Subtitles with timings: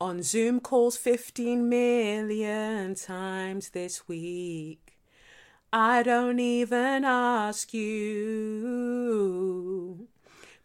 [0.00, 4.98] on Zoom calls 15 million times this week.
[5.72, 8.94] I don't even ask you.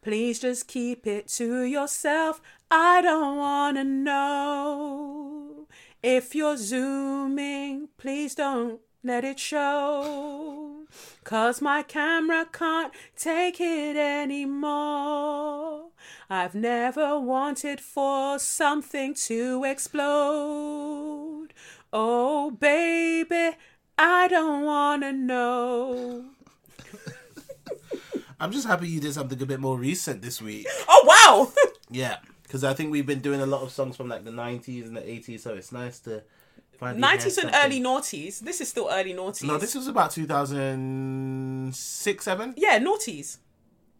[0.01, 2.41] Please just keep it to yourself.
[2.71, 5.67] I don't want to know.
[6.03, 10.68] If you're zooming, please don't let it show.
[11.23, 15.89] Cause my camera can't take it anymore.
[16.29, 21.49] I've never wanted for something to explode.
[21.91, 23.57] Oh, baby,
[23.97, 26.25] I don't wanna know.
[28.39, 30.67] I'm just happy you did something a bit more recent this week.
[30.87, 31.51] Oh, wow!
[31.91, 34.85] Yeah, because I think we've been doing a lot of songs from like the 90s
[34.85, 36.21] and the 80s, so it's nice to
[36.81, 38.39] 90s and early noughties.
[38.39, 39.43] This is still early noughties.
[39.43, 42.53] No, this was about 2006, 7?
[42.57, 43.37] Yeah, noughties.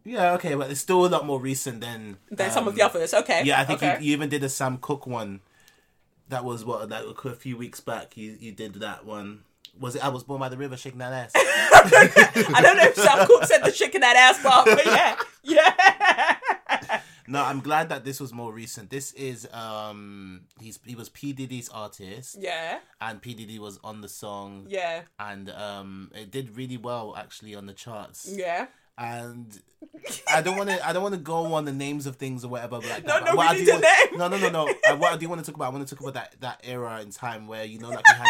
[0.05, 2.17] Yeah, okay, but it's still a lot more recent than.
[2.31, 3.13] Than some of um, the others.
[3.13, 3.44] Okay.
[3.44, 3.97] Yeah, I think okay.
[3.99, 5.41] you, you even did a Sam Cooke one.
[6.30, 8.16] That was what, like a few weeks back.
[8.16, 9.43] You you did that one.
[9.80, 11.31] Was it I was born by the river, shaking that ass?
[11.36, 15.16] I don't know if Sam Cooke said the chicken that ass part, but yeah.
[15.43, 16.36] Yeah.
[17.30, 18.89] no, I'm glad that this was more recent.
[18.89, 22.80] This is um he's he was P Diddy's artist, Yeah.
[22.99, 25.02] and P Diddy was on the song, Yeah.
[25.19, 28.27] and um it did really well actually on the charts.
[28.31, 28.67] Yeah.
[28.98, 29.48] and
[30.30, 30.86] I don't want to.
[30.86, 32.80] I don't want to go on the names of things or whatever.
[32.80, 33.26] Like No, that.
[33.26, 34.20] no, But we I need a want- name.
[34.20, 34.64] No, no, no, no.
[34.89, 36.59] Uh, what I do want to talk about, I want to talk about that that
[36.65, 38.27] era in time where you know, like we had.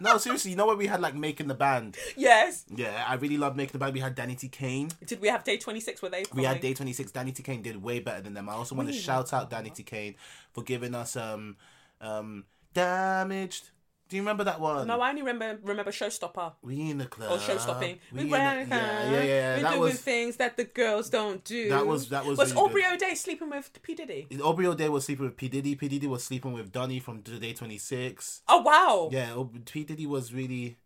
[0.00, 1.96] No, seriously, you know where we had like making the band.
[2.16, 2.64] Yes.
[2.74, 3.94] Yeah, I really love making the band.
[3.94, 4.90] We had Danity Kane.
[5.04, 6.60] Did we have day 26 Were they We had?
[6.60, 7.12] Day Twenty Six.
[7.12, 8.48] Danity Kane did way better than them.
[8.48, 10.14] I also want to shout out Danity Kane
[10.52, 11.56] for giving us um
[12.00, 12.44] um
[12.74, 13.70] damaged.
[14.10, 14.88] Do you remember that one?
[14.88, 17.30] No, I only remember remember Showstopper we in the club.
[17.30, 18.00] or Show Stopping.
[18.12, 18.36] We, we in the,
[18.76, 19.56] yeah, yeah, yeah.
[19.56, 21.68] We're That doing was things that the girls don't do.
[21.68, 22.82] That was- that was Was really Aubrey.
[22.92, 24.26] O'Day sleeping with P Diddy?
[24.42, 25.76] Aubrey O'Day was sleeping with P Diddy.
[25.76, 28.42] P Diddy was sleeping with Donny from Day Twenty Six.
[28.48, 29.08] Oh wow!
[29.12, 30.76] Yeah, P Diddy was really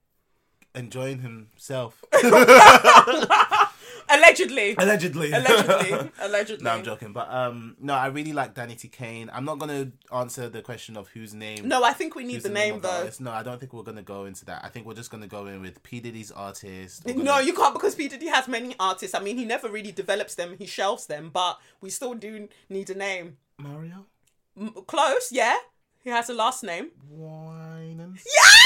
[0.75, 2.05] enjoying himself.
[4.09, 5.33] Allegedly, Allegedly.
[5.33, 6.65] allegedly, allegedly.
[6.65, 7.13] no, I'm joking.
[7.13, 9.31] But um, no, I really like Danity Kane.
[9.33, 11.67] I'm not gonna answer the question of whose name.
[11.69, 13.09] No, I think we need who's the name though.
[13.21, 14.65] No, I don't think we're gonna go into that.
[14.65, 17.03] I think we're just gonna go in with P Diddy's artist.
[17.07, 19.15] We're No, you can't because P Diddy has many artists.
[19.15, 21.31] I mean, he never really develops them; he shelves them.
[21.33, 23.37] But we still do need a name.
[23.59, 24.07] Mario
[24.59, 25.57] M- close, yeah.
[26.03, 26.91] He has a last name.
[27.09, 28.23] Winans.
[28.27, 28.61] Yes!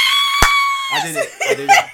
[0.93, 1.29] I did it.
[1.49, 1.85] I did it.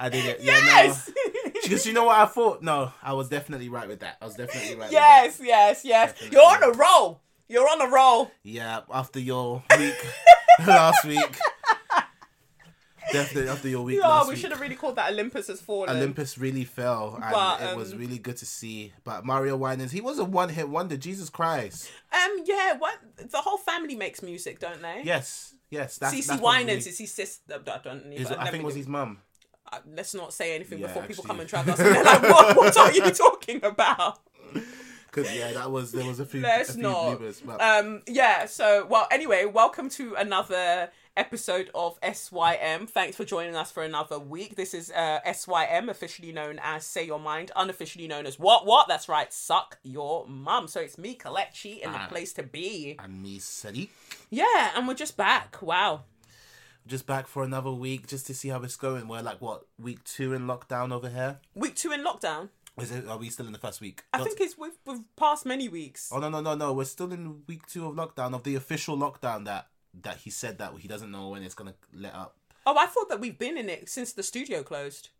[0.00, 0.40] I did it.
[0.40, 1.08] Yeah, Yes.
[1.08, 1.31] no.
[1.68, 2.62] Because you know what I thought?
[2.62, 4.16] No, I was definitely right with that.
[4.20, 4.90] I was definitely right.
[4.90, 6.12] yes, yes, yes.
[6.12, 6.36] Definitely.
[6.36, 7.20] You're on a roll.
[7.48, 8.30] You're on a roll.
[8.42, 9.94] Yeah, after your week
[10.66, 11.38] last week.
[13.12, 15.90] Definitely after your week Oh, last we should have really called that Olympus has fallen.
[15.90, 18.92] Olympus really fell, and But, it was um, really good to see.
[19.04, 20.96] But Mario Winans, he was a one-hit wonder.
[20.96, 21.90] Jesus Christ!
[22.12, 22.76] Um, yeah.
[22.78, 25.02] What the whole family makes music, don't they?
[25.04, 25.98] Yes, yes.
[25.98, 27.60] That's, CeCe that's Winans really- is his sister.
[27.66, 28.26] I don't even.
[28.34, 29.18] I think it was his mum.
[29.72, 31.78] Uh, let's not say anything Yeah, before people come and drag us.
[31.80, 34.18] And they're like, what, what are you talking about?
[35.12, 36.40] Cause yeah, that was there was a few.
[36.40, 37.18] Let's a few not.
[37.20, 38.46] bloopers, but Um, yeah.
[38.46, 42.86] So, well, anyway, welcome to another episode of SYM.
[42.86, 44.56] Thanks for joining us for another week.
[44.56, 48.88] This is uh, SYM, officially known as Say Your Mind, unofficially known as What What.
[48.88, 50.66] That's right, Suck Your Mum.
[50.66, 52.06] So it's me, Kelechi, in the Ah.
[52.08, 52.96] place to be.
[52.98, 53.90] and me, Sadiq.
[54.30, 55.60] Yeah, and we're just back.
[55.60, 56.04] Wow.
[56.86, 59.08] Just back for another week just to see how it's going.
[59.08, 61.38] We're like what week two in lockdown over here.
[61.54, 62.48] Week two in lockdown.
[62.80, 63.06] Is it?
[63.06, 64.02] Are we still in the first week?
[64.12, 66.10] I Not- think it's we've, we've passed many weeks.
[66.12, 66.72] Oh no no no no!
[66.72, 69.66] We're still in week two of lockdown of the official lockdown that
[70.02, 72.36] that he said that he doesn't know when it's gonna let up.
[72.64, 75.10] Oh, I thought that we've been in it since the studio closed.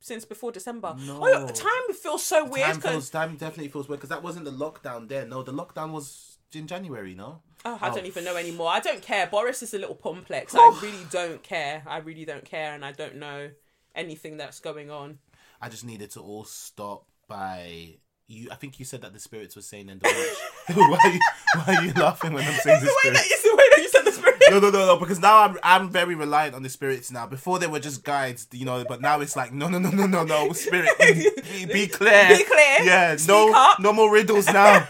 [0.00, 0.94] Since before December.
[1.00, 1.18] No.
[1.22, 2.66] Oh, time feels so weird.
[2.72, 5.24] time feels time definitely feels weird because that wasn't the lockdown there.
[5.26, 7.14] No, the lockdown was in January.
[7.14, 7.40] No.
[7.64, 7.94] Oh, I Oh.
[7.94, 8.68] don't even know anymore.
[8.70, 9.26] I don't care.
[9.26, 10.54] Boris is a little complex.
[10.54, 10.78] I oh.
[10.82, 11.82] really don't care.
[11.86, 13.50] I really don't care, and I don't know
[13.94, 15.18] anything that's going on.
[15.60, 17.94] I just needed to all stop by
[18.26, 18.48] you.
[18.50, 20.76] I think you said that the spirits were saying and the watch.
[20.76, 21.20] why, are you,
[21.64, 23.32] why are you laughing when I'm saying the It's the way that spirits?
[23.32, 24.42] it's the way that you said the spirit.
[24.50, 24.96] No, no, no, no.
[24.98, 27.26] Because now I'm I'm very reliant on the spirits now.
[27.26, 28.84] Before they were just guides, you know.
[28.86, 30.52] But now it's like no, no, no, no, no, no.
[30.52, 31.30] Spirit, be,
[31.72, 32.28] be clear.
[32.28, 32.76] Be clear.
[32.82, 33.16] Yeah.
[33.16, 33.80] Speak no, up.
[33.80, 34.86] no more riddles now.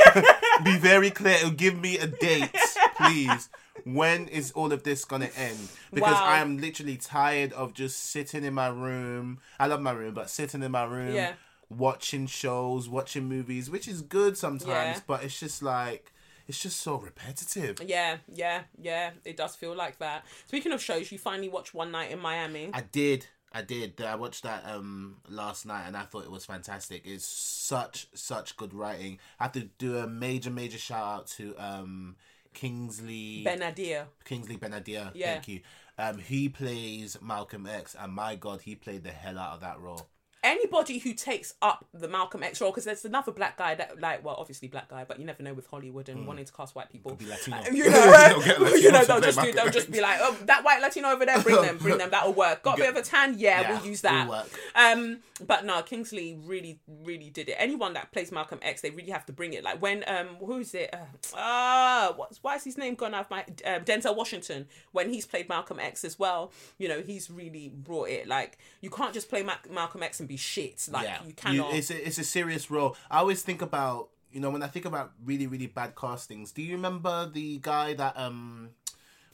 [0.64, 1.50] Be very clear.
[1.50, 2.50] Give me a date,
[2.96, 3.48] please.
[3.84, 5.58] When is all of this gonna end?
[5.92, 6.24] Because Wow.
[6.24, 9.40] I am literally tired of just sitting in my room.
[9.60, 11.34] I love my room, but sitting in my room, Yeah.
[11.68, 14.68] watching shows, watching movies, which is good sometimes,
[14.98, 15.00] Yeah.
[15.06, 16.12] but it's just like
[16.46, 17.80] it's just so repetitive.
[17.82, 19.12] Yeah, yeah, yeah.
[19.24, 20.26] It does feel like that.
[20.46, 22.68] Speaking of shows, you finally watched One Night in Miami.
[22.74, 23.26] I did.
[23.54, 24.00] I did.
[24.00, 27.02] I watched that um last night and I thought it was fantastic.
[27.06, 29.20] It's such such good writing.
[29.38, 32.16] I have to do a major major shout out to um
[32.52, 34.06] Kingsley Ben-Adir.
[34.24, 35.12] Kingsley Ben-Adir.
[35.14, 35.34] Yeah.
[35.34, 35.60] Thank you.
[35.96, 39.78] Um, he plays Malcolm X, and my God, he played the hell out of that
[39.78, 40.08] role.
[40.44, 44.24] Anybody who takes up the Malcolm X role, because there's another black guy that, like,
[44.24, 46.90] well, obviously black guy, but you never know with Hollywood and wanting to cast white
[46.90, 47.16] people.
[47.16, 47.52] Mm.
[47.52, 50.36] Uh, you know, uh, They'll you know, they'll just do, they'll just be like, oh,
[50.44, 52.62] that white Latino over there, bring them, bring them, that'll work.
[52.62, 54.46] Got a bit of a tan, yeah, Yeah, we'll use that.
[54.74, 57.56] Um, but no, Kingsley really, really did it.
[57.58, 59.64] Anyone that plays Malcolm X, they really have to bring it.
[59.64, 60.94] Like when, um, who's it?
[60.94, 65.12] Uh, uh what's why is his name gone out of my um, Denzel Washington when
[65.12, 66.52] he's played Malcolm X as well.
[66.78, 68.28] You know, he's really brought it.
[68.28, 70.86] Like you can't just play Ma- Malcolm X and be shit.
[70.90, 71.74] Like you cannot.
[71.74, 72.96] it's a, it's a serious role.
[73.10, 76.52] I always think about you know when I think about really really bad castings.
[76.52, 78.70] Do you remember the guy that um,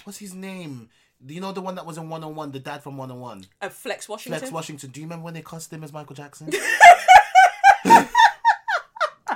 [0.04, 0.88] what's his name?
[1.24, 3.10] Do you know the one that was in One on One, the dad from One
[3.10, 4.38] on One, uh, Flex Washington.
[4.38, 4.90] Flex Washington?
[4.90, 6.50] Do you remember when they cast him as Michael Jackson?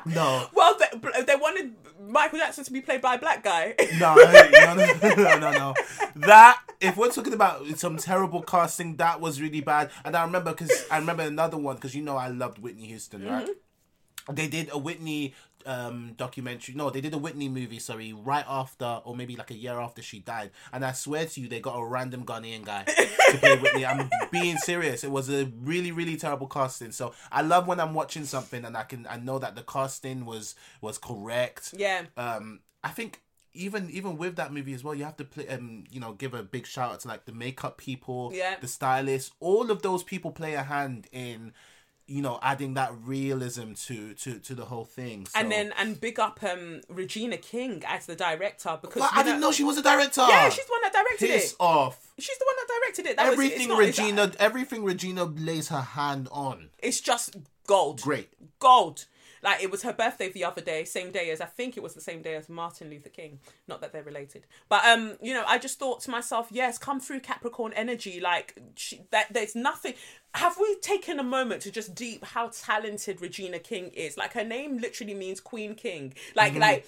[0.07, 0.47] no.
[0.55, 3.75] Well, they, they wanted Michael Jackson to be played by a black guy.
[3.99, 5.75] No, no, no, no, no, no.
[6.17, 9.91] That if we're talking about some terrible casting, that was really bad.
[10.05, 13.25] And I remember because I remember another one because you know I loved Whitney Houston,
[13.27, 13.47] right?
[13.47, 14.35] Mm-hmm.
[14.35, 15.35] They did a Whitney
[15.67, 16.75] um documentary.
[16.75, 17.79] No, they did a Whitney movie.
[17.79, 20.51] Sorry, right after or maybe like a year after she died.
[20.73, 23.87] And I swear to you, they got a random Ghanaian guy to play Whitney.
[23.87, 25.05] I'm being serious.
[25.05, 26.93] It was a really really terrible casting.
[26.93, 30.25] So I love when I'm watching something and I can I know that the casting
[30.27, 32.03] was was correct yeah.
[32.17, 33.21] um I think
[33.53, 36.35] even even with that movie as well, you have to play um you know give
[36.35, 38.57] a big shout out to like the makeup people, Yeah.
[38.61, 41.53] the stylists, all of those people play a hand in
[42.07, 45.27] you know adding that realism to to to the whole thing.
[45.27, 49.41] So, And then and big up um Regina King as the director because I didn't
[49.41, 50.25] know she was a director.
[50.29, 51.57] Yeah, she's the one that directed Piss it.
[51.61, 51.99] off.
[52.19, 53.17] She's the one that directed it.
[53.17, 56.71] That was- Everything not- it's- Regina, everything Regina lays her hand on.
[56.79, 57.37] It's just
[57.67, 58.01] gold.
[58.03, 58.29] Great.
[58.59, 59.07] Gold.
[59.45, 61.95] Like it was her birthday the other day, same day as I think it was
[61.95, 63.41] the same day as Martin Luther King.
[63.69, 66.99] Not that they're related, but um, you know, I just thought to myself, yes, come
[66.99, 68.21] through Capricorn energy.
[68.21, 69.95] Like she, that, there's nothing.
[70.35, 74.17] Have we taken a moment to just deep how talented Regina King is?
[74.17, 76.15] Like her name literally means Queen King.
[76.35, 76.87] Like like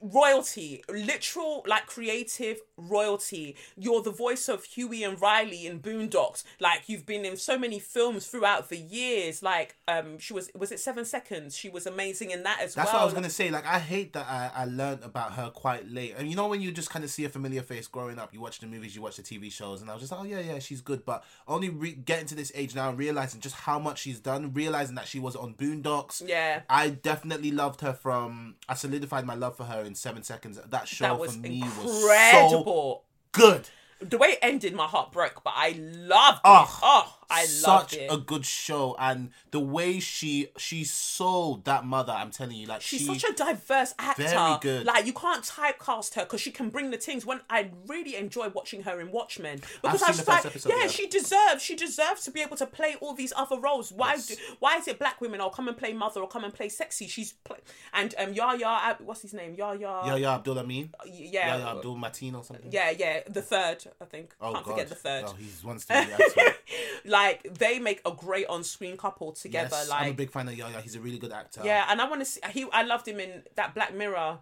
[0.00, 3.56] royalty, literal like creative royalty.
[3.76, 6.44] You're the voice of Huey and Riley in Boondocks.
[6.60, 9.42] Like you've been in so many films throughout the years.
[9.42, 11.56] Like um, she was was it Seven Seconds?
[11.56, 12.84] She was amazing in that as That's well.
[12.84, 13.50] That's what I was gonna say.
[13.50, 16.14] Like, I hate that I, I learned about her quite late.
[16.16, 18.40] And you know, when you just kind of see a familiar face growing up, you
[18.40, 20.40] watch the movies, you watch the TV shows, and I was just like, oh yeah,
[20.40, 21.04] yeah, she's good.
[21.04, 24.52] But only re- getting to this age now, and realizing just how much she's done,
[24.52, 26.22] realizing that she was on Boondocks.
[26.26, 26.62] Yeah.
[26.68, 28.56] I definitely loved her from.
[28.68, 30.58] I solidified my love for her in Seven Seconds.
[30.68, 33.68] That show that for me was so good.
[34.00, 36.42] The way it ended, my heart broke, but I loved it.
[36.44, 38.08] Oh, Oh, I loved it.
[38.10, 42.66] Such a good show, and the way she she sold that mother, I'm telling you,
[42.66, 44.22] like She's she, such a diverse actor.
[44.24, 44.86] Very good.
[44.86, 47.24] Like you can't typecast her because she can bring the things.
[47.26, 50.82] When I really enjoy watching her in Watchmen because I seen was like, episode, yeah,
[50.82, 50.86] yeah.
[50.88, 51.62] she deserves.
[51.62, 53.90] She deserves to be able to play all these other roles.
[53.90, 54.12] Why?
[54.12, 54.26] Yes.
[54.28, 55.40] Do, why is it black women?
[55.40, 57.08] Or come and play mother, or come and play sexy.
[57.08, 57.58] She's play,
[57.92, 58.98] and um Yaya.
[59.00, 59.54] What's his name?
[59.54, 60.16] Yaya.
[60.16, 61.56] yeah, Abdul Amin, Yeah.
[61.56, 62.68] yeah, Abdul Mateen or something.
[62.70, 64.34] yeah, yeah, the third, I think.
[64.40, 64.70] Oh Can't God!
[64.72, 65.24] forget the third.
[65.26, 65.78] Oh, he's one
[67.04, 69.68] like they make a great on-screen couple together.
[69.72, 70.80] yes, like I'm a big fan of Yaya.
[70.80, 71.60] He's a really good actor.
[71.64, 72.40] yeah, and I want to see.
[72.50, 74.38] He, I loved him in that Black Mirror.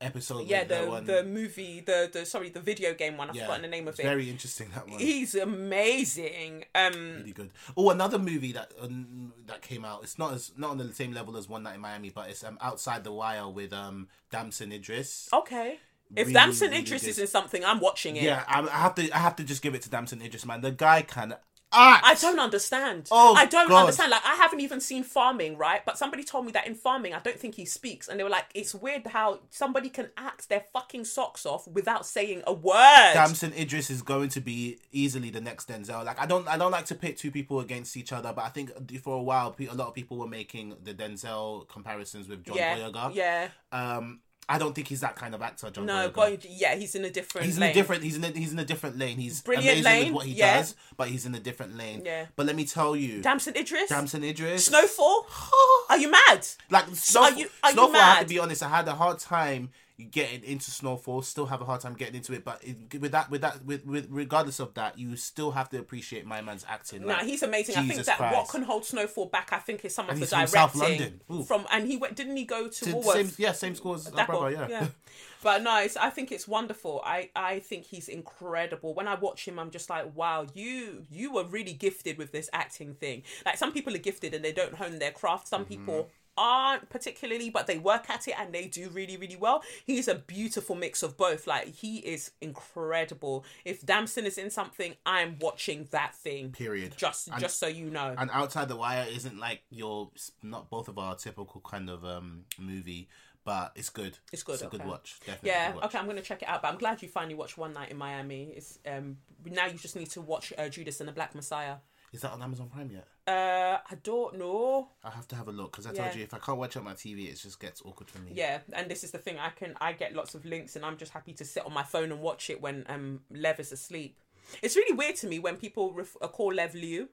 [0.00, 0.46] episode.
[0.46, 3.28] Yeah, the the movie, the the sorry, the video game one.
[3.30, 4.04] I've yeah, forgotten the name of it's it.
[4.04, 4.98] Very interesting that one.
[4.98, 6.64] He's amazing.
[6.74, 7.50] Um, really good.
[7.76, 10.02] Oh, another movie that um, that came out.
[10.02, 12.44] It's not as not on the same level as One Night in Miami, but it's
[12.44, 15.28] um Outside the Wire with um Damson Idris.
[15.32, 15.78] okay.
[16.16, 18.22] If Really, Damson really Idris is in something, I'm watching it.
[18.22, 20.62] Yeah, I, I have to I have to just give it to Damson Idris, man.
[20.62, 21.36] The guy can
[21.72, 22.04] act.
[22.06, 23.08] I don't understand.
[23.10, 23.80] Oh, I don't God.
[23.80, 24.10] understand.
[24.10, 25.84] Like I haven't even seen farming, right?
[25.84, 28.30] But somebody told me that in farming, I don't think he speaks, and they were
[28.30, 33.12] like, "It's weird how somebody can act their fucking socks off without saying a word."
[33.14, 36.04] Damson Idris is going to be easily the next Denzel.
[36.04, 38.48] Like I don't, I don't like to pit two people against each other, but I
[38.48, 38.72] think
[39.02, 42.78] for a while, a lot of people were making the Denzel comparisons with John yeah,
[42.78, 43.14] Boyega.
[43.14, 43.48] yeah.
[43.72, 45.84] Um, I don't think he's that kind of actor, John.
[45.84, 46.14] No, Boyega.
[46.14, 47.44] but yeah, he's in a different.
[47.46, 47.70] He's in lane.
[47.70, 48.02] a different.
[48.02, 49.18] He's in a, he's in a different lane.
[49.18, 50.56] He's Brilliant amazing lane, with what he yeah.
[50.58, 52.02] does, but he's in a different lane.
[52.04, 52.26] Yeah.
[52.34, 53.90] But let me tell you, Damson Idris.
[53.90, 55.26] Damson Idris, Snowfall.
[55.90, 56.46] Are you mad?
[56.70, 58.62] Like Snowfall, you- are you Snowfall I have to be honest.
[58.62, 59.70] I had a hard time
[60.10, 61.22] getting into Snowfall.
[61.22, 62.44] Still have a hard time getting into it.
[62.44, 65.78] But it, with that, with that, with, with regardless of that, you still have to
[65.78, 67.02] appreciate my man's acting.
[67.02, 67.76] No, Like, he's amazing.
[67.76, 70.20] I think Jesus that what can hold Snowfall back, I think, is some of the
[70.20, 71.20] he's from South London.
[71.46, 72.14] From, and he went.
[72.16, 73.12] Didn't he go to To- Woolworths?
[73.12, 74.56] same, yeah, same score as That brother.
[74.56, 74.86] one, Yeah.
[75.40, 77.00] But no, it's, I think it's wonderful.
[77.04, 78.92] I, I think he's incredible.
[78.92, 82.50] When I watch him, I'm just like, wow, you you were really gifted with this
[82.52, 83.22] acting thing.
[83.46, 85.46] Like some people are gifted and they don't hone their craft.
[85.46, 85.68] Some Mm-hmm.
[85.86, 89.62] people aren't particularly, but they work at it and they do really, really well.
[89.84, 91.46] He's a beautiful mix of both.
[91.46, 93.44] Like he is incredible.
[93.64, 96.52] If Damson is in something, I'm watching that thing.
[96.52, 96.94] Period.
[96.96, 98.14] Just And- just so you know.
[98.16, 100.10] And outside the wire isn't like your
[100.42, 103.08] not both of our typical kind of um movie,
[103.44, 104.18] but it's good.
[104.32, 105.18] It's good, It's a good watch.
[105.20, 105.50] Definitely.
[105.50, 105.84] Yeah, watch.
[105.86, 106.62] okay, I'm gonna check it out.
[106.62, 108.52] But I'm glad you finally watched One Night in Miami.
[108.56, 111.76] It's um now you just need to watch uh, Judas and the Black Messiah.
[112.12, 113.06] Is that on Amazon Prime yet?
[113.26, 114.88] Uh, I don't know.
[115.04, 116.04] I have to have a look because I Yeah.
[116.04, 118.18] told you if I can't watch it on my TV, it just gets awkward for
[118.20, 118.32] me.
[118.34, 119.38] Yeah, and this is the thing.
[119.38, 121.82] I can I get lots of links, and I'm just happy to sit on my
[121.82, 124.16] phone and watch it when um Lev is asleep.
[124.62, 127.08] It's really weird to me when people ref- uh, call Lev Liu.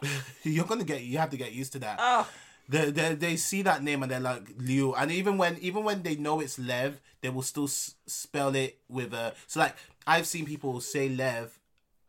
[0.42, 1.02] You're gonna get.
[1.02, 1.98] You have to get used to that.
[2.00, 2.26] Oh,
[2.68, 6.02] They, they they see that name and they're like Liu, and even when even when
[6.02, 9.34] they know it's Lev, they will still s- spell it with a.
[9.46, 11.58] So like I've seen people say Lev,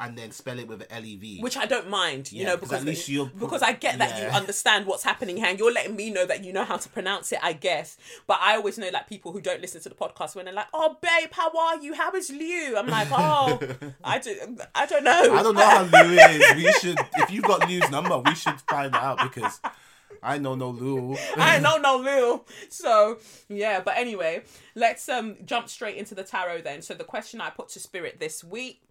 [0.01, 1.39] and then spell it with L E V.
[1.39, 3.99] which I don't mind, you Yeah, know, 'cause because at least you're- because I get
[3.99, 6.77] that you understand what's happening here, and you're letting me know that you know how
[6.77, 7.39] to pronounce it.
[7.41, 10.45] I guess, but I always know like people who don't listen to the podcast when
[10.45, 11.93] they're like, "Oh, babe, how are you?
[11.93, 13.59] How is Liu?" I'm like, "Oh,
[14.03, 14.35] I do,
[14.75, 15.35] I don't know.
[15.35, 16.55] I don't know how Liu is.
[16.55, 19.61] We should if you've got Liu's number, we should find out because
[20.23, 21.15] I know no Liu.
[21.37, 22.45] I know no Lil.
[22.69, 24.43] So yeah, but anyway,
[24.75, 26.81] let's um jump straight into the tarot then.
[26.81, 28.81] So the question I put to spirit this week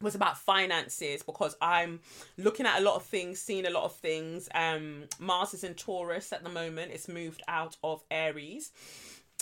[0.00, 2.00] was about finances because I'm
[2.36, 4.48] looking at a lot of things, seeing a lot of things.
[4.54, 6.92] Um Mars is in Taurus at the moment.
[6.92, 8.72] It's moved out of Aries.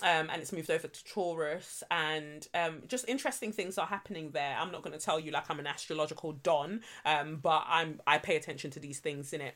[0.03, 4.55] Um, and it's moved over to Taurus, and um, just interesting things are happening there.
[4.61, 8.19] I'm not going to tell you like I'm an astrological don, um, but I'm I
[8.19, 9.55] pay attention to these things in it.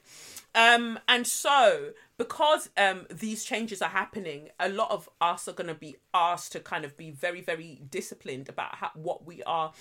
[0.55, 5.69] Um, and so because um, these changes are happening, a lot of us are going
[5.69, 9.75] to be asked to kind of be very very disciplined about how, what we are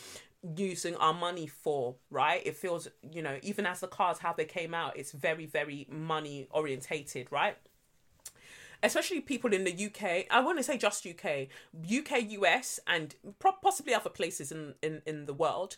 [0.56, 4.46] using our money for right it feels you know even as the cards how they
[4.46, 7.58] came out it's very very money orientated right
[8.84, 10.26] especially people in the UK.
[10.30, 11.48] I want to say just UK,
[11.84, 13.16] UK, US, and
[13.62, 15.78] possibly other places in, in, in the world.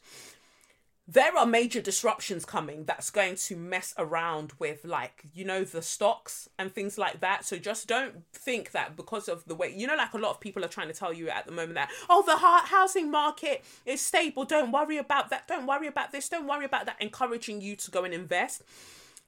[1.14, 5.82] There are major disruptions coming that's going to mess around with, like, you know, the
[5.82, 7.44] stocks and things like that.
[7.44, 10.40] So just don't think that because of the way, you know, like a lot of
[10.40, 14.00] people are trying to tell you at the moment that, oh, the housing market is
[14.00, 14.46] stable.
[14.46, 15.50] Don't worry about that.
[15.50, 16.30] Don't worry about this.
[16.30, 16.96] Don't worry about that.
[17.02, 18.64] Encouraging you to go and invest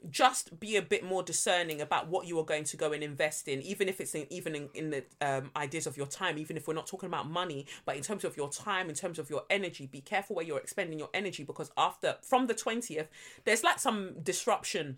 [0.09, 3.47] just be a bit more discerning about what you are going to go and invest
[3.47, 6.57] in even if it's in, even in, in the um, ideas of your time even
[6.57, 9.29] if we're not talking about money but in terms of your time in terms of
[9.29, 13.07] your energy be careful where you're expending your energy because after from the 20th
[13.45, 14.97] there's like some disruption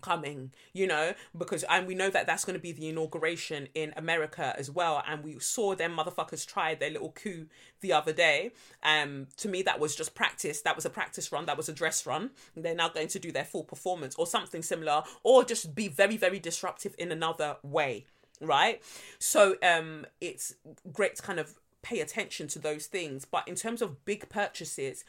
[0.00, 3.92] coming you know because and we know that that's going to be the inauguration in
[3.96, 7.46] america as well and we saw them motherfuckers try their little coup
[7.80, 8.50] the other day.
[8.82, 10.62] Um to me that was just practice.
[10.62, 11.46] That was a practice run.
[11.46, 12.30] That was a dress run.
[12.56, 16.16] They're now going to do their full performance or something similar or just be very
[16.16, 18.06] very disruptive in another way
[18.40, 18.82] right?
[19.18, 20.54] So um it's
[20.92, 23.24] great to kind of pay attention to those things.
[23.24, 25.04] But in terms of big purchases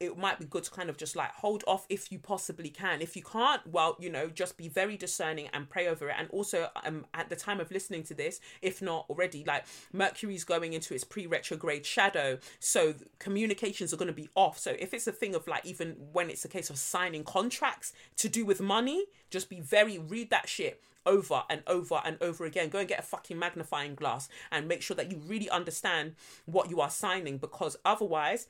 [0.00, 3.02] it might be good to kind of just like hold off if you possibly can.
[3.02, 6.14] If you can't, well, you know, just be very discerning and pray over it.
[6.18, 10.44] And also, um, at the time of listening to this, if not already, like Mercury's
[10.44, 12.38] going into its pre retrograde shadow.
[12.60, 14.58] So communications are going to be off.
[14.58, 17.92] So if it's a thing of like, even when it's a case of signing contracts
[18.18, 22.44] to do with money, just be very, read that shit over and over and over
[22.44, 22.68] again.
[22.68, 26.14] Go and get a fucking magnifying glass and make sure that you really understand
[26.44, 28.46] what you are signing because otherwise,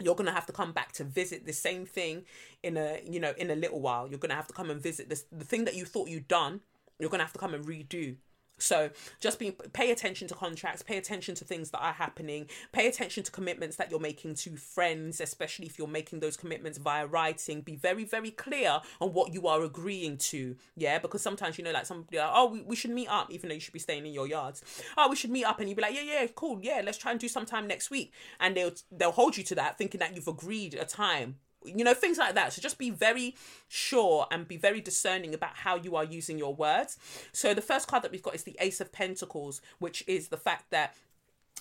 [0.00, 2.24] you're gonna have to come back to visit the same thing
[2.62, 4.08] in a you know in a little while.
[4.08, 6.60] You're gonna have to come and visit this the thing that you thought you'd done.
[6.98, 8.16] You're gonna have to come and redo
[8.58, 12.86] So just be pay attention to contracts, pay attention to things that are happening, pay
[12.88, 17.06] attention to commitments that you're making to friends, especially if you're making those commitments via
[17.06, 17.60] writing.
[17.60, 20.56] Be very, very clear on what you are agreeing to.
[20.74, 23.48] Yeah, because sometimes you know, like somebody like, oh, we, we should meet up, even
[23.48, 24.62] though you should be staying in your yards.
[24.96, 27.10] Oh, we should meet up, and you'd be like, yeah, yeah, cool, yeah, let's try
[27.10, 30.28] and do sometime next week, and they'll they'll hold you to that, thinking that you've
[30.28, 31.36] agreed a time
[31.66, 32.52] you know things like that.
[32.52, 33.34] So just be very
[33.68, 36.98] sure and be very discerning about how you are using your words.
[37.32, 40.36] So the first card that we've got is the ace of pentacles which is the
[40.36, 40.94] fact that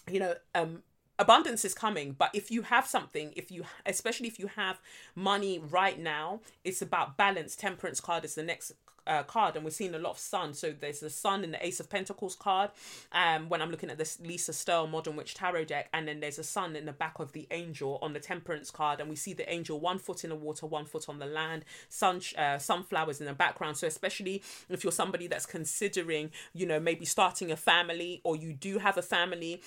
[0.10, 0.84] you know um
[1.18, 2.16] abundance is coming.
[2.18, 4.80] But if you have something if you especially if you have
[5.16, 7.56] money right now it's about balance.
[7.56, 8.74] Temperance card is the next
[9.08, 10.54] uh, card and we're seeing a lot of sun.
[10.54, 12.72] So there's the sun in the ace of pentacles card
[13.12, 16.40] um when i'm looking at this lisa Sterle modern witch tarot deck and then there's
[16.40, 19.34] a sun in the back of the angel on the temperance card and we see
[19.34, 23.20] the angel one foot in the water one foot on the land sun uh, sunflowers
[23.20, 23.78] in the background.
[23.78, 28.54] So especially if you're somebody that's considering you know maybe starting a family or you
[28.54, 29.62] do have a family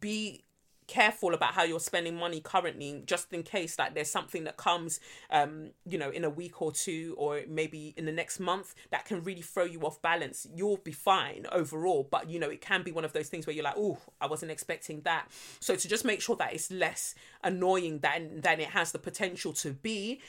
[0.00, 0.42] be
[0.86, 5.00] careful about how you're spending money currently just in case like there's something that comes
[5.30, 9.04] um you know in a week or two or maybe in the next month that
[9.04, 10.46] can really throw you off balance.
[10.54, 13.54] You'll be fine overall but you know it can be one of those things where
[13.54, 15.28] you're like oh i wasn't expecting that.
[15.60, 19.52] So to just make sure that it's less annoying than than it has the potential
[19.54, 20.20] to be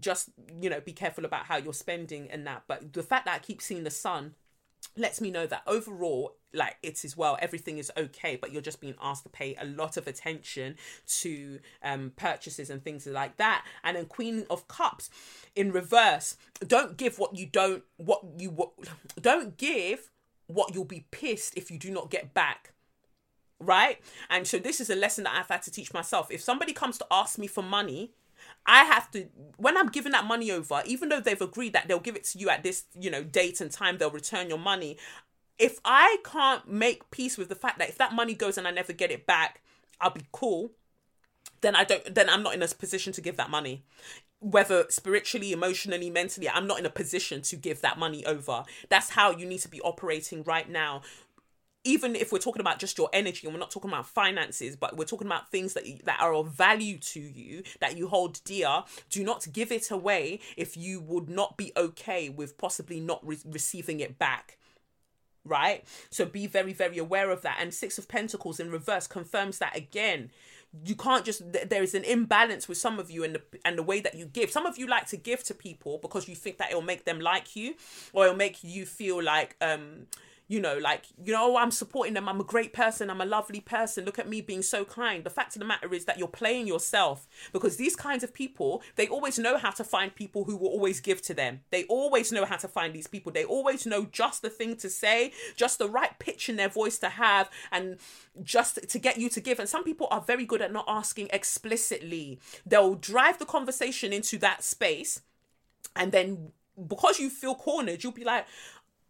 [0.00, 2.64] just you know be careful about how you're spending and that.
[2.66, 4.34] But the fact that i keep seeing the sun
[4.96, 8.80] lets me know that overall like it is well everything is okay but you're just
[8.80, 10.74] being asked to pay a lot of attention
[11.06, 13.64] to um purchases and things like that.
[13.84, 15.10] And then queen of cups
[15.54, 18.70] in reverse don't give what you don't what you
[19.20, 20.10] don't give
[20.46, 22.72] what you'll be pissed if you do not get back
[23.58, 23.98] right?
[24.28, 26.30] And so this is a lesson that i've had to teach myself.
[26.30, 28.12] If somebody comes to ask me for money
[28.66, 32.00] I have to when I'm giving that money over, even though they've agreed that they'll
[32.00, 34.96] give it to you at this, you know, date and time, they'll return your money.
[35.58, 38.70] If I can't make peace with the fact that if that money goes and I
[38.70, 39.62] never get it back,
[40.00, 40.72] I'll be cool.
[41.62, 42.14] Then I don't.
[42.14, 43.84] Then I'm not in a position to give that money
[44.40, 48.64] whether spiritually, emotionally, mentally, I'm not in a position to give that money over.
[48.88, 51.02] That's how you need to be operating right now
[51.86, 54.96] even if we're talking about just your energy and we're not talking about finances but
[54.96, 58.82] we're talking about things that that are of value to you that you hold dear
[59.10, 63.38] do not give it away if you would not be okay with possibly not re-
[63.46, 64.58] receiving it back
[65.46, 65.84] right?
[66.10, 67.58] So be very very aware of that.
[67.60, 70.30] And six of pentacles in reverse confirms that again.
[70.84, 73.82] You can't just there is an imbalance with some of you and the and the
[73.82, 74.50] way that you give.
[74.50, 77.20] Some of you like to give to people because you think that it'll make them
[77.20, 77.76] like you
[78.12, 80.06] or it'll make you feel like um
[80.48, 82.28] you know, like, you know, oh, I'm supporting them.
[82.28, 83.10] I'm a great person.
[83.10, 84.04] I'm a lovely person.
[84.04, 85.24] Look at me being so kind.
[85.24, 88.82] The fact of the matter is that you're playing yourself because these kinds of people,
[88.94, 91.60] they always know how to find people who will always give to them.
[91.70, 93.32] They always know how to find these people.
[93.32, 96.98] They always know just the thing to say, just the right pitch in their voice
[96.98, 97.98] to have, and
[98.42, 99.58] just to get you to give.
[99.58, 102.38] And some people are very good at not asking explicitly.
[102.64, 105.22] They'll drive the conversation into that space.
[105.96, 106.52] And then
[106.86, 108.46] because you feel cornered, you'll be like,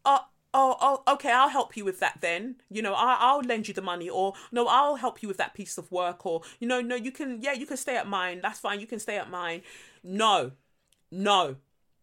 [0.04, 0.20] uh,
[0.56, 2.56] oh, oh, okay, I'll help you with that then.
[2.70, 5.54] You know, I, I'll lend you the money, or no, I'll help you with that
[5.54, 8.40] piece of work, or you know, no, you can, yeah, you can stay at mine.
[8.42, 8.80] That's fine.
[8.80, 9.62] You can stay at mine.
[10.02, 10.52] No,
[11.12, 11.56] no.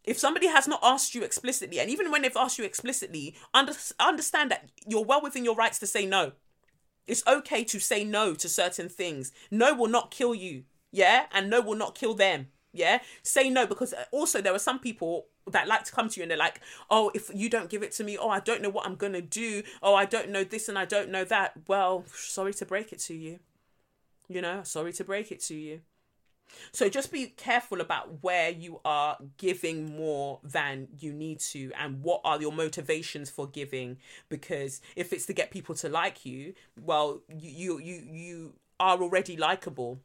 [0.03, 3.73] If somebody has not asked you explicitly, and even when they've asked you explicitly, under,
[3.99, 6.33] understand that you're well within your rights to say no.
[7.07, 9.31] It's okay to say no to certain things.
[9.49, 12.47] No will not kill you, yeah, and no will not kill them.
[12.71, 16.19] Yeah, say no because uh, also there are some people that like to come to
[16.19, 18.61] you and they're like, oh, if you don't give it to me, oh, I don't
[18.61, 19.63] know what I'm gonna do.
[19.81, 21.53] Oh, I don't know this and I don't know that.
[21.67, 23.39] Well, sorry to break it to you.
[24.27, 25.81] You know, sorry to break it to you.
[26.71, 32.03] So just be careful about where you are giving more than you need to and
[32.03, 33.97] what are your motivations for giving
[34.29, 39.01] because if it's to get people to like you, well, you you you, you are
[39.01, 39.99] already likable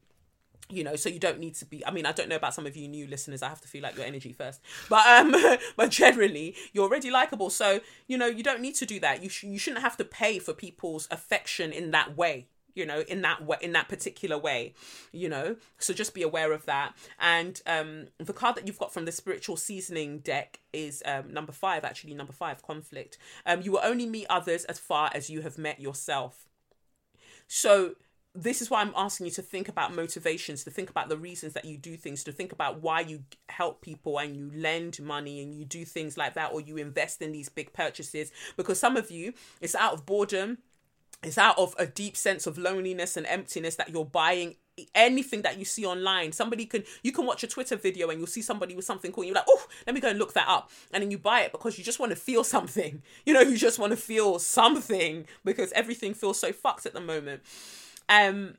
[0.70, 2.66] you know so you don't need to be i mean i don't know about some
[2.66, 5.34] of you new listeners i have to feel like your energy first but um
[5.76, 9.22] but generally you're already likable so you know you don't need to do that.
[9.22, 13.00] You, sh- you shouldn't have to pay for people's affection in that way you know
[13.00, 14.74] in that way in that particular way
[15.12, 16.94] you know so just be aware of that.
[17.18, 21.52] And um the card that you've got from the spiritual seasoning deck is um number
[21.52, 23.18] five actually number five conflict.
[23.46, 26.46] Um you will only meet others as far as you have met yourself.
[27.46, 27.94] So
[28.42, 31.54] this is why I'm asking you to think about motivations, to think about the reasons
[31.54, 35.42] that you do things, to think about why you help people and you lend money
[35.42, 38.30] and you do things like that, or you invest in these big purchases.
[38.56, 40.58] Because some of you, it's out of boredom,
[41.22, 44.54] it's out of a deep sense of loneliness and emptiness that you're buying
[44.94, 46.30] anything that you see online.
[46.30, 49.22] Somebody can you can watch a Twitter video and you'll see somebody with something cool.
[49.22, 51.40] And you're like, oh, let me go and look that up, and then you buy
[51.40, 53.02] it because you just want to feel something.
[53.26, 57.00] You know, you just want to feel something because everything feels so fucked at the
[57.00, 57.42] moment.
[58.08, 58.56] Um,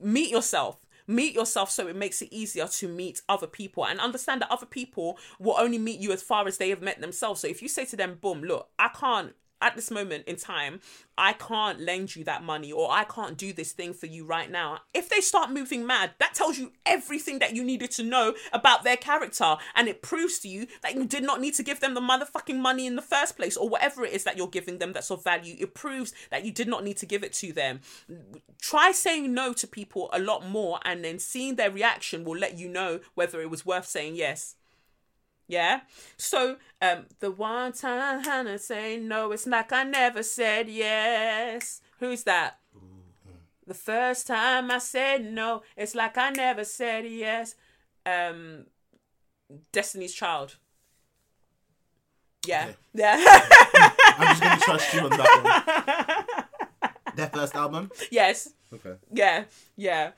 [0.00, 0.78] meet yourself.
[1.06, 4.66] Meet yourself so it makes it easier to meet other people and understand that other
[4.66, 7.40] people will only meet you as far as they have met themselves.
[7.40, 10.80] So if you say to them boom look i can't at this moment in time,
[11.18, 14.50] I can't lend you that money or I can't do this thing for you right
[14.50, 14.78] now.
[14.94, 18.84] If they start moving mad, that tells you everything that you needed to know about
[18.84, 21.94] their character and it proves to you that you did not need to give them
[21.94, 24.92] the motherfucking money in the first place or whatever it is that you're giving them
[24.92, 25.56] that's of value.
[25.58, 27.80] It proves that you did not need to give it to them.
[28.60, 32.58] Try saying no to people a lot more and then seeing their reaction will let
[32.58, 34.56] you know whether it was worth saying yes.
[35.50, 35.80] Yeah.
[36.16, 41.80] So um the one time Hannah say no, it's like I never said yes.
[41.98, 42.58] Who's that?
[43.66, 47.56] The first time I said no, it's like I never said yes.
[48.06, 48.66] Um
[49.72, 50.56] Destiny's Child.
[52.46, 52.66] Yeah.
[52.68, 52.76] Okay.
[52.94, 53.16] Yeah.
[54.18, 56.46] I'm just gonna trust you on that
[56.78, 57.14] one.
[57.16, 57.90] Their first album.
[58.12, 58.50] yes.
[58.72, 58.94] Okay.
[59.12, 59.44] Yeah.
[59.76, 60.12] Yeah.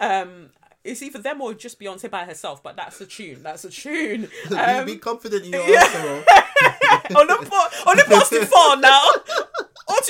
[0.00, 0.48] Um
[0.88, 3.42] it's either them or just Beyonce by herself, but that's a tune.
[3.42, 4.28] That's a tune.
[4.50, 5.82] Um, be, be confident in your yeah.
[5.82, 6.24] answer.
[7.18, 9.02] on the po- on the positive phone now.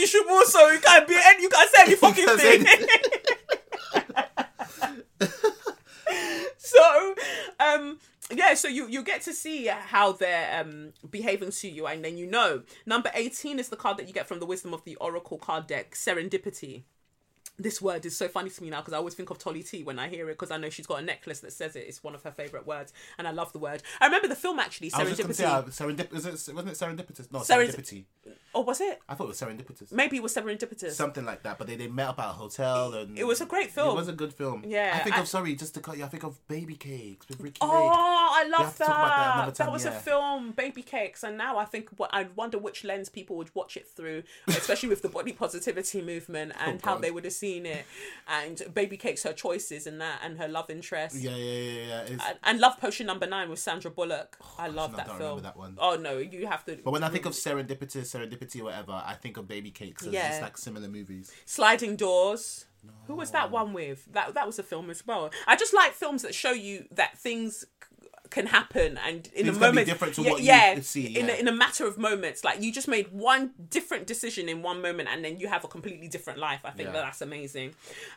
[0.09, 2.67] Shubu, so you can't be any, you can't say any fucking thing.
[6.57, 7.15] so,
[7.61, 7.99] um,
[8.33, 12.17] yeah, so you you get to see how they're um behaving to you, and then
[12.17, 12.63] you know.
[12.87, 15.67] Number eighteen is the card that you get from the Wisdom of the Oracle card
[15.67, 16.85] deck, Serendipity.
[17.59, 19.83] This word is so funny to me now because I always think of Tolly T
[19.83, 21.85] when I hear it because I know she's got a necklace that says it.
[21.89, 23.83] It's one of her favorite words, and I love the word.
[24.01, 25.49] I remember the film actually, I was just say, Serendipity.
[25.49, 27.33] uh, serendip- is it, wasn't it serendipitous?
[27.33, 28.05] No, Serendip- serendipity.
[28.55, 29.01] Or was it?
[29.09, 29.93] I thought it was serendipitous.
[29.93, 30.93] Maybe it was Serendipitous.
[30.93, 33.47] Something like that, but they, they met up at a hotel and It was a
[33.47, 33.91] great film.
[33.91, 34.65] It was a good film.
[34.67, 36.05] Yeah, I think I- of sorry, just to cut you.
[36.05, 37.75] I think of Baby Cakes with Ricki Oh, Lake.
[37.97, 39.55] I love to talk about that that.
[39.57, 42.85] That, time, was a film, Baby Cakes, and now I think what I wonder which
[42.85, 47.11] lens people would watch it through, especially with the body positivity movement and how they
[47.11, 47.85] would have seen it,
[48.29, 51.17] and Baby Cakes, her choices and that, and her love interest.
[51.17, 52.01] Yeah, yeah, yeah, yeah.
[52.07, 54.37] And, and Love Potion Number Nine with Sandra Bullock.
[54.41, 55.19] Oh, I love that film.
[55.19, 55.77] remember that one.
[55.79, 56.77] Oh no, you have to.
[56.85, 60.05] but when I think of Serendipity, serendipity, or whatever, I think of Baby Cakes.
[60.05, 60.33] So Yeah.
[60.33, 61.33] It's like similar movies.
[61.45, 62.67] Sliding Doors.
[63.07, 64.07] Who was that one with?
[64.13, 65.31] That that was a film as well.
[65.47, 67.65] I just like films that show you that things
[68.31, 71.29] can happen and in Things a moment different to yeah, what you yeah, see, in
[71.31, 72.45] a, in a matter of moments.
[72.45, 75.69] Like you just made one different decision in one moment and then you have a
[75.69, 76.61] completely different life.
[76.65, 76.93] I think Yeah.
[76.93, 77.75] that that's amazing.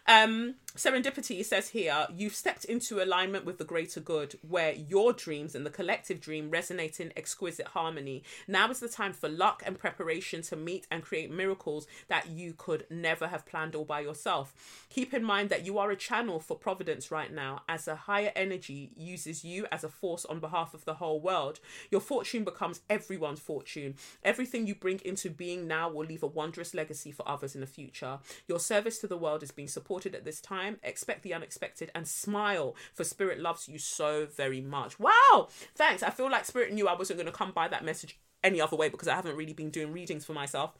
[0.07, 5.53] Um serendipity says here you've stepped into alignment with the greater good where your dreams
[5.55, 8.23] and the collective dream resonate in exquisite harmony.
[8.47, 12.53] Now is the time for luck and preparation to meet and create miracles that you
[12.57, 14.53] could never have planned all by yourself.
[14.89, 18.31] Keep in mind that you are a channel for providence right now as a higher
[18.35, 21.59] energy uses you as a force on behalf of the whole world
[21.89, 23.95] your fortune becomes everyone's fortune.
[24.23, 27.67] Everything you bring into being now will leave a wondrous legacy for others in the
[27.67, 28.19] future.
[28.47, 30.77] Your service to the world is being supported at this time.
[30.83, 34.99] Expect the unexpected and smile for spirit loves you so very much.
[34.99, 35.47] Wow!
[35.75, 36.03] Thanks.
[36.03, 38.75] I feel like spirit knew i wasn't going to come by that message any other
[38.75, 40.73] way because i haven't really been doing readings for myself.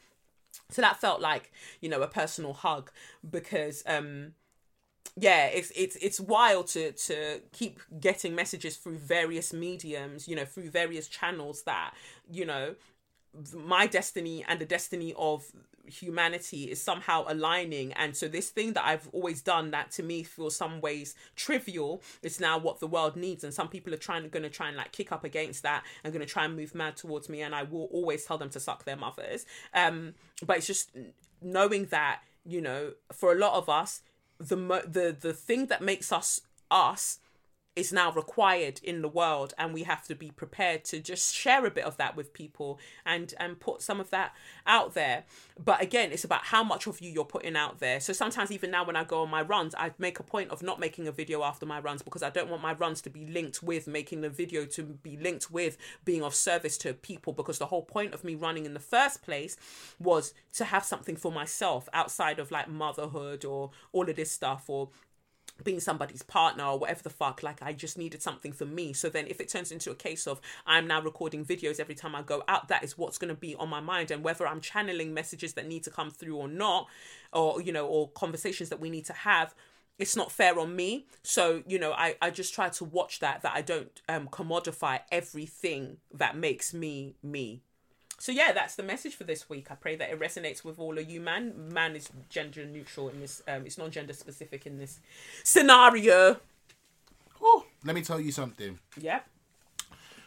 [0.69, 2.91] So that felt like you know a personal hug
[3.29, 4.34] because um
[5.17, 10.45] yeah it's it's it's wild to to keep getting messages through various mediums you know
[10.45, 11.93] through various channels that
[12.32, 12.76] you know
[13.54, 15.52] my destiny and the destiny of
[15.86, 17.93] humanity is somehow aligning.
[17.93, 22.02] And so this thing that i've always done that to me feels some ways trivial
[22.21, 23.43] is now what the world needs.
[23.43, 26.13] And some people are trying going to try and like kick up against that and
[26.13, 27.41] going to try and move mad towards me.
[27.41, 29.45] And i will always tell them to suck their mothers.
[29.74, 30.13] Um
[30.45, 30.91] but it's just
[31.41, 34.02] knowing that you know for a lot of us
[34.47, 34.56] the
[34.88, 37.19] the the thing that makes us us
[37.75, 41.65] is now required in the world and we have to be prepared to just share
[41.65, 44.34] a bit of that with people and and put some of that
[44.65, 45.23] out there.
[45.63, 47.99] But again it's about how much of you you're putting out there.
[47.99, 50.62] So sometimes even now when i go on my runs i make a point of
[50.62, 53.25] not making a video after my runs because i don't want my runs to be
[53.25, 57.57] linked with making the video to be linked with being of service to people because
[57.57, 59.57] the whole point of me running in the first place
[59.99, 64.69] was to have something for myself outside of like motherhood or all of this stuff
[64.69, 64.89] or
[65.63, 68.93] being somebody's partner or whatever the fuck like i just needed something for me.
[68.93, 72.15] So then if it turns into a case of i'm now recording videos every time
[72.15, 74.12] i go out that is what's going to be on my mind.
[74.12, 76.88] And whether i'm channeling messages that need to come through or not
[77.34, 79.54] or you know or conversations that we need to have
[80.00, 81.06] it's not fair on me.
[81.24, 85.00] So you know i i just try to watch that that i don't um commodify
[85.12, 87.62] everything that makes me me
[88.21, 89.71] So yeah, that's the message for this week.
[89.71, 91.73] I pray that it resonates with all of you, man.
[91.73, 93.41] Man is gender neutral in this.
[93.47, 94.99] Um, it's non-gender specific in this
[95.43, 96.38] scenario.
[97.41, 98.77] Oh, let me tell you something.
[98.95, 99.21] Yeah.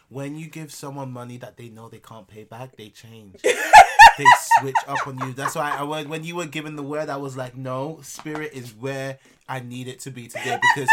[0.09, 3.41] When you give someone money that they know they can't pay back, they change.
[3.43, 4.25] they
[4.59, 5.31] switch up on you.
[5.31, 8.51] That's why I when when you were given the word, I was like, no, spirit
[8.53, 10.89] is where I need it to be today because.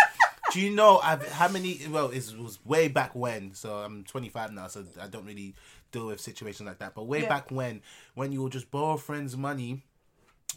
[0.52, 1.80] Do you know I've how many?
[1.88, 3.54] Well, it was way back when.
[3.54, 5.54] So I'm 25 now, so I don't really
[5.92, 6.94] deal with situations like that.
[6.94, 7.28] But way Yeah.
[7.28, 7.82] back when,
[8.14, 9.82] when you would just borrow friends' money,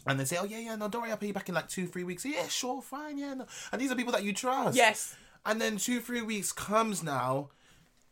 [0.06, 1.68] and they say, "Oh yeah, yeah, no, don't worry, I'll pay you back in like
[1.68, 3.46] two, three weeks." Yeah, sure, fine, yeah, no.
[3.72, 4.76] And these are people that you trust.
[4.76, 5.14] Yes.
[5.44, 7.50] And then two, three weeks comes now.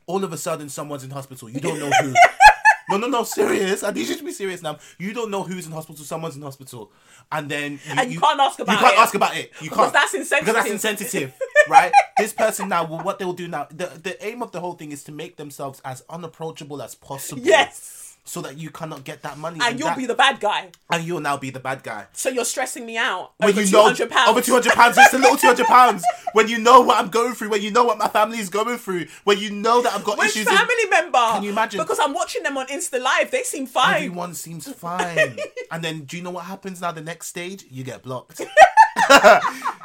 [0.06, 1.48] All of a sudden, someone's in hospital.
[1.50, 2.12] You don't know who.
[2.90, 3.82] no, no, no, serious.
[3.82, 4.78] I need you to be serious now.
[4.98, 6.04] You don't know who's in hospital.
[6.04, 6.92] Someone's in hospital,
[7.32, 8.76] and then you, And you can't ask about it.
[8.76, 9.00] You can't it.
[9.00, 9.52] ask about it.
[9.62, 9.92] You can't.
[9.92, 10.46] that's insensitive.
[10.46, 11.32] Because that's insensitive,
[11.68, 11.92] right?
[12.18, 14.74] This person now, well, what they will do now, the the aim of the whole
[14.74, 17.42] thing is to make themselves as unapproachable as possible.
[17.42, 18.00] Yes.
[18.26, 20.70] So that you cannot get that money, And you'll that- be the bad guy.
[20.90, 22.06] and you'll now be the bad guy.
[22.14, 23.32] So you're stressing me out.
[23.36, 24.00] When over you know pounds.
[24.30, 26.02] over two hundred pounds, just a little two hundred pounds.
[26.32, 28.78] When you know what I'm going through, when you know what my family is going
[28.78, 30.46] through, when you know that I've got Which issues.
[30.46, 31.18] in- family member?
[31.18, 31.80] Can you imagine?
[31.80, 33.30] Because I'm watching them on Insta Live.
[33.30, 33.96] They seem fine.
[33.96, 35.36] Everyone seems fine.
[35.70, 36.92] and then do you know what happens now?
[36.92, 38.40] The next stage, you get blocked.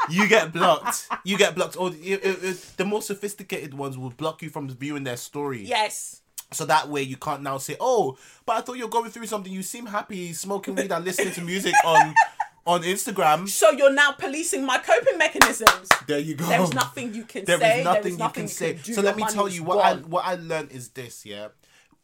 [0.09, 1.07] you get blocked.
[1.23, 1.77] You get blocked.
[1.77, 5.63] Or it- it- it- the more sophisticated ones will block you from viewing their story.
[5.63, 6.21] Yes.
[6.51, 9.51] So that way you can't now say, "Oh, but I thought you're going through something.
[9.53, 12.15] You seem happy smoking weed and listening to music on
[12.65, 15.87] on Instagram." So you're now policing my coping mechanisms.
[16.07, 16.45] There you go.
[16.47, 17.83] There is nothing you can There is say.
[17.83, 18.73] nothing there is nothing you can say.
[18.73, 18.93] do.
[18.95, 21.49] So let me tell you what I what I learned is this, yeah.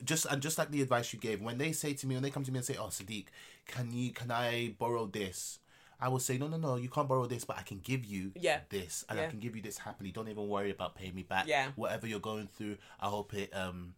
[0.04, 2.30] Just and just like the advice you gave, when they say to me, when they
[2.30, 3.26] come to me and say, "Oh, Sadiq,
[3.66, 5.58] can you can I borrow this?"
[6.00, 8.32] I will say, "No, no, no, you can't borrow this, but I can give you
[8.36, 8.60] Yeah.
[8.70, 10.12] this, and I can give you this happily.
[10.12, 11.48] Don't even worry about paying me back.
[11.48, 11.72] Yeah.
[11.76, 13.96] whatever you're going through, I hope it um."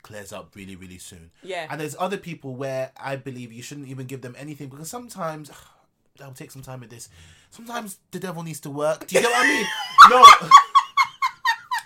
[0.00, 1.66] clears up really really soon Yeah.
[1.68, 5.50] and there's other people where i believe you shouldn't even give them anything because sometimes
[6.22, 7.08] i'll take some time with this
[7.50, 10.48] sometimes the devil needs to work do you get what i mean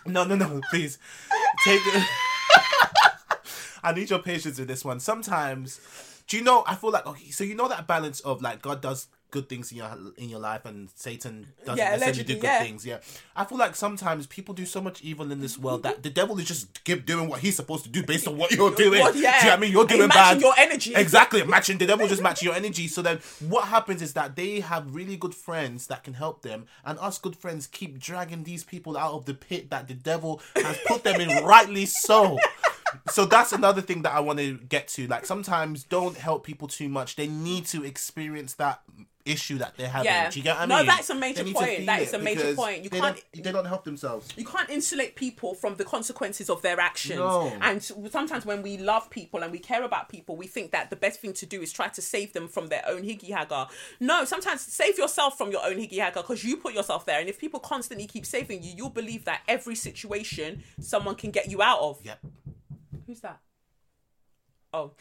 [0.12, 0.98] no no no no please
[1.64, 2.07] take it
[3.83, 5.81] i need your patience with this one sometimes
[6.29, 8.83] do you know i feel like okay so you know that balance of like god
[8.83, 12.45] does good things in your in your life and satan doesn't Yeah, necessarily do good
[12.45, 12.62] yeah.
[12.62, 12.99] things yeah
[13.35, 16.38] i feel like sometimes people do so much evil in this world that the devil
[16.38, 19.14] is just give, doing what he's supposed to do based on what you're doing What-
[19.14, 19.40] do you yeah.
[19.42, 20.95] know what i mean you're doing matching bad your energy.
[20.95, 23.18] exactly matching the devil just matching your energy so then
[23.49, 27.18] what happens is that they have really good friends that can help them and us
[27.18, 31.03] good friends keep dragging these people out of the pit that the devil has put
[31.03, 32.38] them in rightly so
[33.11, 35.07] so that's another thing that I want to get to.
[35.07, 37.16] Like sometimes don't help people too much.
[37.16, 38.83] They need to experience that
[39.25, 40.07] issue that they're having.
[40.07, 40.31] Yeah.
[40.31, 40.87] Do you get what I No, mean?
[40.87, 41.87] that's a major They need to point.
[41.87, 42.85] That is a major point.
[42.85, 44.29] You they can't- Don't, they don't help themselves.
[44.37, 47.19] you can't insulate people from the consequences of their actions.
[47.19, 47.53] No.
[47.61, 50.97] And sometimes when we love people and we care about people, we think that the
[50.97, 53.67] best thing to do is try to save them from their own higgy hagger.
[54.01, 57.21] No, sometimes save yourself from your own higgy hagger because you put yourself there.
[57.21, 61.51] And if people constantly keep saving you, you'll believe that every situation someone can get
[61.51, 62.01] you out of.
[62.05, 62.19] Yep.
[63.07, 63.39] Who's that?
[64.75, 64.93] Oh,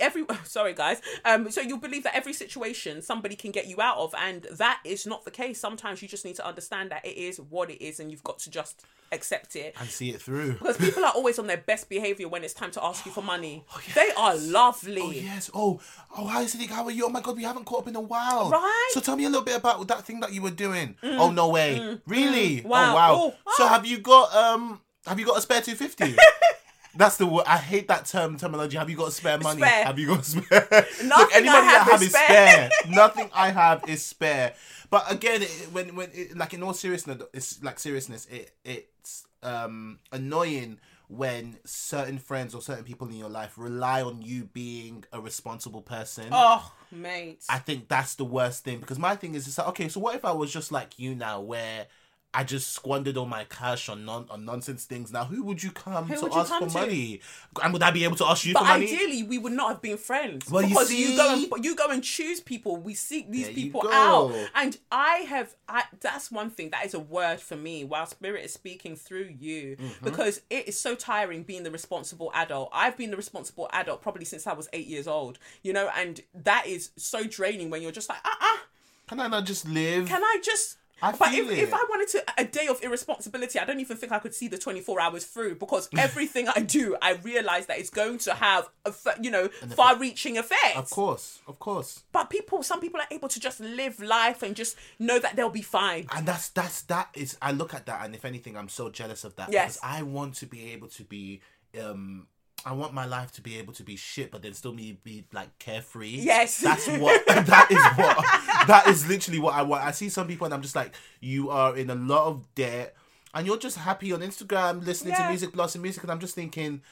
[0.00, 1.00] every sorry guys.
[1.24, 4.80] Um, so you believe that every situation somebody can get you out of, and that
[4.84, 5.60] is not the case.
[5.60, 8.38] Sometimes you just need to understand that it is what it is, and you've got
[8.40, 8.82] to just
[9.12, 9.74] accept it.
[9.78, 10.54] And see it through.
[10.54, 13.22] Because people are always on their best behavior when it's time to ask you for
[13.22, 13.64] money.
[13.94, 15.02] They are lovely.
[15.02, 15.50] Oh yes.
[15.54, 15.80] Oh,
[16.16, 17.06] oh hi Sadiq, how are you?
[17.06, 18.50] Oh my god, we haven't caught up in a while.
[18.50, 18.88] Right?
[18.90, 20.96] So tell me a little bit about that thing that you were doing.
[21.02, 21.98] Oh no way.
[22.06, 22.62] really?
[22.62, 22.90] Wow.
[22.90, 23.14] Oh wow.
[23.14, 23.68] Oh, So ah.
[23.68, 26.16] have you got um have you got a spare two fifty?
[26.94, 27.44] That's the word.
[27.46, 28.76] I hate that term terminology.
[28.76, 29.62] Have you got spare money?
[29.62, 29.84] Spare.
[29.84, 30.68] Have you got spare?
[30.70, 32.70] Nothing Look, anybody I have that have is is spare.
[32.70, 32.70] spare.
[32.94, 34.54] Nothing I have is spare.
[34.90, 38.26] But again, it, when when it, like in all seriousness, it's like seriousness.
[38.26, 40.78] It it's um annoying
[41.08, 45.82] when certain friends or certain people in your life rely on you being a responsible
[45.82, 46.28] person.
[46.32, 47.44] Oh, mate.
[47.50, 50.14] I think that's the worst thing because my thing is, it's like, okay, so what
[50.14, 51.86] if I was just like you now, where
[52.34, 55.12] I just squandered all my cash on non on nonsense things?
[55.12, 56.86] Now, who would you come Who to ask come for to?
[56.86, 57.20] money?
[57.62, 58.86] And would I be able to ask you but for money?
[58.86, 61.50] ideally, we would not have been friends Well, you because you, go and see?
[61.60, 62.78] you go and choose people.
[62.78, 65.54] We seek these people out, and I have.
[65.68, 67.84] I that's one thing that is a word for me.
[67.84, 70.04] While Spirit is speaking through you, Mm-hmm.
[70.04, 72.70] because it is so tiring being the responsible adult.
[72.72, 75.38] I've been the responsible adult probably since I was eight years old.
[75.62, 78.60] You know, and that is so draining when you're just like, ah, ah.
[79.08, 80.08] Can I not just live?
[80.08, 80.78] Can I just?
[81.02, 81.74] I but if, if.
[81.74, 84.58] I wanted to a day of irresponsibility, I don't even think I could see the
[84.58, 88.68] twenty four hours through because everything I do, I realize that it's going to have
[88.84, 90.76] a you know far reaching effects.
[90.76, 92.04] Of course, of course.
[92.12, 95.50] But people, some people are able to just live life and just know that they'll
[95.50, 96.06] be fine.
[96.14, 99.24] And that's that's that is I look at that and if anything I'm so jealous
[99.24, 99.76] of that Yes.
[99.76, 101.40] because I want to be able to be
[101.82, 102.26] um
[102.64, 105.24] I want my life to be able to be shit, but then still me be
[105.32, 106.10] like carefree.
[106.20, 106.58] Yes.
[106.60, 107.26] that's what.
[107.26, 108.66] that is what.
[108.68, 109.84] That is literally what I want.
[109.84, 112.94] I see some people and I'm just like, you are in a lot of debt,
[113.34, 115.24] and you're just happy on Instagram listening Yeah.
[115.24, 116.82] to music, blasting music, and I'm just thinking.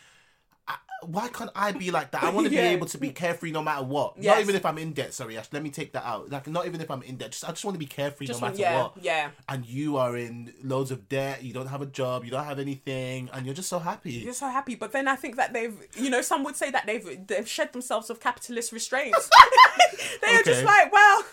[1.03, 2.23] Why can't I be like that?
[2.23, 2.63] I want to Yeah.
[2.63, 4.15] be able to be carefree no matter what.
[4.17, 4.27] Yes.
[4.35, 5.15] Not even if I'm in debt.
[5.15, 5.49] Sorry, Ash.
[5.53, 6.31] Let me take that out.
[6.31, 7.33] Like, not even if I'm in debt.
[7.33, 9.31] Just, I just want to be carefree Just no matter yeah, what yeah.
[9.49, 12.59] and you are in loads of debt, you don't have a job, you don't have
[12.59, 14.13] anything, and you're just so happy.
[14.13, 16.87] You're so happy, but then I think that they've, you know, some would say that
[16.87, 19.29] they've they've shed themselves of capitalist restraints.
[20.23, 21.25] they are just like, well,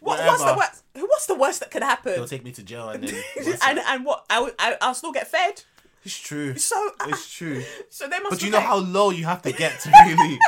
[0.00, 0.82] what, what's the worst?
[0.94, 2.12] What's the worst that could happen?
[2.12, 3.22] They'll take me to jail and then.
[3.66, 4.24] and and what?
[4.30, 5.62] I, I I'll still get fed.
[6.08, 6.56] It's true.
[6.56, 7.62] So It's true.
[7.90, 8.30] so they must.
[8.30, 10.38] But you know how low you have to get to really.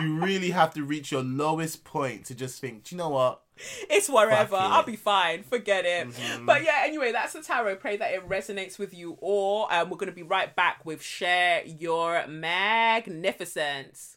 [0.00, 3.42] you really have to reach your lowest point to just think, do you know what?
[3.90, 4.56] It's wherever.
[4.56, 4.72] Fuck it.
[4.72, 5.42] I'll be fine.
[5.42, 6.08] Forget it.
[6.08, 6.46] Mm-hmm.
[6.46, 7.76] But yeah, anyway, that's the tarot.
[7.76, 9.66] Pray that it resonates with you all.
[9.70, 14.16] Um, we're going to be right back with Share Your Magnificence.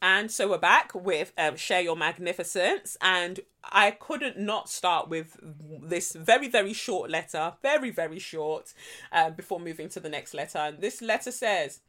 [0.00, 2.96] And so we're back with um, Share Your Magnificence.
[3.00, 7.54] And I couldn't not start with this very, very short letter.
[7.62, 8.72] Very, very short.
[9.10, 10.58] Uh, before moving to the next letter.
[10.58, 11.80] And this letter says.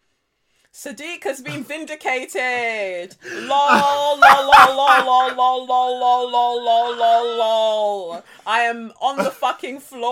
[0.71, 3.15] Sadiq has been vindicated.
[3.25, 8.23] lol, lol, lol, lol, lol, lol, lol, lol, lol, lol, lol, lol.
[8.45, 10.09] I am on the fucking floor.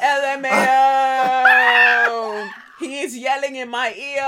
[0.00, 1.32] LMAO.
[2.82, 4.26] He is yelling in my ear.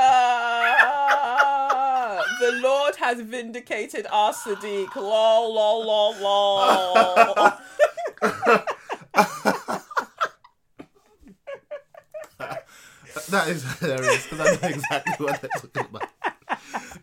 [2.39, 4.95] The Lord has vindicated our Sadiq.
[4.95, 7.53] Lol, lol, lol, lol.
[13.31, 16.09] That is hilarious because I know exactly what they're talking about.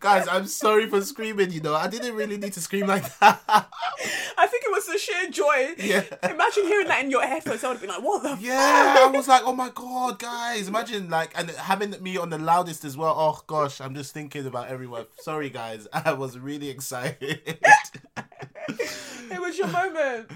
[0.02, 1.76] Guys, I'm sorry for screaming, you know.
[1.76, 3.40] I didn't really need to scream like that.
[3.48, 5.76] I think it was the sheer joy.
[5.78, 6.04] Yeah.
[6.24, 7.64] Imagine hearing that in your headphones.
[7.64, 10.68] I would have been like, what the Yeah, I was like, oh my god, guys!
[10.68, 13.14] Imagine like and having me on the loudest as well.
[13.16, 15.06] Oh gosh, I'm just thinking about everyone.
[15.20, 17.40] Sorry, guys, I was really excited.
[19.30, 20.32] It was your moment.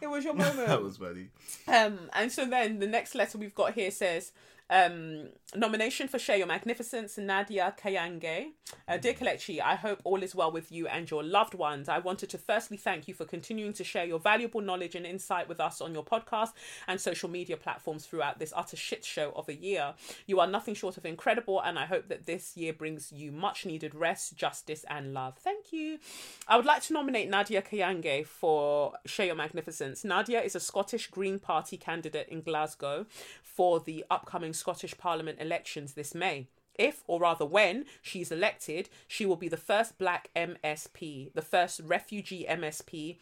[0.00, 0.68] It was your moment.
[0.68, 1.28] that was funny.
[1.66, 4.30] Um, and so then the next letter we've got here says,
[4.70, 8.48] um, nomination for Share Your Magnificence, Nadia Kanyange.
[8.86, 11.88] Uh, Dear Kelechi, I hope all is well with you and your loved ones.
[11.88, 15.48] I wanted to firstly thank you for continuing to share your valuable knowledge and insight
[15.48, 16.50] with us on your podcast
[16.86, 19.94] and social media platforms throughout this utter shit show of a year.
[20.26, 23.64] You are nothing short of incredible, and I hope that this year brings you much
[23.64, 25.38] needed rest, justice, and love.
[25.38, 25.98] Thank you.
[26.46, 30.04] I would like to nominate Nadia Kanyange for Share Your Magnificence.
[30.04, 33.06] Nadia is a Scottish Green Party candidate in Glasgow
[33.42, 36.48] for the upcoming Scottish Parliament elections this May.
[36.74, 41.80] If, or rather when, she's elected, she will be the first black MSP, the first
[41.84, 43.16] refugee MSP,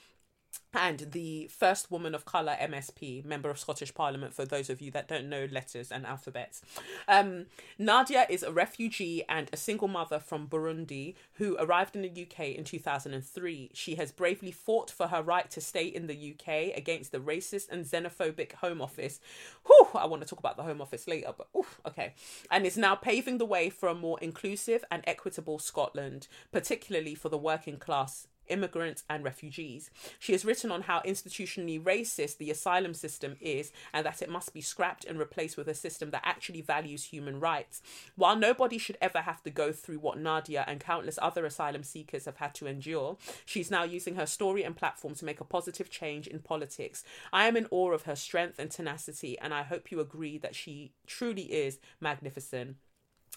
[0.75, 4.91] and the first woman of colour MSP, member of Scottish Parliament, for those of you
[4.91, 6.63] that don't know letters and alphabets.
[7.09, 7.47] Um,
[7.79, 12.49] Nadia is a refugee and a single mother from Burundi who arrived in the UK
[12.57, 13.71] in 2003.
[13.73, 17.71] She has bravely fought for her right to stay in the UK against the racist
[17.71, 19.19] and xenophobic Home Office.
[19.67, 22.15] Whew, I want to talk about the Home Office later, but oof, okay.
[22.51, 27.29] And is now paving the way for a more inclusive and equitable Scotland, particularly for
[27.29, 29.91] the working class immigrants and refugees.
[30.19, 34.55] She has written on how institutionally racist the asylum system is and that it must
[34.55, 37.83] be scrapped and replaced with a system that actually values human rights.
[38.17, 42.25] While nobody should ever have to go through what Nadia and countless other asylum seekers
[42.25, 45.91] have had to endure, she's now using her story and platform to make a positive
[45.91, 47.05] change in politics.
[47.33, 50.55] I am in awe of her strength and tenacity, and I hope you agree that
[50.55, 52.77] she truly is magnificent.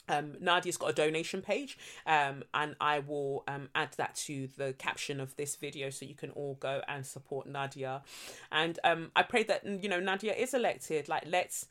[0.10, 4.74] Um, Nadia's got a donation page, um, and I will um, add that to the
[4.74, 8.02] caption of this video so you can all go and support Nadia.
[8.52, 11.08] And um, I pray that you know Nadia is elected.
[11.08, 11.68] Like let's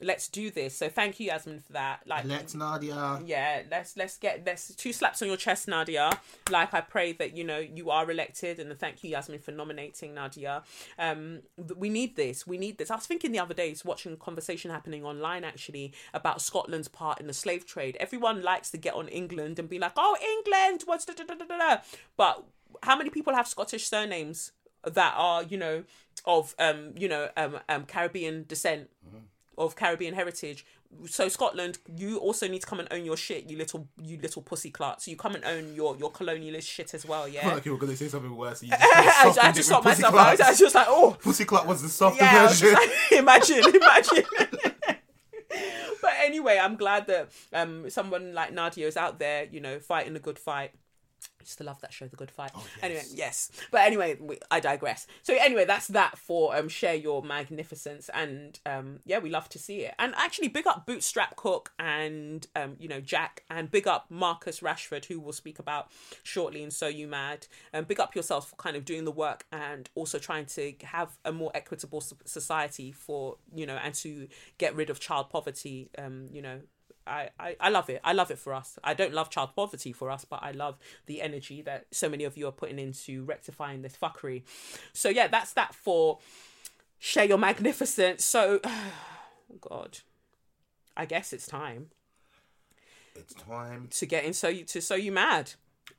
[0.00, 0.76] let's do this.
[0.76, 2.00] So thank you, Yasmin, for that.
[2.06, 3.20] Like Let's Nadia.
[3.26, 6.10] yeah let's let's get let's two slaps on your chest nadia
[6.50, 10.14] like i pray that you know you are elected and thank you yasmin for nominating
[10.14, 10.62] nadia
[10.98, 11.40] um
[11.76, 14.70] we need this we need this i was thinking the other day watching a conversation
[14.70, 19.08] happening online actually about scotland's part in the slave trade everyone likes to get on
[19.08, 21.76] england and be like oh england what's da, da, da, da, da, da.
[22.16, 22.44] but
[22.82, 24.52] how many people have scottish surnames
[24.84, 25.84] that are you know
[26.26, 28.88] of um you know um, um caribbean descent
[29.58, 30.64] of Caribbean heritage.
[31.06, 34.42] So Scotland, you also need to come and own your shit, you little you little
[34.42, 35.00] pussy clut.
[35.00, 37.48] So you come and own your your colonialist shit as well, yeah.
[37.48, 38.62] like you were gonna say something worse.
[38.62, 40.26] You I, I softened had to it stop with Pussy myself.
[40.26, 42.44] I was, I was just like, oh, Pussy Clut was the softer yeah.
[42.44, 42.68] I version.
[42.68, 44.24] just like, imagine, imagine.
[46.02, 50.14] but anyway, I'm glad that um someone like Nadia is out there, you know, fighting
[50.16, 50.72] a good fight.
[51.40, 52.52] I used to love that show, The Good Fight.
[52.54, 53.50] Oh, Anyway, yes.
[53.70, 55.06] But anyway, we, I digress.
[55.22, 59.58] So anyway, that's that for um share your magnificence, and um yeah, we love to
[59.58, 59.94] see it.
[59.98, 64.60] And actually, big up Bootstrap Cook and um you know Jack, and big up Marcus
[64.60, 65.90] Rashford, who we'll speak about
[66.22, 67.46] shortly And So You Mad.
[67.72, 71.16] And big up yourself for kind of doing the work and also trying to have
[71.24, 74.28] a more equitable society for you know and to
[74.58, 75.90] get rid of child poverty.
[75.98, 76.60] Um you know
[77.06, 78.00] I, I, I love it.
[78.04, 78.78] I love it for us.
[78.84, 82.24] I don't love child poverty for us, but I love the energy that so many
[82.24, 84.42] of you are putting into rectifying this fuckery.
[84.92, 86.18] So yeah, that's that for
[86.98, 88.24] share your magnificence.
[88.24, 88.60] So,
[89.60, 89.98] God,
[90.96, 91.88] I guess it's time
[93.16, 93.88] It's time.
[93.92, 94.32] to get in.
[94.32, 95.52] So you to so you mad.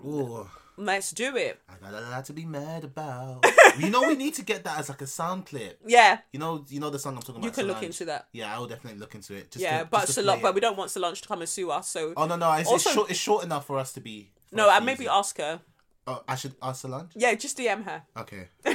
[0.03, 1.59] Ooh, Let's do it.
[1.69, 3.45] I got a lot to be mad about.
[3.77, 5.79] you know, we need to get that as like a sound clip.
[5.85, 7.45] Yeah, You know, you know the song I'm talking about.
[7.45, 8.27] you can look into that.
[8.31, 9.51] Yeah, I will definitely look into it.
[9.51, 11.87] Just Yeah, to, but Solange, but we don't want Solange to come and sue us.
[11.89, 13.09] So Oh no, no, it's, Also- it's short.
[13.11, 14.31] It's short enough for us to be.
[14.51, 15.61] no, I maybe ask her.
[16.07, 17.11] Oh, I should ask Solange.
[17.15, 18.01] Yeah, just DM her.
[18.17, 18.47] Okay.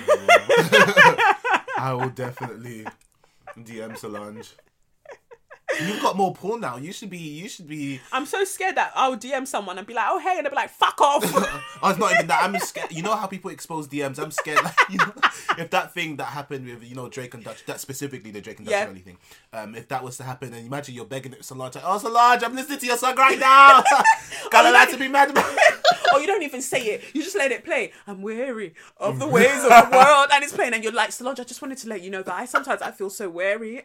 [1.76, 2.86] I will definitely
[3.58, 4.48] DM Solange.
[5.86, 6.76] You've got more porn now.
[6.76, 7.18] You should be.
[7.18, 8.00] You should be.
[8.12, 10.56] I'm so scared that I'll DM someone and be like, "Oh hey," and they'll be
[10.56, 11.24] like, "Fuck off."
[11.80, 12.42] Oh, it's not even that.
[12.42, 12.90] I'm scared.
[12.90, 14.18] You know how people expose DMs.
[14.18, 14.64] I'm scared.
[14.64, 15.12] Like, you know,
[15.58, 18.58] if that thing that happened with you know Drake and Dutch, that specifically the Drake
[18.58, 18.86] and Dutch Yeah.
[18.92, 19.16] Thing,
[19.52, 22.42] um, if that was to happen, and imagine you're begging it Solange, like, oh Solange,
[22.42, 23.82] I'm listening to your song right now.
[24.50, 25.46] Got a lot to be mad about.
[26.12, 27.04] or you don't even say it.
[27.14, 27.92] You just let it play.
[28.08, 31.38] I'm weary of the ways of the world, and it's playing, and you're like, Solange,
[31.38, 33.82] I just wanted to let you know that I sometimes I feel so weary.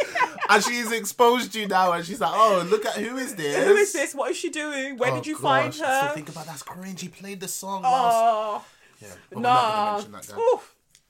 [0.48, 3.64] and she's exposed you now, and she's like, oh, look at who is this?
[3.66, 4.14] Who is this?
[4.14, 4.96] What is she doing?
[4.98, 6.08] Where Oh, did you find her?
[6.08, 7.00] So think about that's cringe.
[7.00, 7.82] He played the song.
[7.84, 8.64] oh,
[9.00, 10.58] Yeah, but we're not gonna nah.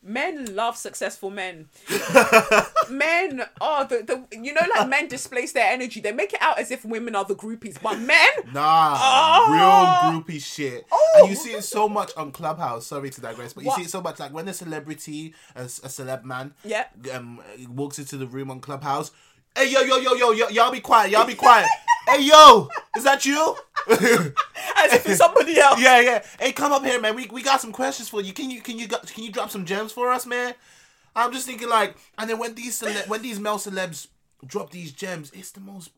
[0.02, 0.46] Mention that guy.
[0.46, 0.46] Oof.
[0.46, 1.68] Men love successful men.
[2.90, 6.00] men, are the, the you know, like men displace their energy.
[6.00, 9.50] They make it out as if women are the groupies, but men, Nah, Oh.
[9.50, 10.86] real groupie shit.
[10.90, 11.12] Oh.
[11.20, 12.86] And you see it so much on Clubhouse.
[12.86, 13.76] Sorry to digress, but you What?
[13.78, 16.86] see it so much like when a celebrity, a, a celeb man, Yeah.
[17.12, 19.10] um, walks into the room on Clubhouse.
[19.54, 21.68] Hey yo yo yo yo yo y'all be quiet y'all be quiet.
[22.08, 23.56] hey yo, is that you?
[23.90, 25.80] as if it's somebody else.
[25.80, 26.22] yeah yeah.
[26.40, 27.14] Hey come up here man.
[27.14, 28.32] We, we got some questions for you.
[28.32, 30.54] Can you can you can you drop some gems for us man?
[31.14, 34.06] I'm just thinking like, and then when these cele- when these male celebs
[34.46, 35.90] drop these gems, it's the most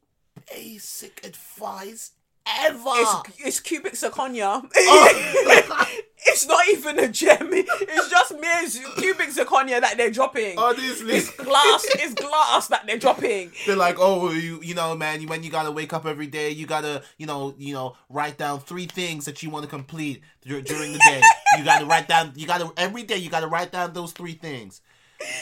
[0.53, 2.11] basic advice
[2.47, 2.79] ever.
[2.87, 4.63] It's, it's cubic zirconia.
[4.77, 5.87] Oh.
[6.27, 7.49] it's not even a gem.
[7.53, 10.59] It's just mere cubic zirconia that they're dropping.
[10.59, 11.15] Honestly.
[11.15, 11.85] It's glass.
[11.95, 13.53] It's glass that they're dropping.
[13.67, 16.51] They're like, oh, you, you know, man, you- when you gotta wake up every day,
[16.51, 20.23] you gotta, you know, you know, write down three things that you want to complete
[20.47, 21.23] dur- during the day.
[21.59, 24.81] you gotta write down, you gotta every day, you gotta write down those three things.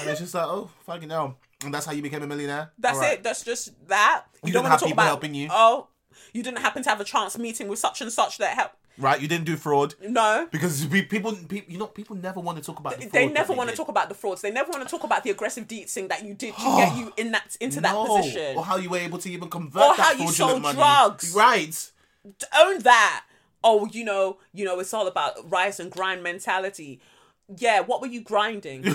[0.00, 1.38] And it's just like, oh, fucking hell.
[1.64, 2.72] And that's how you became a millionaire.
[2.78, 3.18] That's Alright.
[3.18, 3.22] it.
[3.22, 4.24] That's just that.
[4.44, 5.48] You don't didn't wanna have talk people about helping you?
[5.50, 5.88] Oh,
[6.32, 9.18] you didn't happen to have a chance meeting with such and such that helped Right?
[9.22, 10.46] You didn't do fraud No.
[10.52, 13.00] because we, people, people, you know, people never want to talk about.
[13.00, 14.42] The They never want to talk about the frauds.
[14.42, 17.10] They never want to talk about the aggressive deeting that you did to get you
[17.16, 18.54] in that into that position.
[18.56, 20.76] or how you were able to even convert Or that how you sold money.
[20.76, 21.32] drugs.
[21.34, 21.90] Right?
[22.54, 23.24] own that.
[23.64, 27.00] Oh, you know, you know, it's all about rise and grind mentality.
[27.56, 28.82] Yeah, what were you grinding?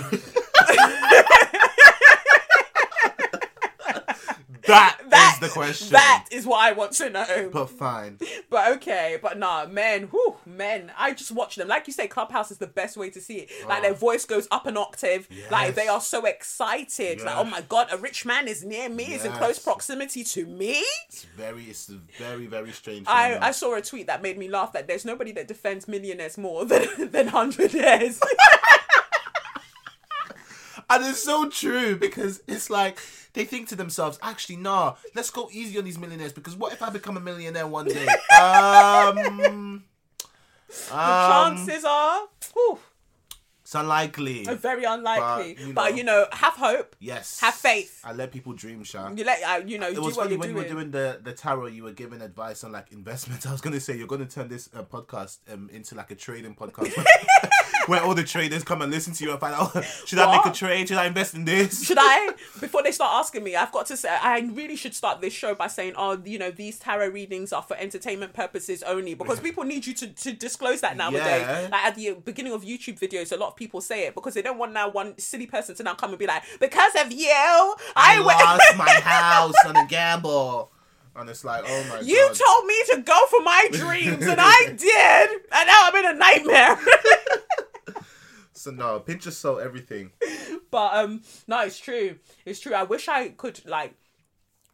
[4.68, 5.92] That, That is the question.
[5.92, 7.50] That is what I want to know.
[7.52, 8.18] but fine.
[8.50, 10.90] But okay, but nah, men, whew, men.
[10.96, 11.68] I just watch them.
[11.68, 13.50] Like you say, Clubhouse is the best way to see it.
[13.68, 13.96] Like their ah.
[13.96, 15.28] voice goes up an octave.
[15.50, 17.20] Like they are so excited.
[17.20, 20.46] Like, oh my god, a rich man is near me, is in close proximity to
[20.46, 20.82] me.
[21.08, 21.88] It's very, it's
[22.18, 23.06] very, very strange.
[23.06, 23.38] I.
[23.48, 26.64] I saw a tweet that made me laugh that there's nobody that defends millionaires more
[26.66, 28.20] than than hundredaires.
[30.90, 32.98] And it's so true because it's like
[33.34, 36.82] they think to themselves, actually, nah, let's go easy on these millionaires because what if
[36.82, 38.06] I become a millionaire one day?
[38.40, 39.84] um, um,
[40.90, 42.22] Chances are,
[42.54, 42.78] whew,
[43.68, 44.44] it's unlikely.
[44.44, 45.52] very unlikely.
[45.54, 45.96] But, you But know.
[45.98, 46.96] you know, have hope.
[47.00, 47.38] Yes.
[47.40, 48.00] Have faith.
[48.02, 49.10] I let people dream, Sha.
[49.14, 51.20] You let uh, you know It do was what funny when you were doing the,
[51.22, 53.44] the tarot, you were giving advice on like investments.
[53.46, 56.54] I was gonna say you're gonna turn this uh, podcast um, into like a trading
[56.54, 56.94] podcast
[57.88, 60.46] where all the traders come and listen to you and find out should I make
[60.46, 60.88] a trade?
[60.88, 61.84] Should I invest in this?
[61.84, 65.20] should I, before they start asking me, I've got to say, I really should start
[65.20, 69.14] this show by saying, oh, you know, these tarot readings are for entertainment purposes only
[69.14, 71.22] because people need you to, to disclose that nowadays.
[71.22, 71.68] Yeah.
[71.70, 74.42] Like at the beginning of YouTube videos, a lot of people say it because they
[74.42, 77.28] don't want now one silly person to now come and be like, because of you,
[77.28, 78.38] I, I went.
[78.40, 80.70] lost my house on a gamble.
[81.18, 82.06] And it's like, oh my god.
[82.06, 82.36] You god.
[82.36, 86.14] told me to go for my dreams, and I did, and now I'm in a
[86.14, 86.78] nightmare.
[88.58, 90.12] So no, pinch of salt, everything.
[90.70, 92.16] But um, no, it's true.
[92.44, 92.74] It's true.
[92.74, 93.94] I wish I could like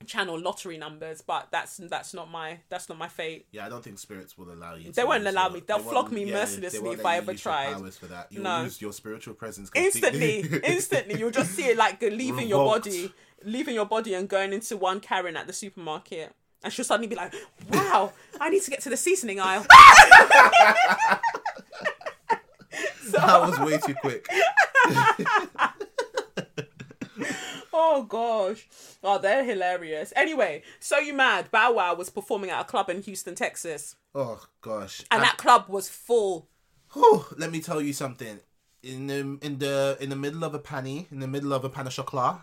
[0.06, 3.46] channel lottery numbers, but that's that's not my that's not my fate.
[3.52, 4.90] Yeah, I don't think spirits will allow you.
[4.90, 5.62] They to won't allow me.
[5.64, 7.72] They'll they flog me yeah, mercilessly if I ever try.
[7.72, 8.26] powers for that.
[8.32, 8.62] You'll No.
[8.62, 10.68] lose your spiritual presence Instantly, completely.
[10.74, 13.12] instantly, you'll just see it like leaving your body,
[13.44, 16.34] leaving your body, and going into one Karen at the supermarket.
[16.64, 17.34] And she'll suddenly be like,
[17.70, 19.64] "Wow, I need to get to the seasoning aisle."
[23.12, 24.26] that was way too quick.
[27.76, 28.66] Oh gosh.
[29.02, 30.12] Oh, they're hilarious.
[30.14, 31.50] Anyway, so you mad?
[31.50, 35.02] Bow Wow was performing at a club in Houston, Texas, Oh gosh.
[35.10, 36.48] and that club was full.
[36.92, 38.38] Whew, let me tell you something.
[38.82, 41.68] In the in the in the middle of a panny, in the middle of a
[41.68, 42.40] pan of chocolat,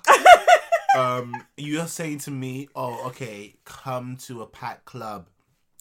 [0.97, 5.27] um, you're saying to me, "Oh, okay, come to a packed club."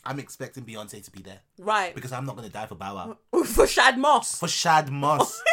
[0.05, 1.95] I'm expecting Beyonce to be there Right.
[1.95, 4.39] because I'm not gonna die for Bow Wow For Shad Moss.
[4.39, 5.41] for Shad Moss.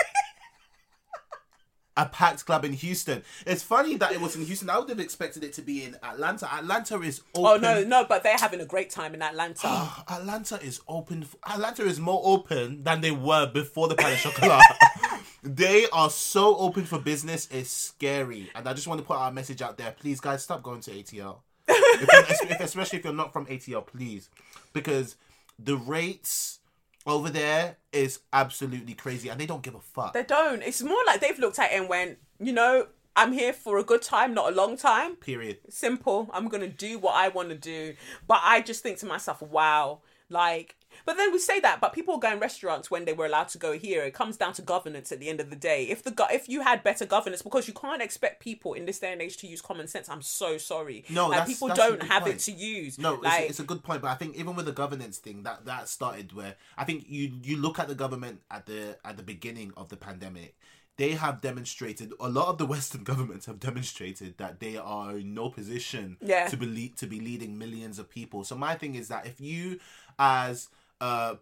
[1.98, 3.24] a packed club in Houston.
[3.46, 4.70] It's funny that it was in Houston.
[4.70, 6.48] I would have expected it to be in Atlanta.
[6.54, 7.66] Atlanta is oh, open.
[7.66, 9.68] Oh no, no, but they're having a great time in Atlanta.
[10.08, 11.26] Atlanta is open.
[11.50, 14.64] Atlanta is more open than they were before the of Chocolat.
[15.44, 17.48] they are so open for business.
[17.52, 19.92] It's scary, and I just want to put our message out there.
[19.92, 21.40] Please, guys, stop going to ATL.
[21.68, 24.30] If especially if you're not from ATL, please,
[24.74, 25.16] because
[25.60, 26.60] the rates
[27.06, 30.14] over there is absolutely crazy, and they don't give a fuck.
[30.14, 30.62] they don't.
[30.62, 33.84] It's more like they've looked at it and went, you know, I'm here for a
[33.84, 35.16] good time, not a long time.
[35.16, 35.58] Period.
[35.70, 36.30] simple.
[36.34, 37.96] I'm gonna do what I want to do.
[38.28, 40.76] But I just think to myself, wow, like.
[41.06, 43.58] But then we say that, but people go in restaurants when they were allowed to
[43.58, 44.04] go here.
[44.04, 45.84] It comes down to governance at the end of the day.
[45.86, 49.00] If the go- if you had better governance, because you can't expect people in this
[49.00, 50.10] day and age to use common sense.
[50.10, 51.06] I'm so sorry.
[51.10, 52.36] No, like, that's- people that's don't have point.
[52.36, 52.98] it to use.
[53.00, 55.18] No, it's, like a, it's a good point, but I think even with the governance
[55.18, 58.98] thing, that that started where I think you you look at the government at the
[59.06, 60.56] at the beginning of the pandemic.
[60.98, 65.36] They have demonstrated a lot of the Western governments have demonstrated that they are in
[65.36, 66.48] no position Yeah.
[66.48, 68.44] to be lead, to be leading millions of people.
[68.44, 69.80] So my thing is that if you
[70.20, 70.70] as
[71.02, 71.38] a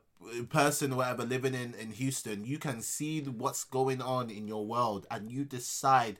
[0.49, 4.65] person or whatever living in in Houston, you can see what's going on in your
[4.65, 6.19] world and you decide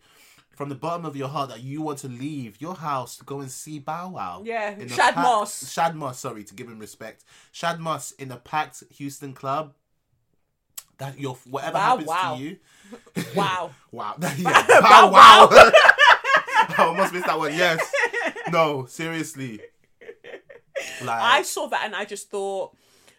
[0.56, 3.42] from the bottom of your heart that you want to leave your house to go
[3.42, 4.42] and see Bow Wow.
[4.46, 5.70] Yeah, In Shad packed- Moss.
[5.72, 7.26] Shad Moss, sorry, to give him respect.
[7.52, 9.74] Shad Moss in a packed Houston club.
[10.98, 12.36] That your whatever Bow happens wow.
[12.38, 12.58] to you.
[13.36, 13.72] wow.
[13.92, 14.16] Wow.
[14.38, 14.66] yeah.
[14.68, 15.50] Bow Bow wow.
[15.52, 17.54] I almost missed that one.
[17.54, 17.92] Yes.
[18.50, 19.60] No, seriously.
[21.02, 22.76] Like I saw that and I just thought,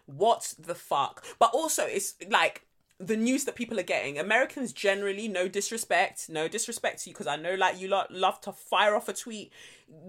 [0.06, 1.24] what the fuck?
[1.38, 2.62] But also, it's like
[2.98, 4.18] the news that people are getting.
[4.18, 8.40] Americans generally, no disrespect, no disrespect to you, because I know like you lot love
[8.42, 9.52] to fire off a tweet.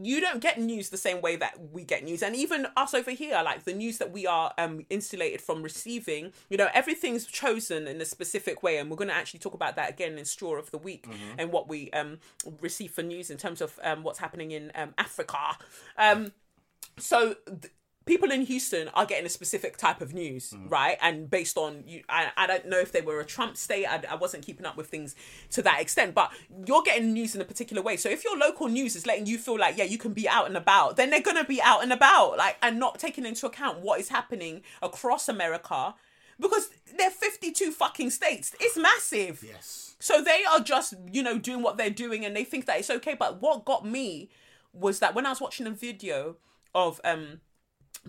[0.01, 3.11] You don't get news the same way that we get news, and even us over
[3.11, 6.31] here, like the news that we are um insulated from receiving.
[6.49, 9.75] You know, everything's chosen in a specific way, and we're going to actually talk about
[9.75, 12.19] that again in Straw of the Week and what we um
[12.61, 15.57] receive for news in terms of um what's happening in um Africa.
[15.97, 16.31] Um,
[16.97, 17.73] so th-
[18.07, 20.71] people in Houston are getting a specific type of news, mm.
[20.71, 20.97] right?
[21.01, 23.85] And based on you, I, I don't know if they were a Trump state.
[23.85, 25.15] I, I wasn't keeping up with things
[25.51, 26.31] to that extent, but
[26.65, 27.97] you're getting news in a particular way.
[27.97, 30.47] So if your local news is letting you feel like yeah, you can be out
[30.47, 33.81] and about, then they're gonna be out and about, like and not taking into account
[33.81, 35.93] what is happening across America.
[36.39, 38.55] Because they're 52 fucking states.
[38.59, 39.43] It's massive.
[39.43, 39.95] Yes.
[39.99, 42.91] So they are just, you know, doing what they're doing and they think that it's
[42.91, 43.15] okay.
[43.15, 44.29] But what got me
[44.71, 46.37] was that when I was watching a video
[46.75, 47.41] of um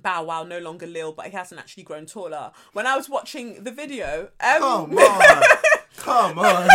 [0.00, 2.52] Bow Wow, no longer Lil, but he hasn't actually grown taller.
[2.72, 5.42] When I was watching the video, um, Come on.
[5.96, 6.68] Come on.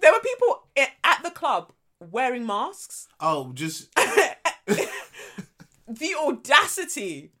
[0.00, 3.08] there were people at the club wearing masks.
[3.20, 3.88] Oh, just
[5.86, 7.32] The audacity.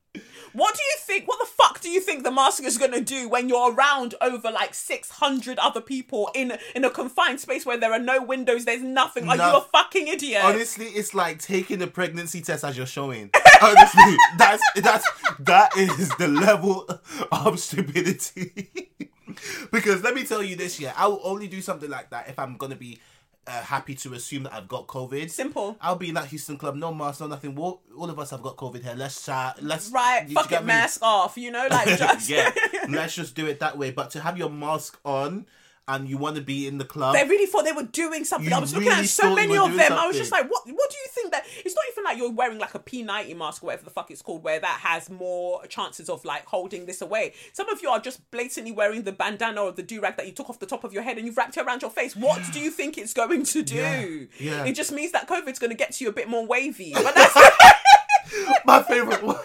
[0.54, 1.26] What do you think?
[1.26, 4.50] What the fuck do you think the mask is gonna do when you're around over
[4.52, 8.64] like six hundred other people in in a confined space where there are no windows,
[8.64, 9.28] there's nothing?
[9.28, 10.42] Are you a fucking idiot?
[10.44, 13.30] honestly, it's like taking a pregnancy test as you're showing.
[13.62, 15.08] Honestly, that's that's
[15.40, 16.88] that is the level
[17.32, 18.90] of stupidity.
[19.72, 22.38] because let me tell you this, year, I will only do something like that if
[22.38, 23.00] I'm gonna be
[23.46, 25.30] uh, happy to assume that I've got COVID.
[25.30, 25.76] Simple.
[25.80, 27.56] I'll be in that Houston club, no mask, no nothing.
[27.58, 28.94] All, all of us have got COVID here.
[28.96, 29.62] Let's chat.
[29.62, 31.36] Let's right, fuck get it, mask off.
[31.36, 32.50] You know, like just yeah,
[32.88, 33.90] let's just do it that way.
[33.90, 35.46] But to have your mask on
[35.86, 38.50] and you want to be in the club, They really thought they were doing something.
[38.50, 39.92] You I was looking at so many of them.
[39.92, 40.62] I was just like, what?
[40.66, 41.44] What do you think that?
[41.64, 44.22] It's not even like you're wearing like a P90 mask or whatever the fuck it's
[44.22, 47.34] called, where that has more chances of like holding this away.
[47.52, 50.32] Some of you are just blatantly wearing the bandana or the do rag that you
[50.32, 52.16] took off the top of your head and you've wrapped it around your face.
[52.16, 54.28] What do you think it's going to do?
[54.38, 54.64] Yeah, yeah.
[54.64, 56.94] It just means that COVID's going to get to you a bit more wavy.
[57.04, 57.34] But that's
[58.64, 59.36] my favorite one.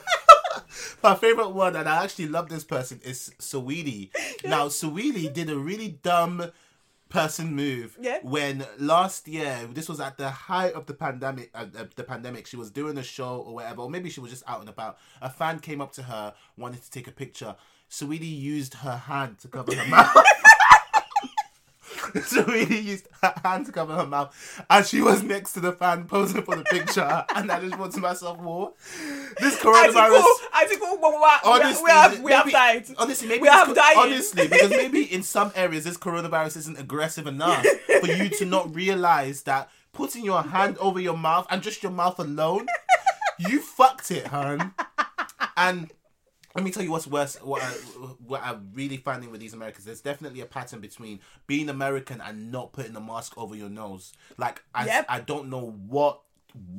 [1.04, 4.10] My favorite one, and I actually love this person, is Saweetie.
[4.44, 6.52] Now, Saweetie did a really dumb
[7.10, 7.98] person move.
[8.00, 8.20] Yeah.
[8.22, 11.50] When last year, this was at the height of the pandemic.
[11.54, 14.32] Uh, uh, the pandemic, she was doing a show or whatever, or maybe she was
[14.32, 14.98] just out and about.
[15.22, 17.56] A fan came up to her, wanted to take a picture.
[17.90, 20.16] Saweetie used her hand to cover her mouth.
[22.16, 26.06] Saweetie used her hand to cover her mouth, and she was next to the fan
[26.06, 27.26] posing for the picture.
[27.36, 28.74] and I just thought to myself, "Whoa,
[29.40, 32.86] this coronavirus." I think we, we, we, Honestly, we have, we have died.
[32.98, 33.98] Honestly, maybe We have died.
[33.98, 37.66] Honestly, because maybe in some areas this coronavirus isn't aggressive enough
[38.00, 41.92] for you to not realize that putting your hand over your mouth and just your
[41.92, 42.68] mouth alone,
[43.38, 44.74] you fucked it, hun.
[45.58, 45.92] And
[46.60, 47.38] let me tell you what's worse.
[47.42, 47.68] What, I,
[48.28, 52.52] what I'm really finding with these Americans, there's definitely a pattern between being American and
[52.52, 54.12] not putting a mask over your nose.
[54.38, 55.06] Like I, Yep.
[55.10, 56.22] I don't know what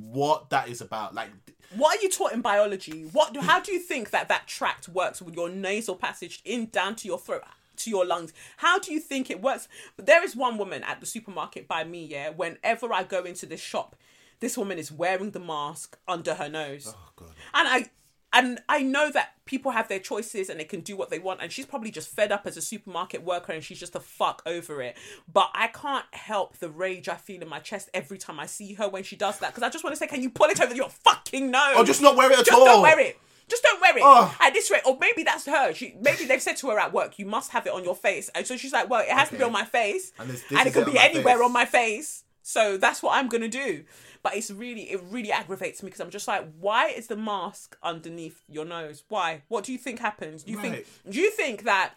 [0.03, 1.15] what that is about.
[1.15, 1.31] Like
[1.77, 3.05] What are you taught in biology?
[3.13, 3.33] What?
[3.33, 6.95] do- How do you think that that tract works with your nasal passage in down
[6.97, 7.43] to your throat?
[7.77, 9.67] to your lungs how do you think it works
[9.97, 13.47] But there is one woman at the supermarket by me yeah whenever i go into
[13.47, 13.97] this shop
[14.41, 17.31] this woman is wearing the mask under her nose oh god.
[17.55, 17.87] and I
[18.33, 21.41] and I know that people have their choices and they can do what they want
[21.43, 24.41] and she's probably just fed up as a supermarket worker and she's just a fuck
[24.47, 24.97] over it.
[25.33, 28.75] But I can't help the rage I feel in my chest every time I see
[28.75, 30.61] her when she does that because I just want to say, can you pull it
[30.61, 31.75] over your fucking nose?
[31.75, 32.65] Or oh, just not wear it at Just all.
[32.65, 33.19] don't wear it.
[33.49, 34.03] Just don't wear it.
[34.05, 34.33] Ugh.
[34.41, 35.75] At this rate, or maybe that's her.
[35.75, 38.31] She maybe they've said to her at work, you must have it on your face.
[38.33, 40.13] And so she's like, Well, it has to be on my face.
[40.21, 41.45] And And, this- this it could it on be anywhere face.
[41.45, 42.23] on my face.
[42.43, 43.85] So that's what I'm gonna do.
[44.23, 47.77] But it's really, it really aggravates me because I'm just like, why is the mask
[47.83, 49.05] underneath your nose?
[49.09, 49.43] Why?
[49.49, 50.43] What do you think happens?
[50.45, 50.85] Do you Right.
[50.85, 50.87] think?
[51.09, 51.95] Do you think that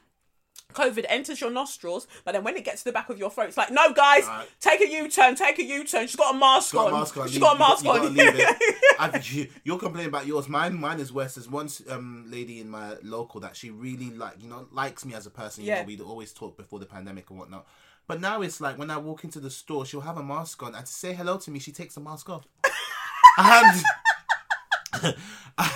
[0.73, 3.49] COVID enters your nostrils, but then when it gets to the back of your throat,
[3.49, 4.47] it's like, no, guys, Right.
[4.59, 6.07] take a U-turn, take a U-turn.
[6.07, 6.93] She's got a mask got on.
[6.93, 7.27] a mask on.
[7.27, 7.97] She's got a mask you on.
[7.97, 8.57] gotta leave it.
[8.99, 10.47] I you, you're complaining about yours.
[10.49, 11.35] Mine, mine is worse.
[11.35, 15.13] There's one um lady in my local that she really like, you know, likes me
[15.13, 15.63] as a person.
[15.63, 15.81] You Yeah.
[15.81, 17.67] know, we'd always talk before the pandemic and whatnot.
[18.07, 20.75] But now it's like when I walk into the store, she'll have a mask on,
[20.75, 22.45] and to say hello to me, she takes the mask off.
[23.37, 23.83] and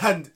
[0.01, 0.31] and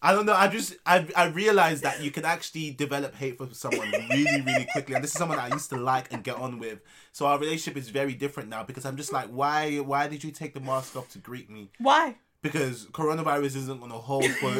[0.00, 0.34] I don't know.
[0.34, 4.66] I just I I realized that you can actually develop hate for someone really really
[4.72, 6.80] quickly, and this is someone I used to like and get on with.
[7.12, 10.30] So our relationship is very different now because I'm just like, why why did you
[10.30, 11.70] take the mask off to greet me?
[11.78, 12.16] Why?
[12.42, 14.54] Because coronavirus isn't gonna hold for.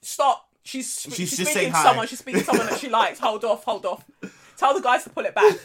[0.00, 0.48] Stop.
[0.62, 2.06] She's she's, She's just speaking saying to someone.
[2.06, 3.18] She's speaking to someone that she likes.
[3.18, 3.64] Hold off.
[3.64, 4.04] Hold off.
[4.56, 5.58] Tell the guys to pull it back.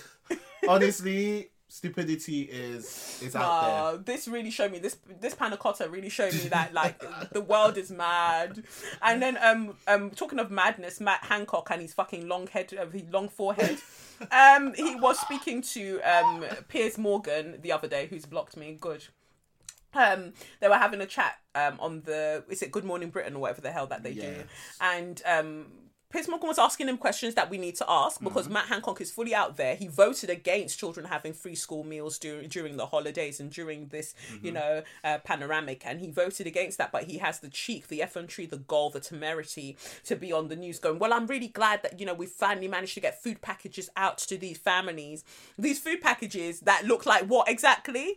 [0.67, 3.97] Honestly, stupidity is is out there.
[4.03, 7.77] This really showed me this this panna cotta really showed me that like the world
[7.77, 8.63] is mad.
[9.01, 12.87] And then um um talking of madness, Matt Hancock and his fucking long head, uh,
[12.87, 13.79] his long forehead.
[14.31, 18.77] Um, he was speaking to um Piers Morgan the other day, who's blocked me.
[18.79, 19.05] Good.
[19.93, 23.39] Um, they were having a chat um on the is it Good Morning Britain or
[23.39, 24.43] whatever the hell that they do,
[24.81, 25.67] and um.
[26.11, 28.53] Piers Morgan was asking him questions that we need to ask because Mm-hmm.
[28.53, 29.75] Matt Hancock is fully out there.
[29.75, 34.15] He voted against children having free school meals during during the holidays and during this,
[34.33, 34.45] Mm-hmm.
[34.45, 36.91] you know, uh, panoramic, and he voted against that.
[36.91, 40.55] But he has the cheek, the effrontery, the gall, the temerity to be on the
[40.55, 43.41] news going, "Well, I'm really glad that you know we finally managed to get food
[43.41, 45.23] packages out to these families.
[45.59, 48.15] These food packages that look like what exactly?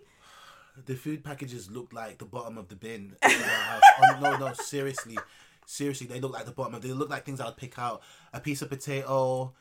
[0.87, 3.17] The food packages look like the bottom of the bin.
[3.23, 3.83] in house.
[4.03, 5.19] oh, no, no, seriously,
[5.73, 6.83] seriously, they look like the bottom of.
[6.83, 8.03] They look like things I would pick out:
[8.33, 9.53] a piece of potato,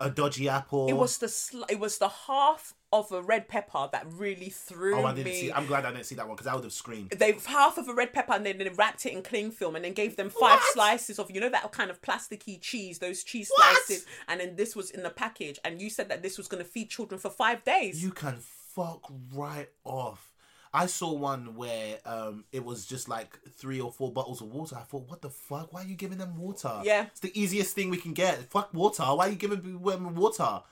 [0.00, 0.88] a dodgy apple.
[0.88, 4.96] It was the sl- it was the half of a red pepper that really threw
[4.96, 5.40] Oh, I didn't me.
[5.40, 5.52] see.
[5.52, 7.10] I'm glad I didn't see that one because I would have screamed.
[7.10, 9.84] they half of a red pepper and then they wrapped it in cling film and
[9.84, 10.72] then gave them five What?
[10.72, 13.76] slices of you know that kind of plasticky cheese those cheese What?
[13.86, 16.64] slices and then this was in the package and you said that this was going
[16.64, 20.27] to feed children for five days You can fuck right off.
[20.72, 24.76] I saw one where um it was just like three or four bottles of water.
[24.76, 25.72] I thought, what the fuck?
[25.72, 26.80] Why are you giving them water?
[26.84, 27.06] Yeah.
[27.06, 28.42] it's the easiest thing we can get.
[28.50, 29.02] Fuck water.
[29.04, 30.62] Why are you giving them water?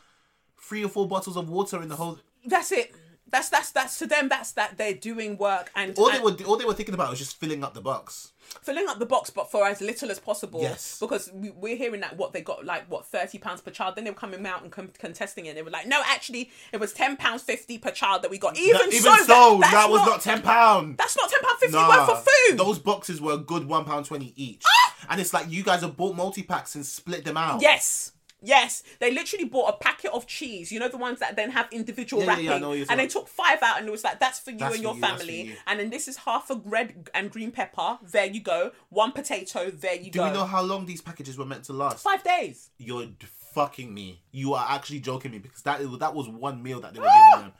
[0.60, 2.18] Three or four bottles of water in the whole.
[2.44, 2.94] that's it
[3.30, 6.36] that's that's that's to them that's that they're doing work and, All they and were
[6.46, 8.32] all they were thinking about was just filling up the box.
[8.62, 10.98] filling up the box but for as little as possible Yes.
[11.00, 14.04] because we, we're hearing that what they got like what 30 pounds per child then
[14.04, 16.78] they were coming out and com- contesting it And they were like no actually it
[16.78, 19.70] was 10 pounds 50 per child that we got even, That- even so, so, that,
[19.72, 20.96] that, was not, not ten pound.
[20.96, 24.06] that's not 10 pound 50 worth of food Those boxes were a good one pound
[24.06, 24.94] twenty each, ah!
[25.10, 27.60] and it's like you guys have bought multi packs and split them out.
[27.60, 28.12] Yes.
[28.42, 30.70] Yes, they literally bought a packet of cheese.
[30.70, 33.06] You know the ones that then have individual Yeah, yeah, wrapping, yeah, what and they
[33.06, 35.42] took five out, and it was like that's for you That's and your you, family.
[35.42, 35.56] you.
[35.66, 37.98] And then this is half a red and green pepper.
[38.02, 38.72] There you go.
[38.90, 39.70] One potato.
[39.70, 40.26] There you Do go.
[40.26, 42.02] we know how long these packages were meant to last?
[42.02, 42.70] Five days.
[42.78, 43.06] You're
[43.54, 44.20] fucking me.
[44.32, 47.44] You are actually joking me because that that was one meal that they were giving
[47.46, 47.52] them.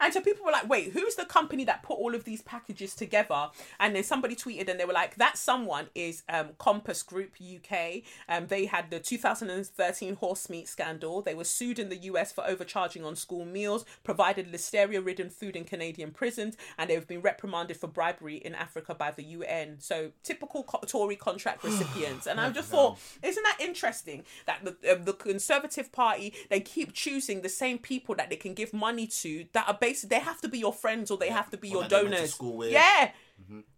[0.00, 2.94] And so people were like, wait, who's the company that put all of these packages
[2.94, 3.48] together?
[3.80, 8.02] And then somebody tweeted and they were like, that someone is um, Compass Group UK.
[8.28, 11.22] Um, they had the 2013 horse meat scandal.
[11.22, 15.56] They were sued in the US for overcharging on school meals, provided listeria ridden food
[15.56, 19.76] in Canadian prisons, and they've been reprimanded for bribery in Africa by the UN.
[19.78, 22.26] So typical co- Tory contract recipients.
[22.26, 26.92] And I just thought, isn't that interesting that the, uh, the Conservative Party, they keep
[26.92, 30.48] choosing the same people that they can give money to that are they have to
[30.48, 32.70] be your friends or they have to be your that they went to donors.
[32.70, 33.10] Yeah.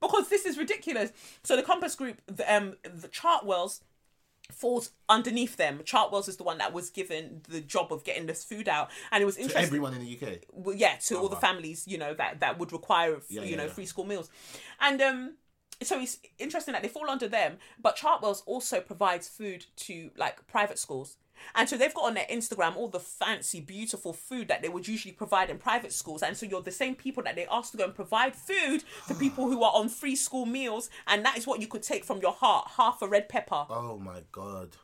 [0.01, 1.11] Because this is ridiculous.
[1.43, 3.81] So the Compass Group, the, um, the Chartwells,
[4.53, 5.81] falls underneath them.
[5.81, 9.23] Chartwells is the one that was given the job of getting this food out, and
[9.23, 9.67] it was To interesting.
[9.67, 10.39] everyone in the UK.
[10.53, 13.57] well, yeah, to all the families, you know, that that would require, Yeah, you yeah,
[13.57, 13.71] know, yeah.
[13.71, 14.31] free school meals,
[14.81, 15.35] and um,
[15.83, 17.59] so it's interesting that they fall under them.
[17.79, 21.19] But Chartwells also provides food to like private schools.
[21.55, 24.89] And so they've got on their Instagram all the fancy, beautiful food that they would
[24.89, 26.23] usually provide in private schools.
[26.23, 29.15] And so you're the same people that they ask to go and provide food to
[29.19, 30.91] people who are on free school meals.
[31.07, 33.67] And that is what you could take from your heart half a red pepper.
[33.71, 34.77] Oh my god.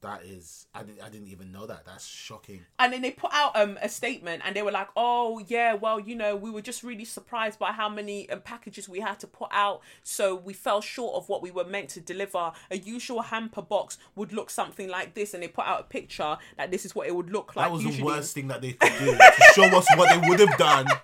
[0.00, 1.84] That is I didn't I didn't even know that.
[1.84, 2.60] That's shocking.
[2.78, 5.98] and then they put out um a statement and they were like oh yeah well
[5.98, 9.26] you know we were just really surprised by how many um, packages we had to
[9.26, 13.22] put out so we fell short of what we were meant to deliver a usual
[13.22, 16.84] hamper box would look something like this and they put out a picture that this
[16.84, 17.98] is what it would look like That was usually.
[18.00, 20.86] the worst thing that they could do to show us what they would have done.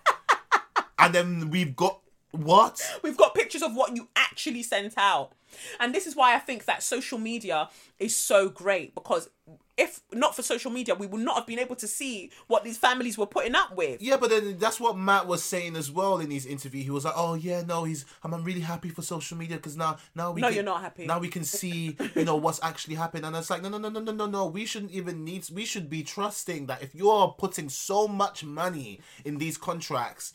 [0.99, 2.01] And then we've got
[2.35, 2.81] what?
[3.03, 5.33] We've got pictures of what you actually sent out.
[5.79, 7.69] And this is why I think that social media
[7.99, 9.29] is so great because
[9.77, 12.79] if not for social media, we would not have been able to see what these
[12.79, 14.01] families were putting up with.
[14.01, 16.83] Yeah, but then that's what Matt was saying as well in his interview.
[16.83, 19.77] He was like, "Oh yeah, no, he's I'm, I'm really happy for social media because
[19.77, 21.07] now now we No, can, you're not happy.
[21.07, 23.89] Now we can see you know what's actually happening." And it's like, no, no, no,
[23.89, 24.47] no, no, no, no.
[24.47, 25.49] We shouldn't even need.
[25.53, 30.33] We should be trusting that if you're putting so much money in these contracts,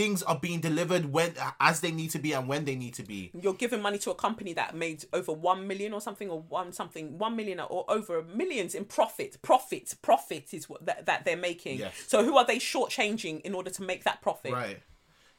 [0.00, 3.02] things are being delivered when as they need to be and when they need to
[3.02, 3.30] be.
[3.38, 6.72] You're giving money to a company that made over one million or something, or one
[6.72, 9.36] something, one million or over millions in profit.
[9.42, 11.78] Profit, profit is what that, that they're making.
[11.78, 11.92] Yes.
[12.06, 14.52] So who are they shortchanging in order to make that profit?
[14.52, 14.80] Right.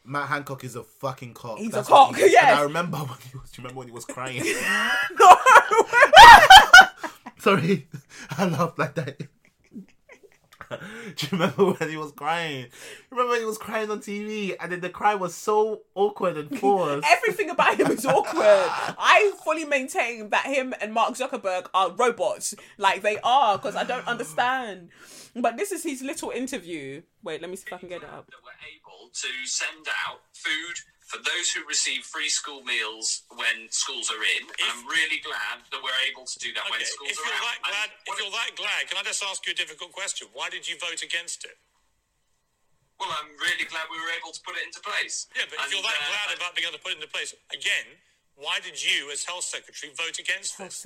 [0.04, 1.58] Matt Hancock is a fucking cock.
[1.58, 2.38] He's a That's what cock, he.
[2.38, 3.52] And I remember when he was.
[3.52, 4.44] Do you remember when he was crying?
[5.20, 5.36] No.
[7.40, 7.88] Sorry,
[8.38, 9.22] I laughed like that.
[11.16, 12.68] Do you remember when he was crying?
[13.10, 16.58] Remember when he was crying on TV, and then the cry was so awkward and
[16.60, 17.06] forced.
[17.10, 18.36] Everything about him is awkward.
[18.44, 22.56] I fully maintain that him and Mark Zuckerberg are robots.
[22.78, 24.90] Like they are, because I don't understand.
[25.36, 27.04] But this is his little interview.
[27.24, 28.28] Wait, let me see if I can get it up.
[28.28, 30.76] that we're able to send out food
[31.12, 34.48] for those who receive free school meals when schools are in.
[34.48, 37.28] And I'm really glad that we're able to do that when Okay, schools if are
[37.28, 37.52] you're out.
[37.52, 40.32] that glad, And if you're that glad, can I just ask you a difficult question?
[40.32, 41.60] Why did you vote against it?
[43.02, 45.26] well, I'm really glad we were able to put it into place.
[45.34, 47.34] Yeah, but if you're that uh, glad about being able to put it into place,
[47.50, 47.98] again,
[48.38, 50.86] why did you, as health secretary, vote against this?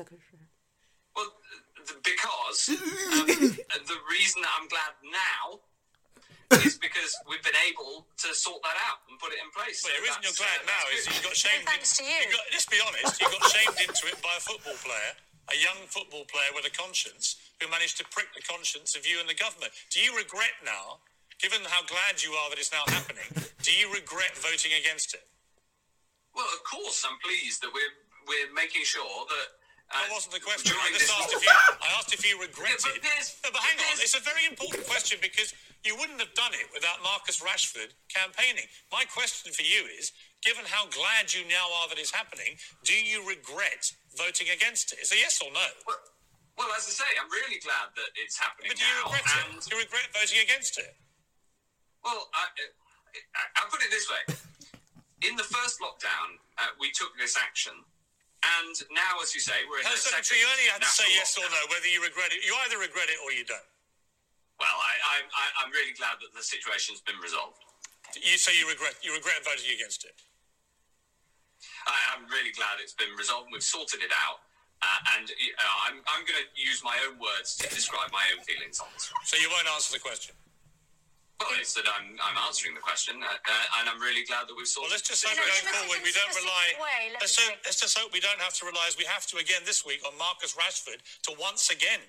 [1.11, 1.28] Well,
[1.76, 2.59] th- because
[3.19, 5.59] um, the reason that I'm glad now
[6.66, 9.82] is because we've been able to sort that out and put it in place.
[9.82, 11.66] Well, the reason you're glad uh, now is you got shamed.
[11.66, 12.22] thanks in, to you.
[12.34, 15.12] got, let's be honest, you got shamed into it by a football player,
[15.54, 19.18] a young football player with a conscience, who managed to prick the conscience of you
[19.24, 19.72] and the government.
[19.89, 21.00] Do you regret now,
[21.39, 23.28] given how glad you are that it's now happening,
[23.64, 25.24] do you regret voting against it?
[26.36, 27.93] Well, of course, I'm pleased that we're
[28.28, 29.48] we're making sure that.
[29.86, 30.74] Uh, That wasn't the question.
[30.76, 31.54] I just asked if you.
[31.54, 33.00] I asked if you regretted.
[33.06, 34.02] Yeah, but no, but hang on.
[34.02, 35.54] It's a very important question because
[35.86, 38.66] you wouldn't have done it without Marcus Rashford campaigning.
[38.92, 40.12] My question for you is:
[40.42, 45.00] Given how glad you now are that it's happening, do you regret voting against it?
[45.06, 45.66] It's a yes or no.
[45.86, 46.02] Well,
[46.58, 49.14] well, as I say, I'm really glad that it's happening But do you now.
[49.14, 49.66] regret and it?
[49.68, 50.94] Do you regret voting against it?
[52.02, 52.44] well, I,
[53.38, 54.24] I, I'll put it this way:
[55.30, 57.74] in the first lockdown, uh, we took this action,
[58.62, 60.90] and now, as you say, we're in Health the Secretary, you second only have to
[60.90, 62.42] say yes or no whether you regret it.
[62.42, 63.70] You either regret it or you don't.
[64.60, 67.60] Well, I, I, I, I'm really glad that the situation's been resolved.
[68.16, 68.95] You say you regret.
[69.03, 70.16] You regret voting against it.
[71.88, 73.51] I, I'm really glad it's been resolved.
[73.51, 74.39] We've sorted it out.
[74.84, 78.43] Uh, and uh, I'm, I'm going to use my own words to describe my own
[78.43, 79.10] feelings on this.
[79.24, 80.36] So you won't answer the question.
[81.41, 84.56] Well, it's that I'm, I'm answering the question, uh, uh, and I'm really glad that
[84.56, 84.88] we've sorted.
[84.88, 86.66] Well, sorted let's just hope In a- going in a- forward in we don't rely.
[86.80, 89.28] way, let let's, hope, let's just hope we don't have to rely, as we have
[89.32, 91.99] to again this week, on Marcus Rashford to once again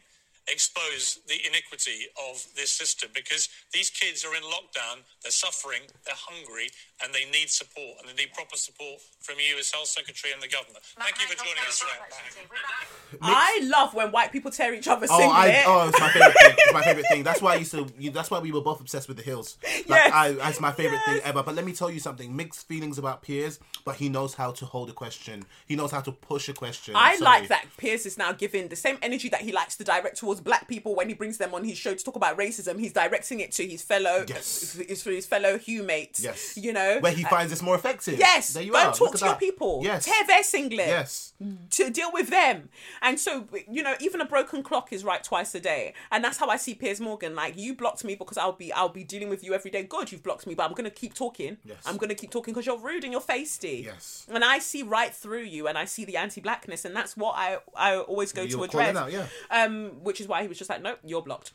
[0.49, 6.15] expose the iniquity of this system because these kids are in lockdown, they're suffering, they're
[6.17, 6.69] hungry,
[7.03, 10.43] and they need support, and they need proper support from you as Health Secretary and
[10.43, 10.85] the government.
[10.99, 13.19] Thank you for joining us today.
[13.23, 15.37] I love when white people tear each other Oh, singlet.
[15.37, 16.55] I, oh, it's my favorite thing.
[16.59, 17.23] It's my favorite thing.
[17.23, 17.87] That's why I used to.
[17.99, 19.57] You, that's why we were both obsessed with the hills.
[19.65, 20.11] Like, Yes.
[20.13, 21.43] I, that's my favorite thing ever.
[21.43, 22.35] But let me tell you something.
[22.35, 25.45] Mixed feelings about Piers, but he knows how to hold a question.
[25.67, 26.95] He knows how to push a question.
[26.97, 27.25] I Sorry.
[27.41, 30.36] like that Piers is now giving the same energy that he likes to direct towards
[30.41, 32.79] black people when he brings them on his show to talk about racism.
[32.79, 34.77] He's directing it to his fellow, Yes.
[34.77, 36.23] is for his fellow humates.
[36.23, 36.57] Yes.
[36.57, 38.19] you know where he finds this more effective.
[38.19, 38.93] Yes, There you go are.
[38.93, 39.41] talk Look to your that.
[39.41, 39.81] people.
[39.83, 40.05] Yes.
[40.05, 40.87] Tear their singlet.
[40.89, 41.33] Yes.
[41.71, 42.69] To deal with them.
[43.03, 45.95] And so, you know, even a broken clock is right twice a day.
[46.11, 47.35] And that's how I see Piers Morgan.
[47.35, 49.83] Like, you blocked me because I'll be I'll be dealing with you every day.
[49.83, 51.59] Good, you've blocked me, but I'm gonna keep talking.
[51.65, 51.79] Yes.
[51.87, 53.85] I'm gonna keep talking because you're rude and you're feisty.
[53.85, 54.27] Yes.
[54.33, 57.35] And I see right through you and I see the anti blackness and that's what
[57.37, 58.97] I I always go You to address.
[58.97, 59.27] out, yeah.
[59.51, 61.53] Um, which is why he was just like, Nope, you're blocked.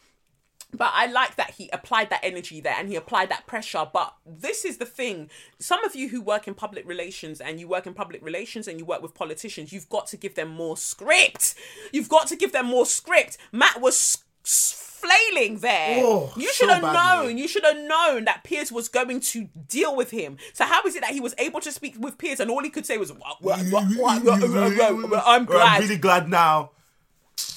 [0.73, 3.85] But I like that he applied that energy there and he applied that pressure.
[3.91, 5.29] But this is the thing.
[5.59, 8.79] Some of you who work in public relations and you work in public relations and
[8.79, 11.55] you work with politicians, you've got to give them more script.
[11.91, 13.37] You've got to give them more script.
[13.51, 16.01] Matt was flailing there.
[16.05, 17.27] Oh, you so should have badly.
[17.27, 17.37] known.
[17.37, 20.37] You should have known that Piers was going to deal with him.
[20.53, 22.69] So how is it that he was able to speak with Piers and all he
[22.69, 26.71] could say was, "What- what- what- what- what- what- what- "I'm I'm really glad now.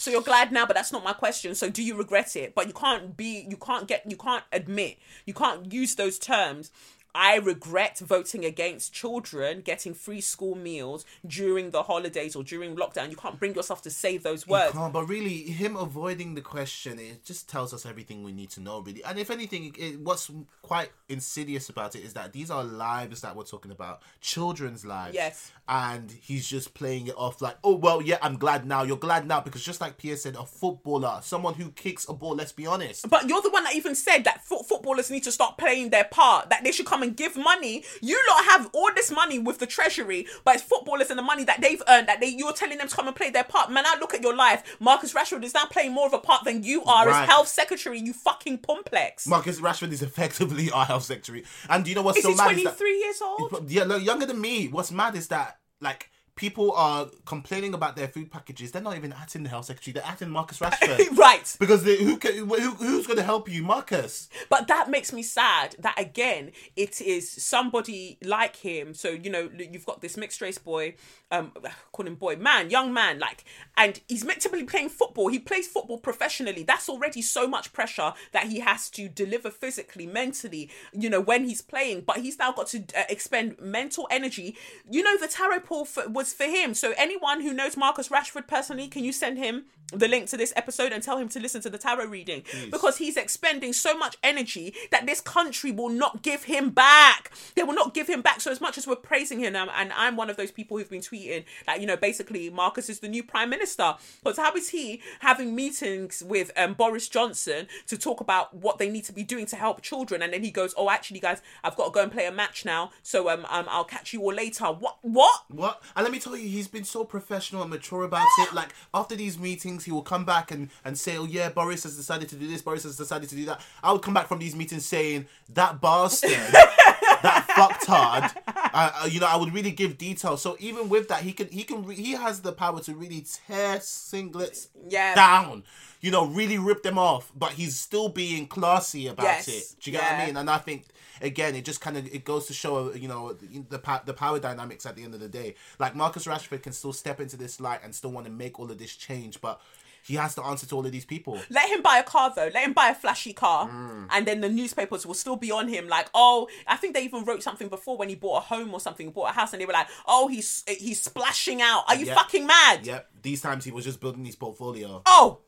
[0.04, 1.54] So you're glad now, but that's not my question.
[1.54, 2.54] So do you regret it?
[2.54, 6.70] But you can't be, you can't get, you can't admit, you can't use those terms.
[7.14, 13.10] I regret voting against children getting free school meals during the holidays or during lockdown.
[13.10, 14.72] You can't bring yourself to say those words.
[14.72, 18.60] Can't, but really, him avoiding the question, it just tells us everything we need to
[18.60, 19.04] know, really.
[19.04, 20.30] And if anything, it, what's
[20.62, 25.14] quite insidious about it is that these are lives that we're talking about, children's lives.
[25.14, 25.52] Yes.
[25.68, 28.82] And he's just playing it off like, oh, well, yeah, I'm glad now.
[28.82, 32.34] You're glad now because just like Pierre said, a footballer, someone who kicks a ball,
[32.34, 33.08] let's be honest.
[33.08, 36.04] But you're the one that even said that foot footballers need to start playing their
[36.04, 37.84] part, that they should come and give money.
[38.00, 41.44] You lot have all this money with the treasury, but it's footballers and the money
[41.44, 43.70] that they've earned that they you're telling them to come and play their part.
[43.70, 44.76] Man, I look at your life.
[44.80, 47.22] Marcus Rashford is now playing more of a part than you are Right.
[47.22, 49.26] as health secretary, you fucking complex.
[49.26, 51.44] Marcus Rashford is effectively our health secretary.
[51.68, 52.52] And do you know what's is so mad?
[52.52, 53.70] is that- 23 years old?
[53.70, 54.68] Yeah, look, younger than me.
[54.68, 58.72] What's mad is that like people are complaining about their food packages.
[58.72, 59.92] They're not even at in the health secretary.
[59.92, 61.16] They're at in Marcus Rashford.
[61.16, 61.56] right.
[61.60, 64.28] Because they, who, can, who who's going to help you, Marcus?
[64.48, 68.94] But that makes me sad that again it is somebody like him.
[68.94, 70.94] So you know you've got this mixed race boy,
[71.30, 71.52] um,
[71.92, 73.44] call him boy, man, young man, like,
[73.76, 75.28] and he's meant to be playing football.
[75.28, 76.62] He plays football professionally.
[76.64, 80.70] That's already so much pressure that he has to deliver physically, mentally.
[80.92, 84.56] You know when he's playing, but he's now got to uh, expend mental energy.
[84.90, 86.74] You know the tarot pool for, was for him.
[86.74, 90.52] So anyone who knows Marcus Rashford personally, can you send him the link to this
[90.56, 94.16] episode and tell him to listen to the tarot reading because he's expending so much
[94.22, 97.30] energy that this country will not give him back.
[97.54, 98.40] They will not give him back.
[98.40, 100.90] So as much as we're praising him, um, and I'm one of those people who've
[100.90, 103.94] been tweeting that you know basically Marcus is the new prime minister.
[104.22, 108.88] But how is he having meetings with um, Boris Johnson to talk about what they
[108.88, 111.76] need to be doing to help children, and then he goes, "Oh, actually, guys, I've
[111.76, 112.90] got to go and play a match now.
[113.02, 114.98] So um, um I'll catch you all later." What?
[115.02, 115.44] What?
[115.48, 115.82] What?
[115.94, 118.52] And let me tell you, he's been so professional and mature about it.
[118.52, 121.96] Like after these meetings, he will come back and and say, "Oh yeah, Boris has
[121.96, 122.62] decided to do this.
[122.62, 125.80] Boris has decided to do that." I would come back from these meetings saying that
[125.80, 128.36] bastard, that fucktard.
[128.46, 130.42] Uh, uh, you know, I would really give details.
[130.42, 133.24] So even with that, he can he can re- he has the power to really
[133.46, 135.14] tear singlets Yeah.
[135.14, 135.64] down.
[136.04, 137.32] You know, really rip them off.
[137.34, 139.48] But he's still being classy about Yes.
[139.48, 139.64] it.
[139.80, 140.36] Do you get what I mean?
[140.36, 140.84] And I think
[141.22, 143.64] again, it just kind of it goes to show you know the
[144.04, 145.54] the power dynamics at the end of the day.
[145.78, 148.70] Like Marcus Rashford can still step into this light and still want to make all
[148.70, 149.60] of this change, but
[150.02, 151.40] he has to answer to all of these people.
[151.48, 152.50] Let him buy a car though.
[152.52, 154.06] Let him buy a flashy car, mm.
[154.10, 155.88] and then the newspapers will still be on him.
[155.88, 158.80] Like, oh, I think they even wrote something before when he bought a home or
[158.80, 161.84] something, bought a house, and they were like, oh, he's he's splashing out.
[161.88, 162.16] Are you Yep.
[162.16, 162.86] fucking mad?
[162.86, 165.00] Yep, these times he was just building his portfolio.
[165.06, 165.38] Oh.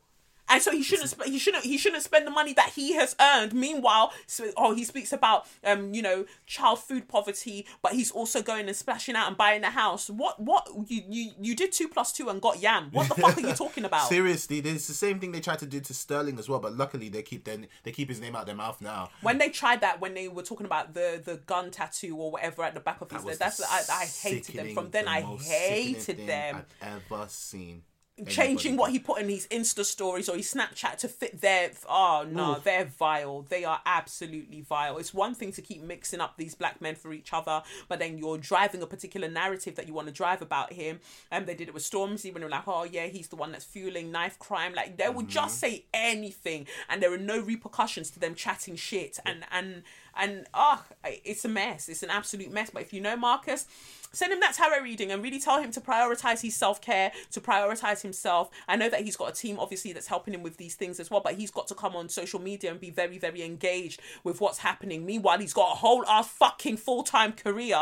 [0.48, 1.10] And so he shouldn't.
[1.10, 1.64] Sp- he shouldn't.
[1.64, 3.52] He shouldn't spend the money that he has earned.
[3.52, 8.42] Meanwhile, so, oh, he speaks about um, you know, child food poverty, but he's also
[8.42, 10.08] going and splashing out and buying a house.
[10.08, 10.40] What?
[10.40, 10.68] What?
[10.86, 12.90] You you you did two plus two and got yam.
[12.92, 14.08] What the fuck are you talking about?
[14.08, 17.08] Seriously, it's the same thing they tried to do to Sterling as well, but luckily
[17.08, 19.10] they keep their, they keep his name out their mouth now.
[19.22, 22.62] when they tried that when they were talking about the the gun tattoo or whatever
[22.62, 25.20] at the back of his head, that's I, I hated them from then the I
[25.22, 27.82] hated them I've ever seen.
[28.26, 31.70] Changing what he put in his Insta stories or his Snapchat to fit their.
[31.88, 33.42] Oh no, they're vile.
[33.48, 34.96] They are absolutely vile.
[34.96, 38.16] It's one thing to keep mixing up these black men for each other, but then
[38.16, 41.00] you're driving a particular narrative that you want to drive about him.
[41.30, 43.64] And they did it with Stormzy when they're like, oh yeah, he's the one that's
[43.64, 44.72] fueling knife crime.
[44.74, 49.18] Like they would just say anything, and there are no repercussions to them chatting shit.
[49.26, 49.82] And and
[50.18, 51.88] and oh, it's a mess.
[51.88, 52.70] It's an absolute mess.
[52.70, 53.66] But if you know Marcus,
[54.12, 57.40] send him that tarot reading and really tell him to prioritize his self care, to
[57.40, 58.50] prioritize himself.
[58.66, 61.10] I know that he's got a team, obviously, that's helping him with these things as
[61.10, 64.40] well, but he's got to come on social media and be very, very engaged with
[64.40, 65.04] what's happening.
[65.04, 67.78] Meanwhile, he's got a whole ass fucking full time career.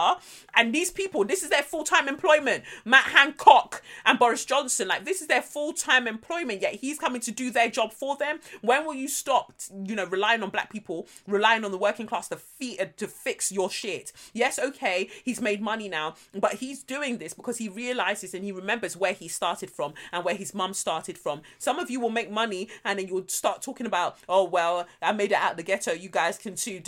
[0.54, 2.64] And these people, this is their full time employment.
[2.84, 7.20] Matt Hancock and Boris Johnson, like, this is their full time employment, yet he's coming
[7.22, 8.40] to do their job for them.
[8.60, 9.52] When will you stop,
[9.84, 13.06] you know, relying on black people, relying on the working class to, feed, uh, to
[13.06, 14.12] fix your shit?
[14.32, 18.52] Yes, okay, he's made money now, but he's doing this because he realizes and he
[18.52, 21.42] remembers where he started from and where his mum started from.
[21.58, 25.12] Some of you will make money and then you'll start talking about, oh, well, I
[25.12, 25.92] made it out the ghetto.
[25.92, 26.80] You guys can too.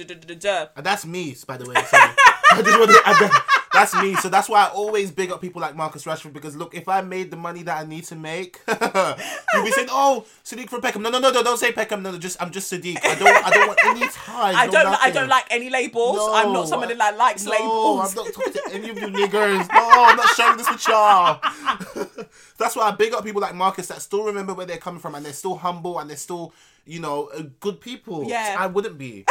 [0.77, 1.75] And that's me, by the way.
[1.85, 2.13] Sorry.
[2.53, 4.15] I just wanted, I, that's me.
[4.17, 7.03] So that's why I always big up people like Marcus Rashford because look, if I
[7.03, 11.03] made the money that I need to make, you'll be saying, "Oh, Sadiq for Peckham."
[11.03, 12.03] No, no, no, no, don't say Peckham.
[12.03, 12.99] No, no, just I'm just Sadiq.
[13.05, 14.55] I don't, I don't want any ties.
[14.57, 14.87] I don't.
[14.87, 16.19] I don't like any labels.
[16.33, 18.17] I'm not somebody that likes no, labels.
[18.17, 19.69] I'm not talking to any of you niggers.
[19.73, 21.41] No, I'm not sharing this with y'all.
[22.59, 25.15] That's why I big up people like Marcus that still remember where they're coming from
[25.15, 26.55] and they're still humble and they're still,
[26.87, 28.25] you know, uh, good people.
[28.25, 28.57] Yeah.
[28.59, 29.27] I wouldn't be.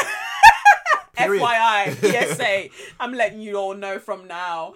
[1.15, 1.43] Period.
[1.43, 2.69] FYI, PSA.
[2.99, 4.75] I'm letting you all know from now.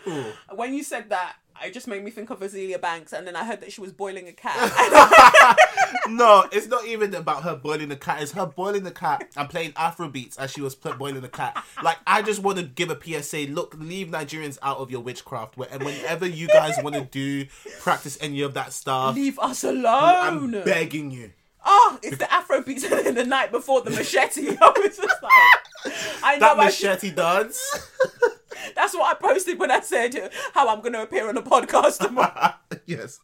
[0.54, 3.44] When you said that, it just made me think of Azealia Banks, and then I
[3.44, 5.58] heard that she was boiling a cat.
[6.10, 8.22] no, it's not even about her boiling the cat.
[8.22, 11.62] It's her boiling the cat and playing Afro beats as she was boiling the cat.
[11.84, 13.48] Like, I just want to give a PSA.
[13.50, 15.58] Look, leave Nigerians out of your witchcraft.
[15.70, 17.46] And whenever you guys want to do,
[17.82, 19.84] practice any of that stuff, Leave us alone.
[19.86, 21.32] I'm begging you.
[21.66, 24.56] Oh, it's the Afro beats in the night before the machete.
[24.62, 25.94] I was just like,
[26.24, 26.40] I know.
[26.40, 27.88] That I machete dance.
[28.76, 32.00] that's what I posted when I said how I'm going to appear on a podcast
[32.06, 32.54] tomorrow.
[32.86, 33.20] yes.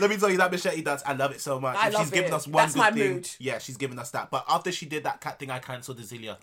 [0.00, 1.02] Let me tell you that machete dance.
[1.04, 1.76] I love it so much.
[1.76, 3.12] I love she's given us one That's good my thing.
[3.14, 3.28] mood.
[3.38, 4.30] Yeah, she's given us that.
[4.30, 6.36] But after she did that cat thing, I cancelled Azealia.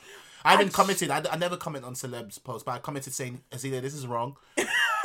[0.44, 1.10] I haven't commented.
[1.10, 4.38] I, I never comment on celebs posts, but I commented saying, Azealia, this is wrong.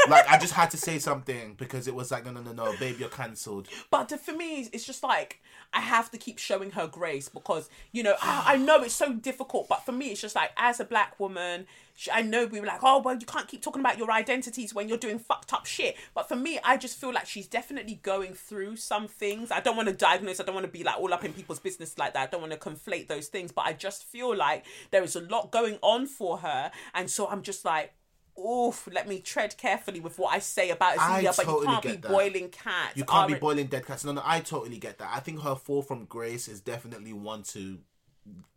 [0.08, 2.74] Like I just had to say something because it was like, no, no, no, no,
[2.78, 3.68] babe, you're cancelled.
[3.90, 5.40] But to- for me, it's just like
[5.72, 9.12] I have to keep showing her grace because you know I, I know it's so
[9.12, 9.68] difficult.
[9.68, 11.66] But for me, it's just like as a black woman,
[12.12, 14.88] I know we were like, oh well, you can't keep talking about your identities when
[14.88, 15.96] you're doing fucked up shit.
[16.14, 19.50] But for me, I just feel like she's definitely going through some things.
[19.50, 20.40] I don't want to diagnose.
[20.40, 22.22] I don't want to be like all up in people's business like that.
[22.22, 23.52] I don't want to conflate those things.
[23.52, 27.26] But I just feel like there is a lot going on for her, and so
[27.28, 27.92] I'm just like.
[28.38, 31.88] Oof, let me tread carefully with what I say about Azealia, but you can't be
[31.96, 32.10] that.
[32.10, 32.96] boiling cats.
[32.96, 34.04] You can't be boiling dead cats.
[34.04, 35.10] No, no, I totally get that.
[35.14, 37.78] I think her fall from grace is definitely one to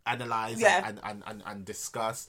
[0.06, 0.82] analyze Yeah.
[0.86, 2.28] and, and, and, and discuss.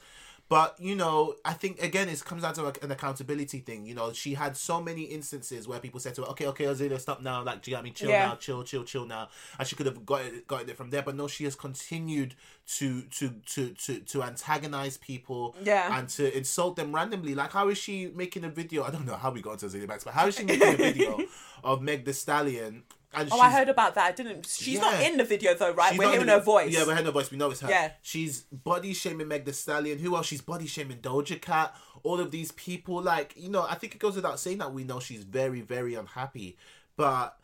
[0.50, 3.86] But you know, I think again, it comes down to an accountability thing.
[3.86, 7.00] You know, she had so many instances where people said to her, "Okay, okay, Azealia,
[7.00, 7.44] stop now.
[7.44, 7.92] Like, do you get me?
[7.92, 8.30] Chill Yeah.
[8.30, 9.30] now, chill, chill, chill now."
[9.60, 11.04] And she could have got it, gotten it from there.
[11.04, 12.34] But no, she has continued
[12.78, 15.96] to to to to to antagonize people, Yeah.
[15.98, 17.36] and to insult them randomly.
[17.36, 18.84] Like, how is she making a video?
[18.84, 20.78] I don't know how we got to Azealia Banks, but how is she making a
[20.78, 21.20] video
[21.64, 22.84] of Meg The Stallion?
[23.14, 24.06] And Oh, I heard about that.
[24.06, 24.46] I didn't.
[24.46, 25.92] She's not in the video though, right?
[25.92, 26.72] She's We're hearing in her voice.
[26.72, 27.32] Yeah, we're hearing her voice.
[27.32, 27.70] We know it's her.
[27.70, 27.92] Yeah.
[28.02, 29.98] She's body shaming Meg The Stallion.
[29.98, 30.28] Who else?
[30.28, 31.76] She's body shaming Doja Cat.
[32.04, 34.84] All of these people, like you know, I think it goes without saying that we
[34.84, 36.58] know she's very, very unhappy,
[36.96, 37.38] but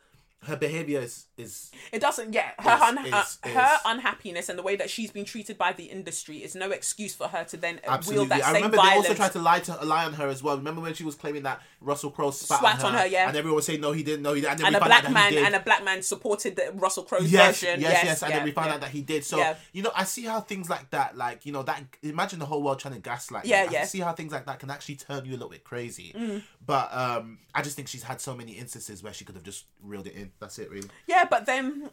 [0.44, 2.32] her behavior is is It doesn't.
[2.32, 5.24] Yeah, her Is- un- is- uh, is- her unhappiness and the way that she's been
[5.24, 8.20] treated by the industry is no excuse for her to then absolutely.
[8.20, 9.02] wield that I same remember violence.
[9.02, 10.56] they also tried to lie to lie on her as well.
[10.56, 13.28] Remember when she was claiming that Russell Crowe spat Spat on, on her, her, yeah.
[13.28, 15.10] and everyone was saying no, he didn't, no, he didn't, and, then and a black
[15.10, 17.80] man and a black man supported the Russell Crowe's yes, version.
[17.80, 18.74] Yes, yes, yes, and yeah, then we found yeah.
[18.74, 19.24] out that he did.
[19.24, 22.46] So you know, I see how things like that, like you know, that imagine the
[22.46, 23.44] whole world trying to gaslight.
[23.44, 23.70] Yeah, you.
[23.70, 23.78] Yeah.
[23.80, 26.12] can see how things like that can actually turn you a little bit crazy.
[26.16, 26.42] Mm.
[26.64, 29.66] But um, I just think she's had so many instances where she could have just
[29.82, 30.32] reeled it in.
[30.40, 30.88] That's it, really.
[31.06, 31.90] Yeah, but then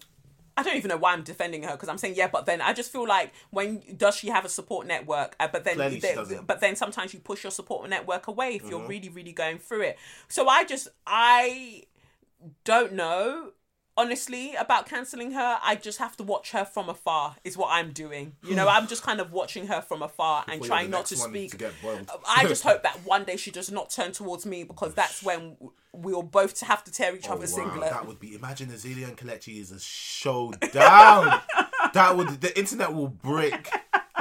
[0.55, 2.73] I don't even know why I'm defending her because I'm saying yeah, but then I
[2.73, 5.35] just feel like when does she have a support network?
[5.39, 6.45] Uh, but then, they- Mm-hmm.
[6.45, 9.81] but then sometimes you push your support network away if you're really, really going through
[9.81, 9.97] it.
[10.27, 11.83] So I just I
[12.63, 13.51] don't know
[13.95, 15.59] honestly about canceling her.
[15.61, 17.35] I just have to watch her from afar.
[17.43, 18.33] Is what I'm doing.
[18.43, 21.05] You know, I'm just kind of watching her from afar and Before you're trying not
[21.07, 21.57] to speak.
[21.57, 21.71] to.
[22.27, 25.57] I just hope that one day she does not turn towards me because that's when
[25.93, 27.89] we'll both have to tear each Oh, other's wow, singlet.
[27.91, 31.41] That would be imagine Azealia and Kelechi is a showdown.
[31.93, 33.69] that would the internet will break.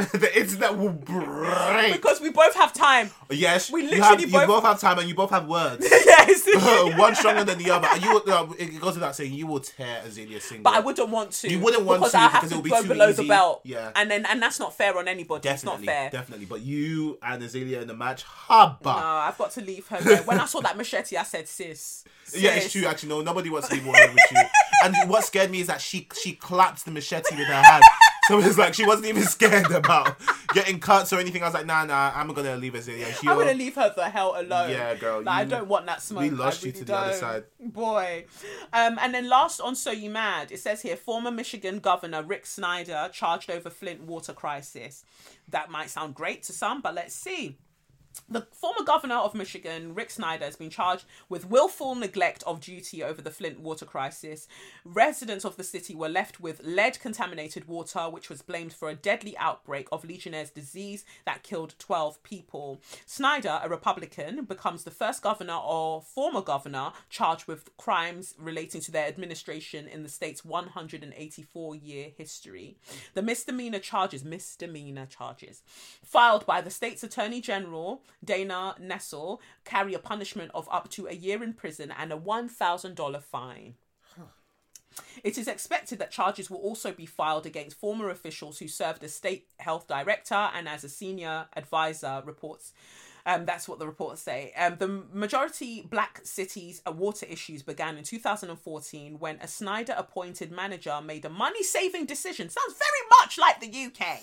[0.13, 1.93] the internet will break.
[1.93, 3.11] because we both have time.
[3.31, 5.87] yes, we you, literally have, you both- both have time and you both have words.
[5.91, 6.47] yes.
[6.99, 7.89] One stronger than the other.
[7.91, 10.65] And you, uh, it goes without saying, you will tear Azealia single.
[10.65, 11.51] But I wouldn't want to.
[11.51, 13.61] You wouldn't want because to I have because to be go too below the belt.
[13.65, 13.91] Yeah.
[13.95, 15.43] and then and that's not fair on anybody.
[15.43, 16.11] Definitely, it's not fair.
[16.11, 16.47] definitely.
[16.47, 18.85] But you and Azealia in the match, haba.
[18.85, 20.01] No, I've got to leave her.
[20.01, 20.23] There.
[20.23, 22.87] When I saw that machete, I said, "Sis." Yeah, it's true.
[22.87, 24.41] Actually, no, nobody wants to be warrior with you.
[24.85, 27.83] And what scared me is that she she clapped the machete with her hand.
[28.29, 30.17] So it's like she wasn't even scared about
[30.55, 31.43] getting cuts or anything.
[31.43, 33.13] I was like, nah, nah, I'm gonna leave Azealia.
[33.21, 34.71] She I'm gonna leave her the hell alone.
[34.71, 36.23] Yeah, girl, Like, I don't want that smoke.
[36.23, 37.45] we lost I you really to the other side.
[37.59, 38.27] Boy.
[38.73, 42.47] Um, and then last on So You Mad, it says here former Michigan Governor Rick
[42.47, 45.05] Snyder charged over Flint water crisis.
[45.49, 47.57] That might sound great to some, but let's see.
[48.29, 53.03] The former governor of Michigan, Rick Snyder, has been charged with willful neglect of duty
[53.03, 54.49] over the Flint water crisis.
[54.85, 58.95] Residents of the city were left with lead contaminated water, which was blamed for a
[58.95, 62.81] deadly outbreak of Legionnaire's disease that killed 12 people.
[63.07, 68.91] Snyder, a Republican, becomes the first governor or former governor charged with crimes relating to
[68.93, 72.77] their administration in the state's 184 year history.
[73.15, 75.63] The misdemeanor charges, misdemeanor charges,
[76.03, 81.13] filed by the state's attorney general, Dana Nessel, carry a punishment of up to a
[81.13, 83.75] year in prison and a $1,000 fine.
[85.25, 89.15] It is expected that charges will also be filed against former officials who served as
[89.15, 92.73] state health director and as a senior advisor, reports.
[93.25, 94.53] Um, that's what the reports say.
[94.57, 100.51] Um, the majority black cities' uh, water issues began in 2014 when a Snyder appointed
[100.51, 102.49] manager made a money saving decision.
[102.49, 104.19] Sounds very much like the UK.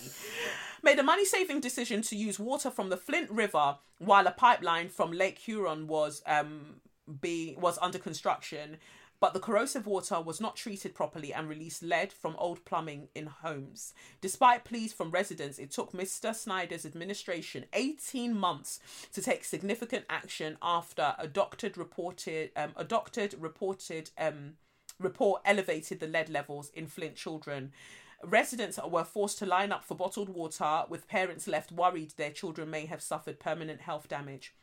[0.84, 4.90] Made a money saving decision to use water from the Flint River while a pipeline
[4.90, 6.82] from Lake Huron was um,
[7.22, 8.78] be was under construction
[9.20, 13.26] but the corrosive water was not treated properly and released lead from old plumbing in
[13.28, 13.94] homes.
[14.22, 16.34] Despite pleas from residents, it took Mr.
[16.34, 18.80] Snyder's administration 18 months
[19.14, 24.54] to take significant action after a doctored reported um, a doctored reported um,
[25.00, 27.72] report elevated the lead levels in Flint children.
[28.24, 32.70] Residents were forced to line up for bottled water, with parents left worried their children
[32.70, 34.54] may have suffered permanent health damage.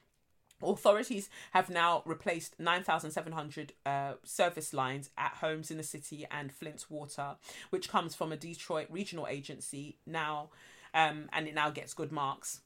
[0.62, 6.88] Authorities have now replaced 9,700 uh, service lines at homes in the city and Flint's
[6.88, 7.36] Water,
[7.70, 10.48] which comes from a Detroit regional agency now,
[10.94, 12.60] um, and it now gets good marks.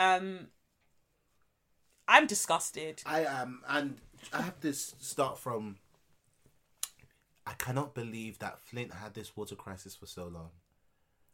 [0.00, 0.48] Um,
[2.08, 3.02] I'm disgusted.
[3.06, 3.98] I am, and
[4.32, 5.76] I have to start from.
[7.46, 10.50] I cannot believe that Flint had this water crisis for so long.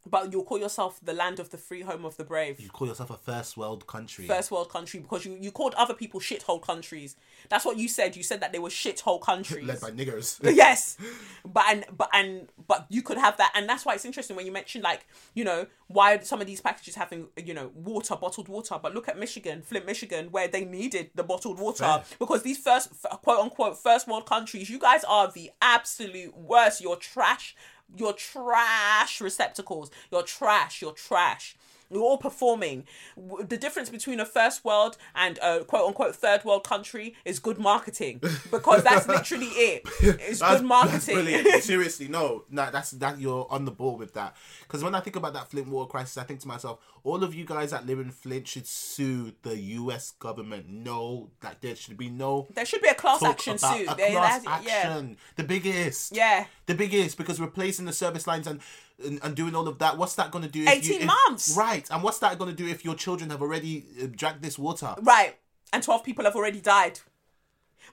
[0.07, 2.59] But you'll call yourself the land of the free, home of the brave.
[2.59, 4.27] You call yourself a first world country.
[4.27, 7.15] First world country because you, you called other people shithole countries.
[7.49, 8.15] That's what you said.
[8.15, 9.65] You said that they were shithole countries.
[9.65, 10.39] led by niggers.
[10.55, 10.97] yes
[11.45, 14.45] but and but and but you could have that and that's why it's interesting when
[14.45, 18.47] you mention like you know why some of these packages having you know water bottled
[18.47, 22.03] water but look at michigan flint michigan where they needed the bottled water Fair.
[22.19, 22.89] because these first
[23.23, 27.55] quote unquote first world countries you guys are the absolute worst you're trash
[27.93, 29.91] you're trash receptacles.
[30.11, 31.55] You're trash you're trash
[31.89, 32.85] you're all performing.
[33.15, 37.57] The difference between a first world and a quote unquote third world country is good
[37.57, 38.21] marketing
[38.51, 39.83] because that's literally it.
[40.01, 41.45] It's That's- good marketing.
[41.61, 44.35] Seriously, no, no, that's that you're on the ball with that.
[44.61, 47.35] Because when I think about that Flint water crisis, I think to myself, all of
[47.35, 50.11] you guys that live in Flint should sue the U.S.
[50.11, 50.67] government.
[50.67, 53.87] No, like there should be no there should be a class action suit.
[53.87, 54.51] A class yeah.
[54.51, 56.15] action, the biggest.
[56.15, 56.45] Yeah.
[56.65, 58.59] the biggest because replacing the service lines and.
[59.03, 60.63] And, and doing all of that, what's that going to do?
[60.63, 61.55] If 18 you, if- months.
[61.57, 61.85] right?
[61.91, 64.95] And what's that going to do if your children have already uh, drank this water?
[65.01, 65.35] Right.
[65.73, 66.99] And 12 people have already died.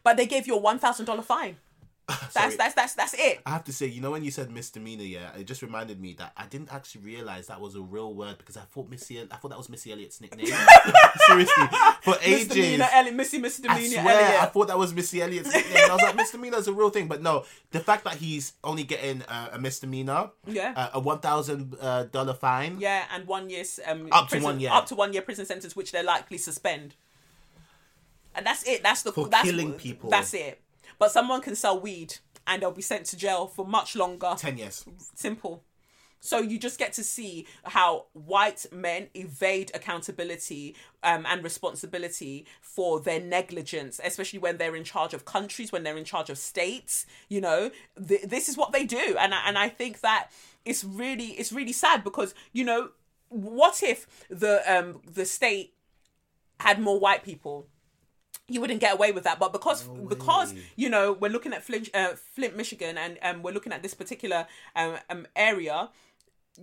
[0.05, 1.57] But they gave you a $1,000 fine.
[2.35, 3.41] That's, that's, that's, that's it.
[3.47, 6.15] I have to say, you know, when you said misdemeanor, yeah, it just reminded me
[6.15, 9.37] that I didn't actually realize that was a real word because I thought Missy, I
[9.37, 10.47] thought that was Missy Elliott's nickname.
[11.27, 11.65] Seriously,
[12.03, 12.49] for ages.
[12.49, 15.77] Misdemeanor, Elliot, Missy I Misdemeanor, swear, I thought that was Missy Elliott's nickname.
[15.83, 18.55] And I was like, misdemeanor is a real thing, but no, the fact that he's
[18.65, 20.73] only getting uh, a misdemeanor, Yeah.
[20.77, 24.59] uh, a one thousand uh, dollar fine, Yeah, and one year's um, Up to one
[24.61, 24.71] year.
[24.73, 26.95] up to one year prison sentence, which they're likely suspend.
[28.35, 28.83] And that's it.
[28.83, 30.09] That's the For that's, killing people.
[30.09, 30.62] That's it.
[31.03, 34.35] But someone can sell weed and they'll be sent to jail for much longer.
[34.39, 34.85] ten years.
[35.17, 35.65] Simple.
[36.21, 43.01] So you just get to see how white men evade accountability um, and responsibility for
[43.01, 47.05] their negligence, especially when they're in charge of countries, when they're in charge of states.
[47.29, 47.73] You know,
[48.07, 50.31] th- this is what they do, and I, and I think that
[50.65, 52.91] it's really it's really sad because you know,
[53.29, 55.75] what if the um the state
[56.61, 57.67] had more white people?
[58.49, 59.39] You wouldn't get away with that.
[59.39, 63.53] But because because you know we're looking at Flint, uh, Flint, Michigan, and um, we're
[63.55, 65.91] looking at this particular um, um area.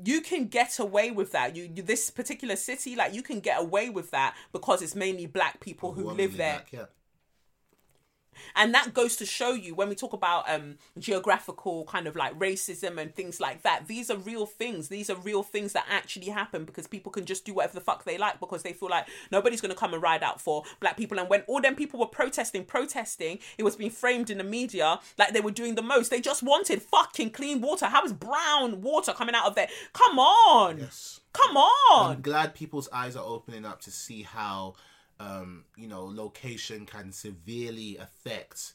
[0.05, 1.55] you can get away with that.
[1.55, 5.25] You, you this particular city, like you can get away with that because it's mainly
[5.25, 6.55] black people who live there.
[6.55, 6.85] black, yeah.
[8.55, 12.37] And that goes to show you when we talk about um geographical kind of like
[12.37, 14.89] racism and things like that, these are real things.
[14.89, 18.03] These are real things that actually happen because people can just do whatever the fuck
[18.03, 21.19] they like because they feel like nobody's gonna come and ride out for black people.
[21.19, 24.99] And when all them people were protesting, protesting, it was being framed in the media
[25.17, 26.09] like they were doing the most.
[26.09, 27.87] They just wanted fucking clean water.
[27.87, 29.67] How is brown water coming out of there?
[29.93, 30.79] Come on.
[30.79, 31.19] Yes.
[31.33, 32.15] Come on.
[32.15, 34.75] I'm glad people's eyes are opening up to see how,
[35.19, 38.73] um, you know, location can severely affect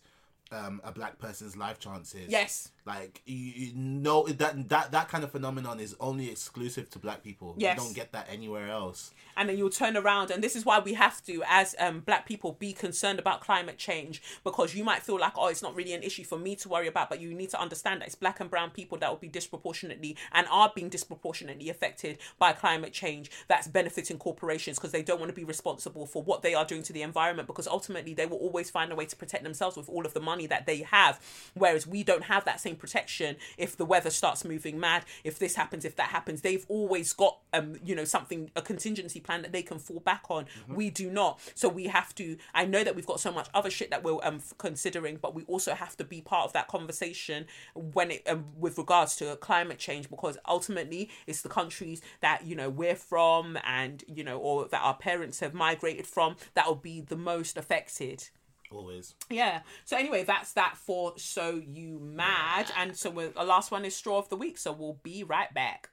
[0.53, 2.31] um, a black person's life chances.
[2.31, 2.71] Yes.
[2.87, 7.23] Like you, you know that that that kind of phenomenon is only exclusive to black
[7.23, 7.55] people.
[7.57, 7.79] Yes.
[7.79, 9.13] You don't get that anywhere else.
[9.37, 12.25] and then you'll turn around and this is why we have to as um black
[12.27, 15.93] people be concerned about climate change because you might feel like oh it's not really
[15.93, 18.39] an issue for me to worry about but you need to understand that it's black
[18.39, 23.31] and brown people that will be disproportionately and are being disproportionately affected by climate change
[23.49, 26.83] that's benefiting corporations because they don't want to be responsible for what they are doing
[26.83, 29.89] to the environment because ultimately they will always find a way to protect themselves with
[29.89, 31.19] all of the money that they have
[31.55, 35.57] whereas we don't have that same protection if the weather starts moving mad if this
[35.57, 36.41] happens if that happens.
[36.41, 40.25] They've always got um you know something a contingency plan that they can fall back
[40.29, 40.47] on.
[40.69, 41.41] We do not.
[41.55, 44.19] So we have to i know that we've got so much other shit that we're
[44.23, 48.45] um considering but we also have to be part of that conversation when it um,
[48.59, 53.59] with regards to climate change because ultimately it's the countries that you know we're from
[53.65, 57.57] and you know or that our parents have migrated from that will be the most
[57.57, 58.29] affected
[58.71, 59.15] Always.
[59.31, 59.61] yeah.
[59.85, 62.73] So anyway, that's that for So You Mad.
[62.77, 64.59] And so we're, the last one is Straw of the Week.
[64.59, 65.91] So we'll be right back.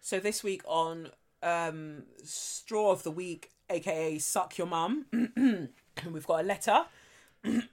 [0.00, 1.10] So this week on
[1.42, 5.06] um, Straw of the Week, aka Suck Your Mum,
[6.10, 6.84] we've got a letter.
[7.44, 7.64] it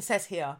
[0.00, 0.56] says here.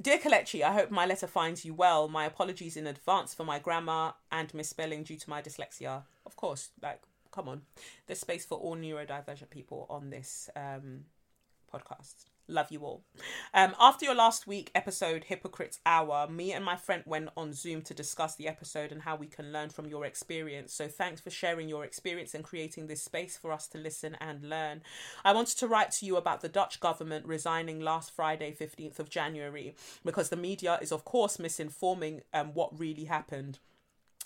[0.00, 2.08] Dear Kelechi, I hope my letter finds you well.
[2.08, 6.02] My apologies in advance for my grammar and misspelling due to my dyslexia.
[6.26, 7.00] Of course, like,
[7.30, 7.62] come on.
[8.06, 11.04] There's space for all neurodivergent people on this um,
[11.74, 12.26] podcast.
[12.46, 13.04] Love you all.
[13.54, 17.80] Um, after your last week episode, Hypocrites Hour, me and my friend went on Zoom
[17.82, 20.74] to discuss the episode and how we can learn from your experience.
[20.74, 24.44] So thanks for sharing your experience and creating this space for us to listen and
[24.44, 24.82] learn.
[25.24, 29.08] I wanted to write to you about the Dutch government resigning last Friday, 15th of
[29.08, 29.74] January,
[30.04, 33.58] because the media is, of course, misinforming um, what really happened.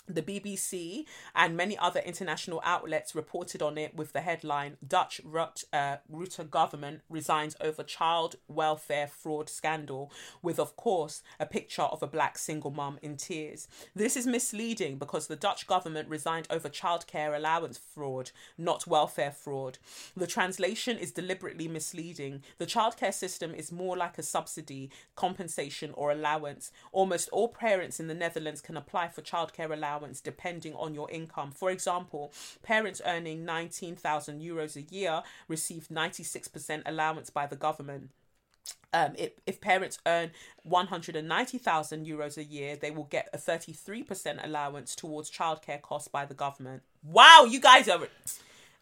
[0.09, 1.05] The BBC
[1.35, 6.49] and many other international outlets reported on it with the headline Dutch Rut, uh, Rutte
[6.49, 10.11] government resigns over child welfare fraud scandal,
[10.41, 13.67] with, of course, a picture of a black single mum in tears.
[13.95, 19.77] This is misleading because the Dutch government resigned over childcare allowance fraud, not welfare fraud.
[20.17, 22.41] The translation is deliberately misleading.
[22.57, 26.71] The childcare system is more like a subsidy, compensation, or allowance.
[26.91, 31.51] Almost all parents in the Netherlands can apply for childcare allowance depending on your income.
[31.51, 32.31] For example,
[32.63, 38.09] parents earning 19,000 euros a year receive 96% allowance by the government.
[38.93, 40.31] Um, if, if parents earn
[40.63, 46.33] 190,000 euros a year, they will get a 33% allowance towards childcare costs by the
[46.33, 46.83] government.
[47.03, 48.07] Wow, you guys are.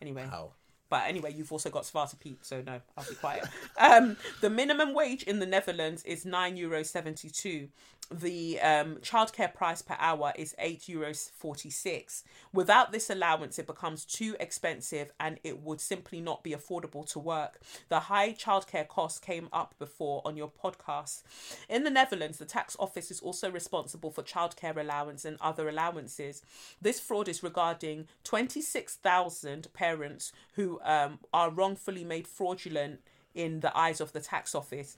[0.01, 0.27] Anyway.
[0.31, 0.51] Wow.
[0.89, 3.45] But anyway, you've also got Zwarte Piet, so no, I'll be quiet.
[3.77, 7.67] um, the minimum wage in the Netherlands is nine euros seventy two.
[8.09, 12.23] The um, childcare price per hour is eight euros forty six.
[12.53, 17.19] Without this allowance, it becomes too expensive, and it would simply not be affordable to
[17.19, 17.59] work.
[17.89, 21.23] The high childcare costs came up before on your podcast.
[21.67, 26.41] In the Netherlands, the tax office is also responsible for childcare allowance and other allowances.
[26.81, 33.01] This fraud is regarding twenty six thousand parents who um, are wrongfully made fraudulent
[33.35, 34.95] in the eyes of the tax office.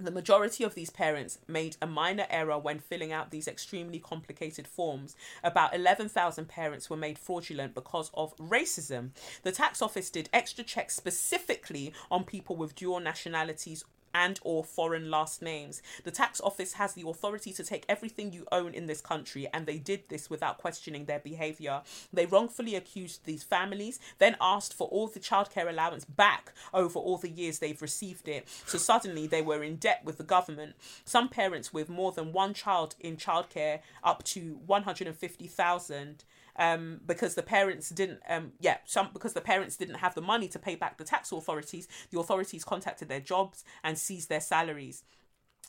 [0.00, 4.68] The majority of these parents made a minor error when filling out these extremely complicated
[4.68, 5.16] forms.
[5.42, 9.10] About 11,000 parents were made fraudulent because of racism.
[9.42, 13.84] The tax office did extra checks specifically on people with dual nationalities
[14.18, 15.80] and or foreign last names.
[16.02, 19.64] The tax office has the authority to take everything you own in this country and
[19.64, 21.82] they did this without questioning their behavior.
[22.12, 27.18] They wrongfully accused these families, then asked for all the childcare allowance back over all
[27.18, 28.48] the years they've received it.
[28.66, 30.74] So suddenly they were in debt with the government.
[31.04, 36.24] Some parents with more than one child in childcare up to 150,000
[36.58, 40.48] um, because the parents didn't um, yeah some because the parents didn't have the money
[40.48, 45.04] to pay back the tax authorities the authorities contacted their jobs and seized their salaries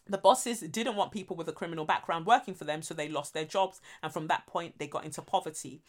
[0.09, 3.33] the bosses didn't want people with a criminal background working for them, so they lost
[3.33, 5.81] their jobs, and from that point, they got into poverty.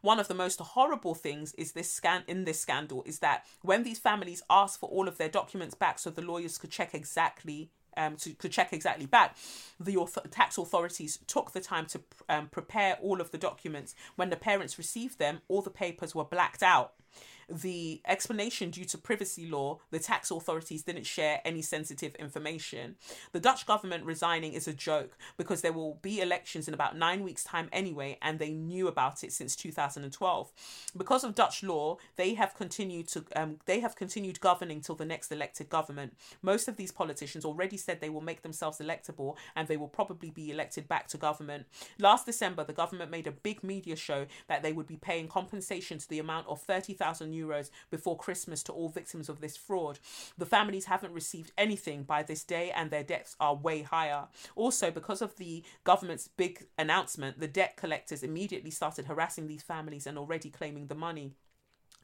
[0.00, 3.82] One of the most horrible things is this scan in this scandal is that when
[3.82, 7.70] these families asked for all of their documents back, so the lawyers could check exactly
[7.96, 9.36] um, to, to check exactly back,
[9.78, 13.94] the auth- tax authorities took the time to um, prepare all of the documents.
[14.16, 16.94] When the parents received them, all the papers were blacked out.
[17.48, 22.96] The explanation due to privacy law, the tax authorities didn't share any sensitive information.
[23.30, 27.22] The Dutch government resigning is a joke because there will be elections in about nine
[27.22, 30.52] weeks' time anyway, and they knew about it since 2012.
[30.96, 35.04] Because of Dutch law, they have continued to um, they have continued governing till the
[35.04, 36.16] next elected government.
[36.42, 40.30] Most of these politicians already said they will make themselves electable, and they will probably
[40.30, 41.66] be elected back to government.
[42.00, 45.98] Last December, the government made a big media show that they would be paying compensation
[45.98, 49.98] to the amount of 30,000 euros before Christmas to all victims of this fraud.
[50.38, 54.28] The families haven't received anything by this day and their debts are way higher.
[54.54, 60.06] Also, because of the government's big announcement, the debt collectors immediately started harassing these families
[60.06, 61.32] and already claiming the money.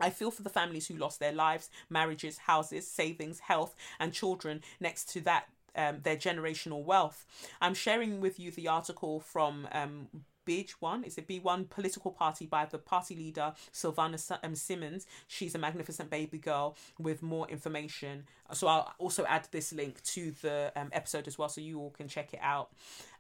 [0.01, 4.63] I feel for the families who lost their lives, marriages, houses, savings, health, and children
[4.81, 5.45] next to that.
[5.75, 7.25] Um, their generational wealth.
[7.63, 10.09] I'm sharing with you the article from um,
[10.45, 11.05] Big One.
[11.05, 15.07] It's a B1 political party by the party leader Sylvana S- um, Simons.
[15.29, 18.25] She's a magnificent baby girl with more information.
[18.53, 21.91] So I'll also add this link to the um, episode as well, so you all
[21.91, 22.71] can check it out.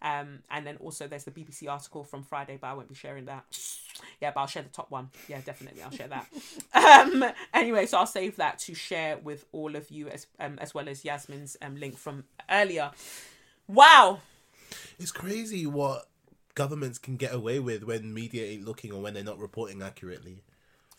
[0.03, 3.27] Um, and then also there's the BBC article from Friday, but I won't be sharing
[3.27, 3.44] that.
[4.20, 5.11] Yeah, but I'll share the top one.
[5.28, 6.27] Yeah, definitely, I'll share that.
[6.74, 7.24] um,
[7.55, 10.89] anyway, so I'll save that to share with all of you as um, as well
[10.89, 12.90] as Yasmin's um, link from earlier.
[13.66, 14.20] Wow.
[14.99, 16.09] It's crazy what
[16.55, 20.43] governments can get away with when media ain't looking or when they're not reporting accurately.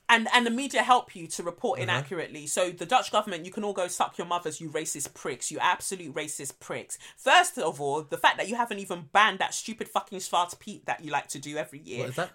[0.09, 1.83] and and the media help you to report uh-huh.
[1.83, 2.45] inaccurately.
[2.47, 5.59] So the Dutch government, you can all go suck your mothers, you racist pricks, you
[5.59, 6.97] absolute racist pricks.
[7.17, 10.85] First of all, the fact that you haven't even banned that stupid fucking Zwarte Piet
[10.85, 12.31] that you like to do every year What is that?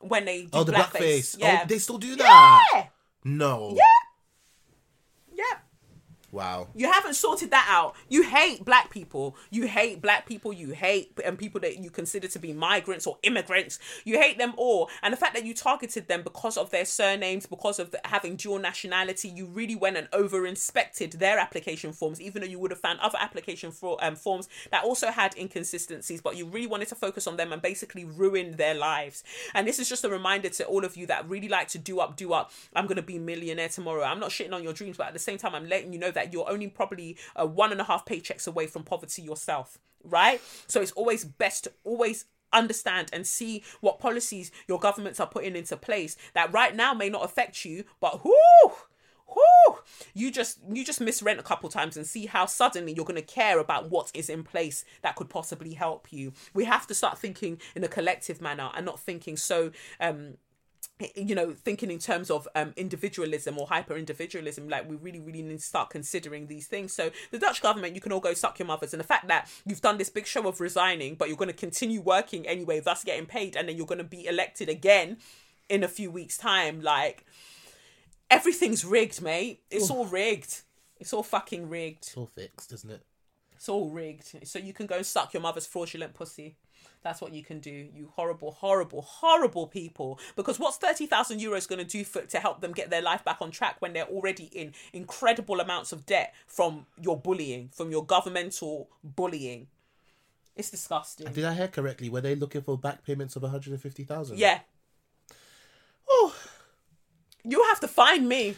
[0.00, 1.00] when they do Oh, the blackface.
[1.00, 1.36] blackface.
[1.36, 2.64] Oh, yeah, Oh, they still do that.
[2.74, 2.86] yeah,
[3.24, 3.74] No.
[3.76, 3.82] yeah.
[6.32, 6.68] Wow.
[6.74, 7.94] You haven't sorted that out.
[8.08, 9.36] You hate black people.
[9.50, 10.50] You hate black people.
[10.50, 13.78] You hate and people that you consider to be migrants or immigrants.
[14.06, 14.88] You hate them all.
[15.02, 18.36] And the fact that you targeted them because of their surnames, because of the, having
[18.36, 22.70] dual nationality, you really went and over inspected their application forms, even though you would
[22.70, 26.22] have found other application for, um, forms that also had inconsistencies.
[26.22, 29.22] But you really wanted to focus on them and basically ruin their lives.
[29.54, 32.00] And this is just a reminder to all of you that really like to do
[32.00, 32.52] up, do up.
[32.74, 34.04] I'm gonna be millionaire tomorrow.
[34.04, 36.10] I'm not shitting on your dreams, but at the same time, I'm letting you know
[36.10, 40.40] that you're only probably uh, one and a half paychecks away from poverty yourself, right?
[40.66, 45.56] So it's always best to always understand and see what policies your governments are putting
[45.56, 48.72] into place that right now may not affect you, but whoo,
[49.26, 49.78] whoo,
[50.14, 53.14] you just you just miss rent a couple times and see how suddenly you're going
[53.16, 56.32] to care about what is in place that could possibly help you.
[56.54, 60.34] We have to start thinking in a collective manner and not thinking so um
[61.16, 65.42] you know thinking in terms of um individualism or hyper individualism like we really really
[65.42, 68.58] need to start considering these things so the dutch government you can all go suck
[68.58, 71.36] your mothers and the fact that you've done this big show of resigning but you're
[71.36, 74.68] going to continue working anyway thus getting paid and then you're going to be elected
[74.68, 75.16] again
[75.68, 77.24] in a few weeks time like
[78.30, 80.60] everything's rigged mate it's all rigged
[81.00, 83.02] it's all fucking rigged It's all fixed, isn't it?
[83.56, 84.46] it's all rigged.
[84.46, 86.56] So you can go suck your mother's fraudulent pussy.
[87.02, 90.20] That's what you can do, you horrible, horrible, horrible people.
[90.36, 93.38] Because what's 30,000 euros going to do for, to help them get their life back
[93.40, 98.04] on track when they're already in incredible amounts of debt from your bullying, from your
[98.06, 99.66] governmental bullying?
[100.54, 101.32] It's disgusting.
[101.32, 102.08] Did I hear correctly?
[102.08, 104.38] Were they looking for back payments of 150,000?
[104.38, 104.60] Yeah.
[106.08, 106.34] Oh,
[107.44, 108.54] You have to find me.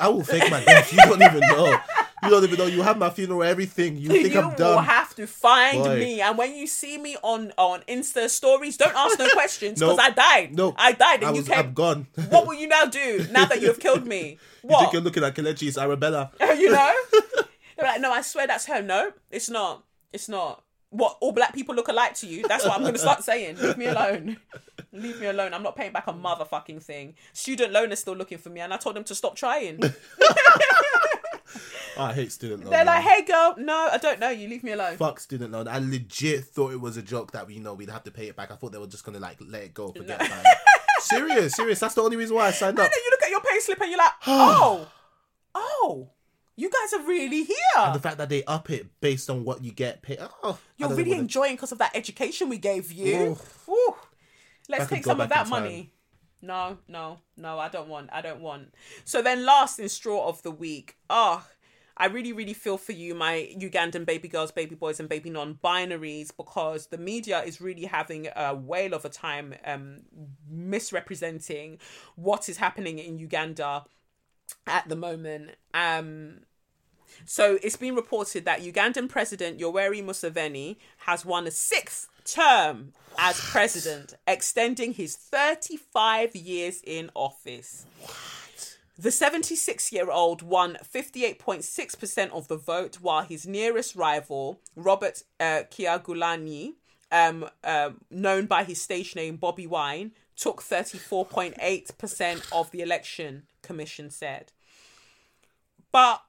[0.00, 0.92] I will fake my death.
[0.92, 1.78] You don't even know.
[2.22, 2.66] You don't even know.
[2.66, 3.96] You have my funeral, everything.
[3.96, 7.80] You think you I'm have to find me, and when you see me on on
[7.88, 9.98] Insta stories, don't ask no questions because.
[9.98, 10.54] I died.
[10.54, 10.76] Nope.
[10.78, 11.58] I died, and I you was, came.
[11.58, 12.06] I'm gone.
[12.30, 14.38] What will you now do now that you have killed me?
[14.62, 14.80] You What?
[14.80, 16.30] think you're looking at Kelechi's Arabella?
[16.40, 16.94] you know?
[17.76, 18.82] They're like, no, I swear that's her.
[18.82, 19.84] No, it's not.
[20.12, 20.62] It's not.
[20.90, 21.16] What?
[21.20, 22.46] All black people look alike to you?
[22.46, 23.56] That's what I'm going to start saying.
[23.58, 24.36] Leave me alone.
[24.92, 25.54] Leave me alone.
[25.54, 27.14] I'm not paying back a motherfucking thing.
[27.32, 29.80] Student loan is still looking for me, and I told them to stop trying.
[31.98, 32.70] I hate student loan.
[32.70, 34.48] They're like, hey, girl, no, I don't know you.
[34.48, 34.96] Leave me alone.
[34.96, 35.68] Fuck student loan.
[35.68, 38.28] I legit thought it was a joke that we you know we'd have to pay
[38.28, 38.50] it back.
[38.50, 40.58] I thought they were just gonna like let it go, forget about it.
[41.00, 41.80] serious, serious.
[41.80, 42.84] That's the only reason why I signed up.
[42.84, 44.88] And then you look at your pay slip and you're like, oh,
[45.54, 46.08] oh,
[46.56, 47.92] you guys are really here.
[47.92, 50.18] The fact that they up it based on what you get paid.
[50.42, 53.38] Oh, You're really enjoying because of that education we gave you.
[53.66, 53.94] Woo.
[54.68, 55.92] Let's take some of that money.
[56.40, 58.10] No, no, no, I don't want.
[58.12, 58.74] I don't want.
[59.04, 60.96] So then last in straw of the week.
[61.10, 61.44] Oh,
[61.96, 66.30] I really, really feel for you, my Ugandan baby girls, baby boys, and baby non-binaries,
[66.36, 70.02] because the media is really having a whale of a time um,
[70.48, 71.78] misrepresenting
[72.14, 73.84] what is happening in Uganda
[74.66, 75.56] at the moment.
[75.74, 76.42] Um,
[77.24, 83.40] So it's been reported that Ugandan President Yoweri Museveni has won a sixth term as
[83.40, 87.86] president, extending his 35 years in office.
[88.96, 95.62] The 76 year old won 58.6% of the vote, while his nearest rival, Robert uh,
[95.70, 96.74] Kyagulanyi,
[97.10, 104.10] um, um, known by his stage name Bobby Wine, took 34.8% of the election, Commission
[104.10, 104.52] said.
[105.90, 106.22] But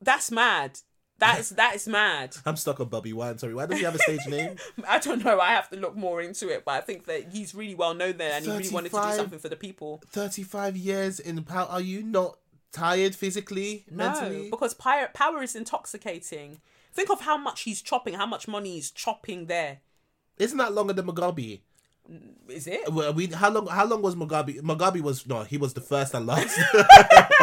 [0.00, 0.80] that's mad.
[1.18, 2.36] That is that is mad.
[2.46, 3.38] I'm stuck on Bobby Wine.
[3.38, 4.56] Sorry, why does he have a stage name?
[4.86, 5.40] I don't know.
[5.40, 8.18] I have to look more into it, but I think that he's really well known
[8.18, 10.02] there, and he really wanted to do something for the people.
[10.10, 11.66] 35 years in power.
[11.70, 12.38] Are you not
[12.72, 14.50] tired physically, No, mentally?
[14.50, 16.60] because power power is intoxicating.
[16.92, 19.80] Think of how much he's chopping, how much money he's chopping there.
[20.38, 21.60] Isn't that longer than Mugabe?
[22.48, 22.92] Is it?
[22.92, 23.66] Well, we how long?
[23.66, 24.60] How long was Mugabe?
[24.60, 26.58] Mugabe was no, he was the first and last.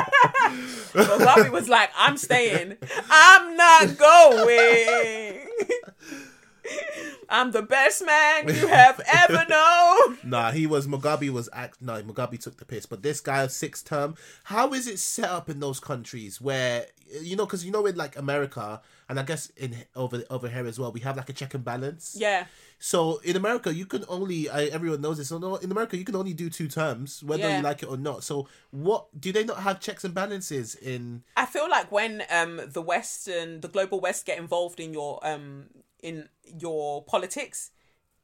[0.93, 2.77] Mugabe was like, "I'm staying.
[3.09, 5.47] I'm not going.
[7.30, 11.81] I'm the best man you have ever known." nah, he was Mugabe was act.
[11.81, 12.85] No, Mugabe took the piss.
[12.85, 14.15] But this guy, sixth term.
[14.45, 16.88] How is it set up in those countries where
[17.21, 17.45] you know?
[17.45, 20.91] Because you know, in like America, and I guess in over over here as well,
[20.91, 22.15] we have like a check and balance.
[22.17, 22.45] Yeah,
[22.80, 25.30] So in America, you can only I, everyone knows this.
[25.30, 27.57] So in America, you can only do two terms, whether Yeah.
[27.57, 28.23] you like it or not.
[28.23, 31.23] So what do they not have checks and balances in?
[31.38, 35.67] I feel like when um the Western, the global West, get involved in your um
[36.01, 36.27] in
[36.59, 37.71] your politics,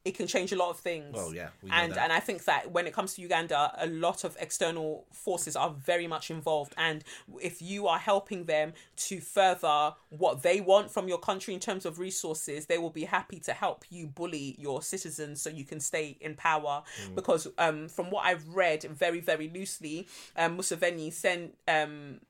[0.04, 1.14] it can change a lot of things.
[1.18, 4.24] Oh, yeah, we and and I think that when it comes to Uganda, a lot
[4.24, 7.04] of external forces are very much involved, and
[7.40, 11.84] if you are helping them to further what they want from your country in terms
[11.84, 15.80] of resources, they will be happy to help you bully your citizens so you can
[15.80, 16.82] stay in power.
[17.06, 17.14] Mm.
[17.14, 22.20] Because um, from what I've read, very very loosely, um, Museveni sent um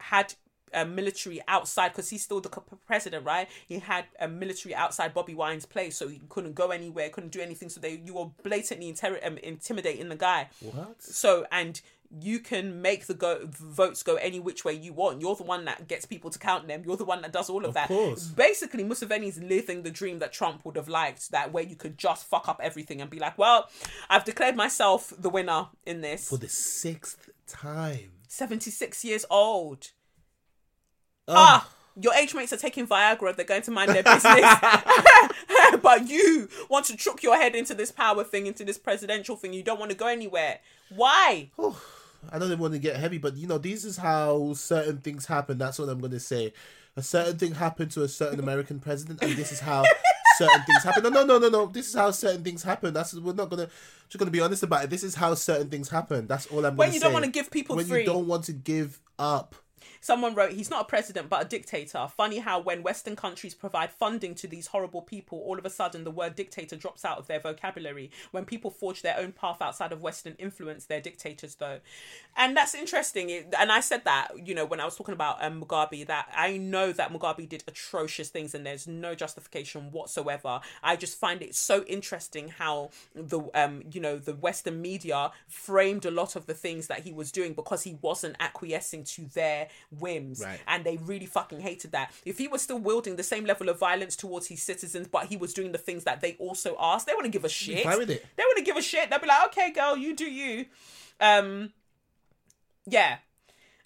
[0.00, 0.34] had
[0.72, 2.48] a military outside because he's still the
[2.86, 3.48] president, right?
[3.66, 7.40] He had a military outside Bobby Wine's place, so he couldn't go anywhere, couldn't do
[7.40, 7.68] anything.
[7.68, 10.48] So they you were blatantly inter- um, intimidating the guy.
[10.60, 11.02] What?
[11.02, 11.80] So and
[12.10, 15.20] you can make the go votes go any which way you want.
[15.20, 16.82] You're the one that gets people to count them.
[16.84, 17.88] You're the one that does all of, that.
[17.88, 18.26] course.
[18.28, 21.30] Basically, Museveni's living the dream that Trump would have liked.
[21.32, 23.68] That where you could just fuck up everything and be like, well,
[24.08, 26.28] I've declared myself the winner in this.
[26.28, 28.12] For the sixth time.
[28.28, 29.92] 76 years old.
[31.36, 31.68] Ah,
[32.00, 33.34] your age mates are taking Viagra.
[33.34, 34.22] They're going to mind their business.
[35.82, 39.52] but you want to truck your head into this power thing, into this presidential thing.
[39.52, 40.60] You don't want to go anywhere.
[40.94, 41.50] Why?
[42.30, 45.26] I don't even want to get heavy, but you know, this is how certain things
[45.26, 45.58] happen.
[45.58, 46.52] That's what I'm going to say.
[46.96, 49.84] A certain thing happened to a certain American president, and this is how
[50.36, 51.04] certain things happen.
[51.04, 51.66] No, no, no, no, no.
[51.66, 52.92] This is how certain things happen.
[52.92, 53.68] That's we're not gonna
[54.08, 54.90] just gonna be honest about it.
[54.90, 56.26] This is how certain things happen.
[56.26, 56.76] That's all I'm.
[56.76, 58.00] When you don't wanna give people when free.
[58.00, 59.54] you don't want to give up.
[60.00, 62.06] Someone wrote, he's not a president, but a dictator.
[62.16, 66.04] Funny how when Western countries provide funding to these horrible people, all of a sudden
[66.04, 68.10] the word dictator drops out of their vocabulary.
[68.30, 71.80] When people forge their own path outside of Western influence, they're dictators, though.
[72.36, 73.30] And that's interesting.
[73.58, 76.56] And I said that, you know, when I was talking about um, Mugabe, that I
[76.56, 80.60] know that Mugabe did atrocious things and there's no justification whatsoever.
[80.82, 86.04] I just find it so interesting how the, um, you know, the Western media framed
[86.04, 89.68] a lot of the things that he was doing because he wasn't acquiescing to their
[89.90, 90.60] whims Right.
[90.66, 92.12] and they really fucking hated that.
[92.24, 95.36] If he was still wielding the same level of violence towards his citizens but he
[95.36, 97.84] was doing the things that they also asked they wouldn't give a shit.
[97.84, 99.08] they wouldn't give a shit.
[99.10, 100.66] They'd be like okay girl you do you.
[101.20, 101.72] Um
[102.86, 103.18] yeah.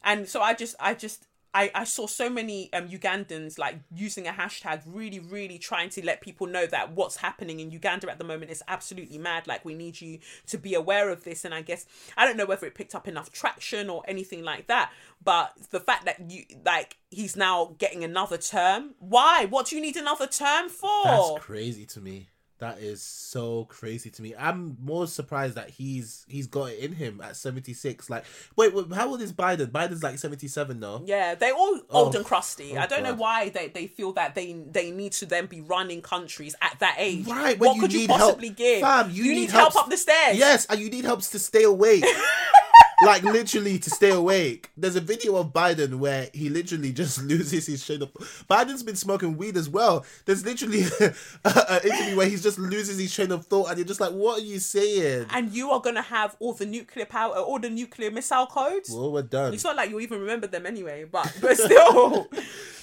[0.04, 4.26] And so i just i just I, I saw so many um, Ugandans like using
[4.26, 8.18] a hashtag, really, really trying to let people know that what's happening in Uganda at
[8.18, 9.46] the moment is absolutely mad.
[9.46, 11.44] Like, we need you to be aware of this.
[11.44, 11.84] And I guess,
[12.16, 14.92] I don't know whether it picked up enough traction or anything like that.
[15.22, 18.94] But the fact that you, like, he's now getting another term.
[18.98, 19.44] Why?
[19.44, 21.04] What do you need another term for?
[21.04, 22.28] That's crazy to me.
[22.62, 24.36] That is so crazy to me.
[24.38, 28.08] I'm more surprised that he's he's got it in him at 76.
[28.08, 28.24] Like,
[28.54, 29.66] wait, wait how old is Biden?
[29.72, 31.02] Biden's like 77 now.
[31.04, 32.04] Yeah, they're all oh.
[32.04, 32.18] old Oh.
[32.18, 32.74] and crusty.
[32.76, 35.60] Oh, I don't know why they, they feel that they they need to then be
[35.60, 37.26] running countries at that age.
[37.26, 38.56] Right, what you could you possibly help.
[38.56, 38.80] give?
[38.82, 40.38] Fam, you need, need help help- up the stairs.
[40.38, 42.04] Yes, and you need helps to stay awake.
[43.04, 44.70] like literally to stay awake.
[44.76, 48.10] There's a video of Biden where he literally just loses his train of.
[48.12, 48.26] Thought.
[48.48, 50.04] Biden's been smoking weed as well.
[50.24, 54.00] There's literally an interview where he just loses his train of thought, and you're just
[54.00, 57.58] like, "What are you saying?" And you are gonna have all the nuclear power, all
[57.58, 58.90] the nuclear missile codes.
[58.90, 59.54] Well, we're done.
[59.54, 62.28] It's not like you even remember them anyway, but but still.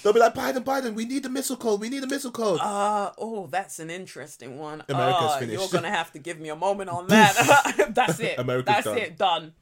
[0.02, 1.78] They'll be like, Biden, Biden, we need the missile code.
[1.80, 2.58] We need the missile code.
[2.60, 4.82] Uh, oh, that's an interesting one.
[4.88, 5.60] America's Uh, finished.
[5.60, 7.90] You're gonna have to give me a moment on that.
[7.94, 8.38] that's it.
[8.38, 8.98] America's that's done.
[8.98, 9.18] it.
[9.18, 9.52] Done.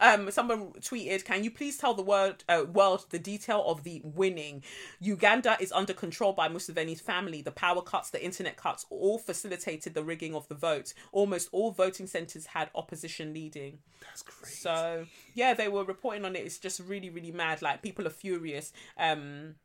[0.00, 4.00] Um, someone tweeted, "Can you please tell the world, uh, world the detail of the
[4.04, 4.62] winning?
[4.98, 7.42] Uganda is under control by Museveni's family.
[7.42, 10.94] The power cuts, the internet cuts, all facilitated the rigging of the vote.
[11.12, 13.78] Almost all voting centres had opposition leading.
[14.00, 14.52] That's great.
[14.52, 16.40] So yeah, they were reporting on it.
[16.40, 17.62] It's just really, really mad.
[17.62, 18.72] Like people are furious.
[18.98, 19.56] Um,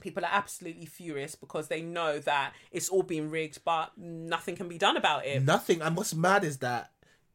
[0.00, 4.68] people are absolutely furious because they know that it's all been rigged, but nothing can
[4.68, 5.42] be done about it.
[5.42, 5.80] Nothing.
[5.82, 6.90] And what's mad is that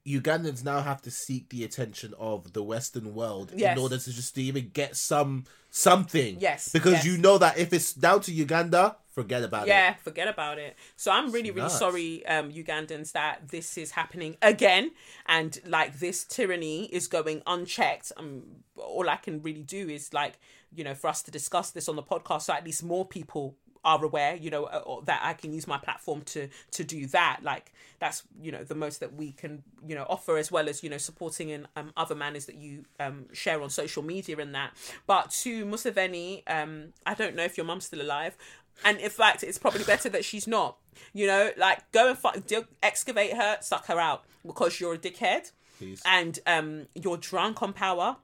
[0.08, 3.78] Ugandans now have to seek the attention of the Western world Yes.
[3.78, 6.38] in order to just to even get some something.
[6.40, 7.06] Yes, Because yes.
[7.06, 9.70] you know that if it's down to Uganda, forget about it.
[9.70, 10.76] Yeah, forget about it.
[10.98, 14.92] So I'm really, really sorry, um, Ugandans, that this is happening again,
[15.28, 18.12] and like this tyranny is going unchecked.
[18.18, 18.44] Um,
[18.76, 20.40] all I can really do is like,
[20.74, 23.56] you know, for us to discuss this on the podcast, so at least more people
[23.84, 24.36] are aware.
[24.36, 27.40] You know, uh, that I can use my platform to to do that.
[27.44, 30.84] Like that's you know the most that we can you know offer, as well as
[30.84, 34.54] you know supporting in um, other manners that you um share on social media and
[34.56, 34.72] that.
[35.08, 38.38] But to Museveni, um, I don't know if your mum's still alive.
[38.86, 40.78] And in fact, it's probably better that she's not.
[41.14, 44.98] You know, like go and fi- dig- excavate her, suck her out because you're a
[44.98, 46.02] dickhead, Please.
[46.06, 48.18] and um, you're drunk on power,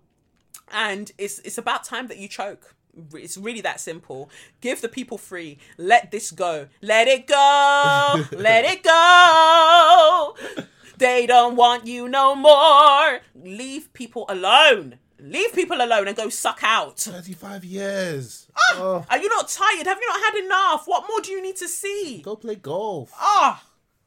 [0.71, 2.73] and it's it's about time that you choke.
[3.13, 4.29] It's really that simple.
[4.61, 5.57] Give the people free.
[5.77, 6.67] Let this go.
[6.81, 8.25] Let it go.
[8.37, 10.35] Let it go.
[10.97, 13.19] They don't want you no more.
[13.35, 14.97] Leave people alone.
[15.19, 16.99] Leave people alone and go suck out.
[16.99, 18.47] 35 years.
[18.55, 18.75] Ah!
[18.75, 19.87] Oh, Are you not tired?
[19.87, 20.87] Have you not had enough?
[20.87, 22.21] What more do you need to see?
[22.23, 23.11] go play golf.
[23.15, 23.63] Ah,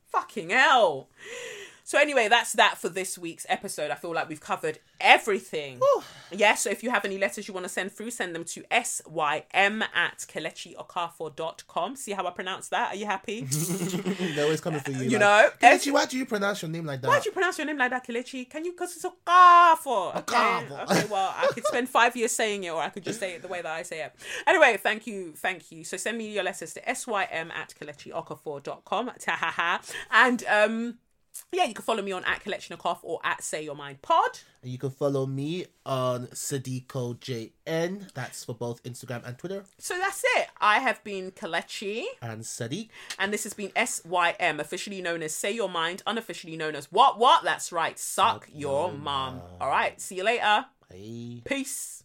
[0.09, 1.09] fucking hell.
[1.91, 3.91] So anyway, that's that for this week's episode.
[3.91, 5.81] I feel like we've covered everything.
[6.31, 8.63] Yeah, so if you have any letters you want to send through, send them to
[8.85, 11.97] sym at kelechiokafo.com.
[11.97, 12.95] See how I pronounce that?
[12.95, 13.41] Are you happy?
[13.51, 14.99] They're always coming for you.
[14.99, 17.09] You like, know, Kelechi, why do you pronounce your name like that?
[17.09, 18.49] Why do you pronounce your name like that, Kelechi?
[18.49, 18.71] Can you?
[18.71, 20.15] Because it's Okafo.
[20.19, 20.37] Okay.
[20.37, 20.83] Okafo.
[20.85, 21.07] okay.
[21.11, 23.49] Well, I could spend five years saying it, or I could just say it the
[23.49, 24.15] way that I say it.
[24.47, 25.83] Anyway, thank you, thank you.
[25.83, 29.11] So send me your letters to sym at kelechiokafo.com.
[29.19, 29.93] Tahaha.
[30.13, 30.99] And um,
[31.53, 34.39] yeah, you can follow me on at Kelechi Okafo or at Say Your Mind Pod.
[34.63, 38.13] And you can follow me on Sadiko JN.
[38.13, 39.65] That's for both Instagram and Twitter.
[39.79, 40.49] So that's it.
[40.61, 42.89] I have been Kelechi, And Sadiq.
[43.19, 47.19] and this has been SYM, officially known as Say Your Mind, unofficially known as What
[47.19, 47.43] What?
[47.45, 49.41] That's right, Suck Your Mom.
[49.61, 50.67] All right, see you later.
[50.91, 51.43] Bye.
[51.45, 52.05] Peace.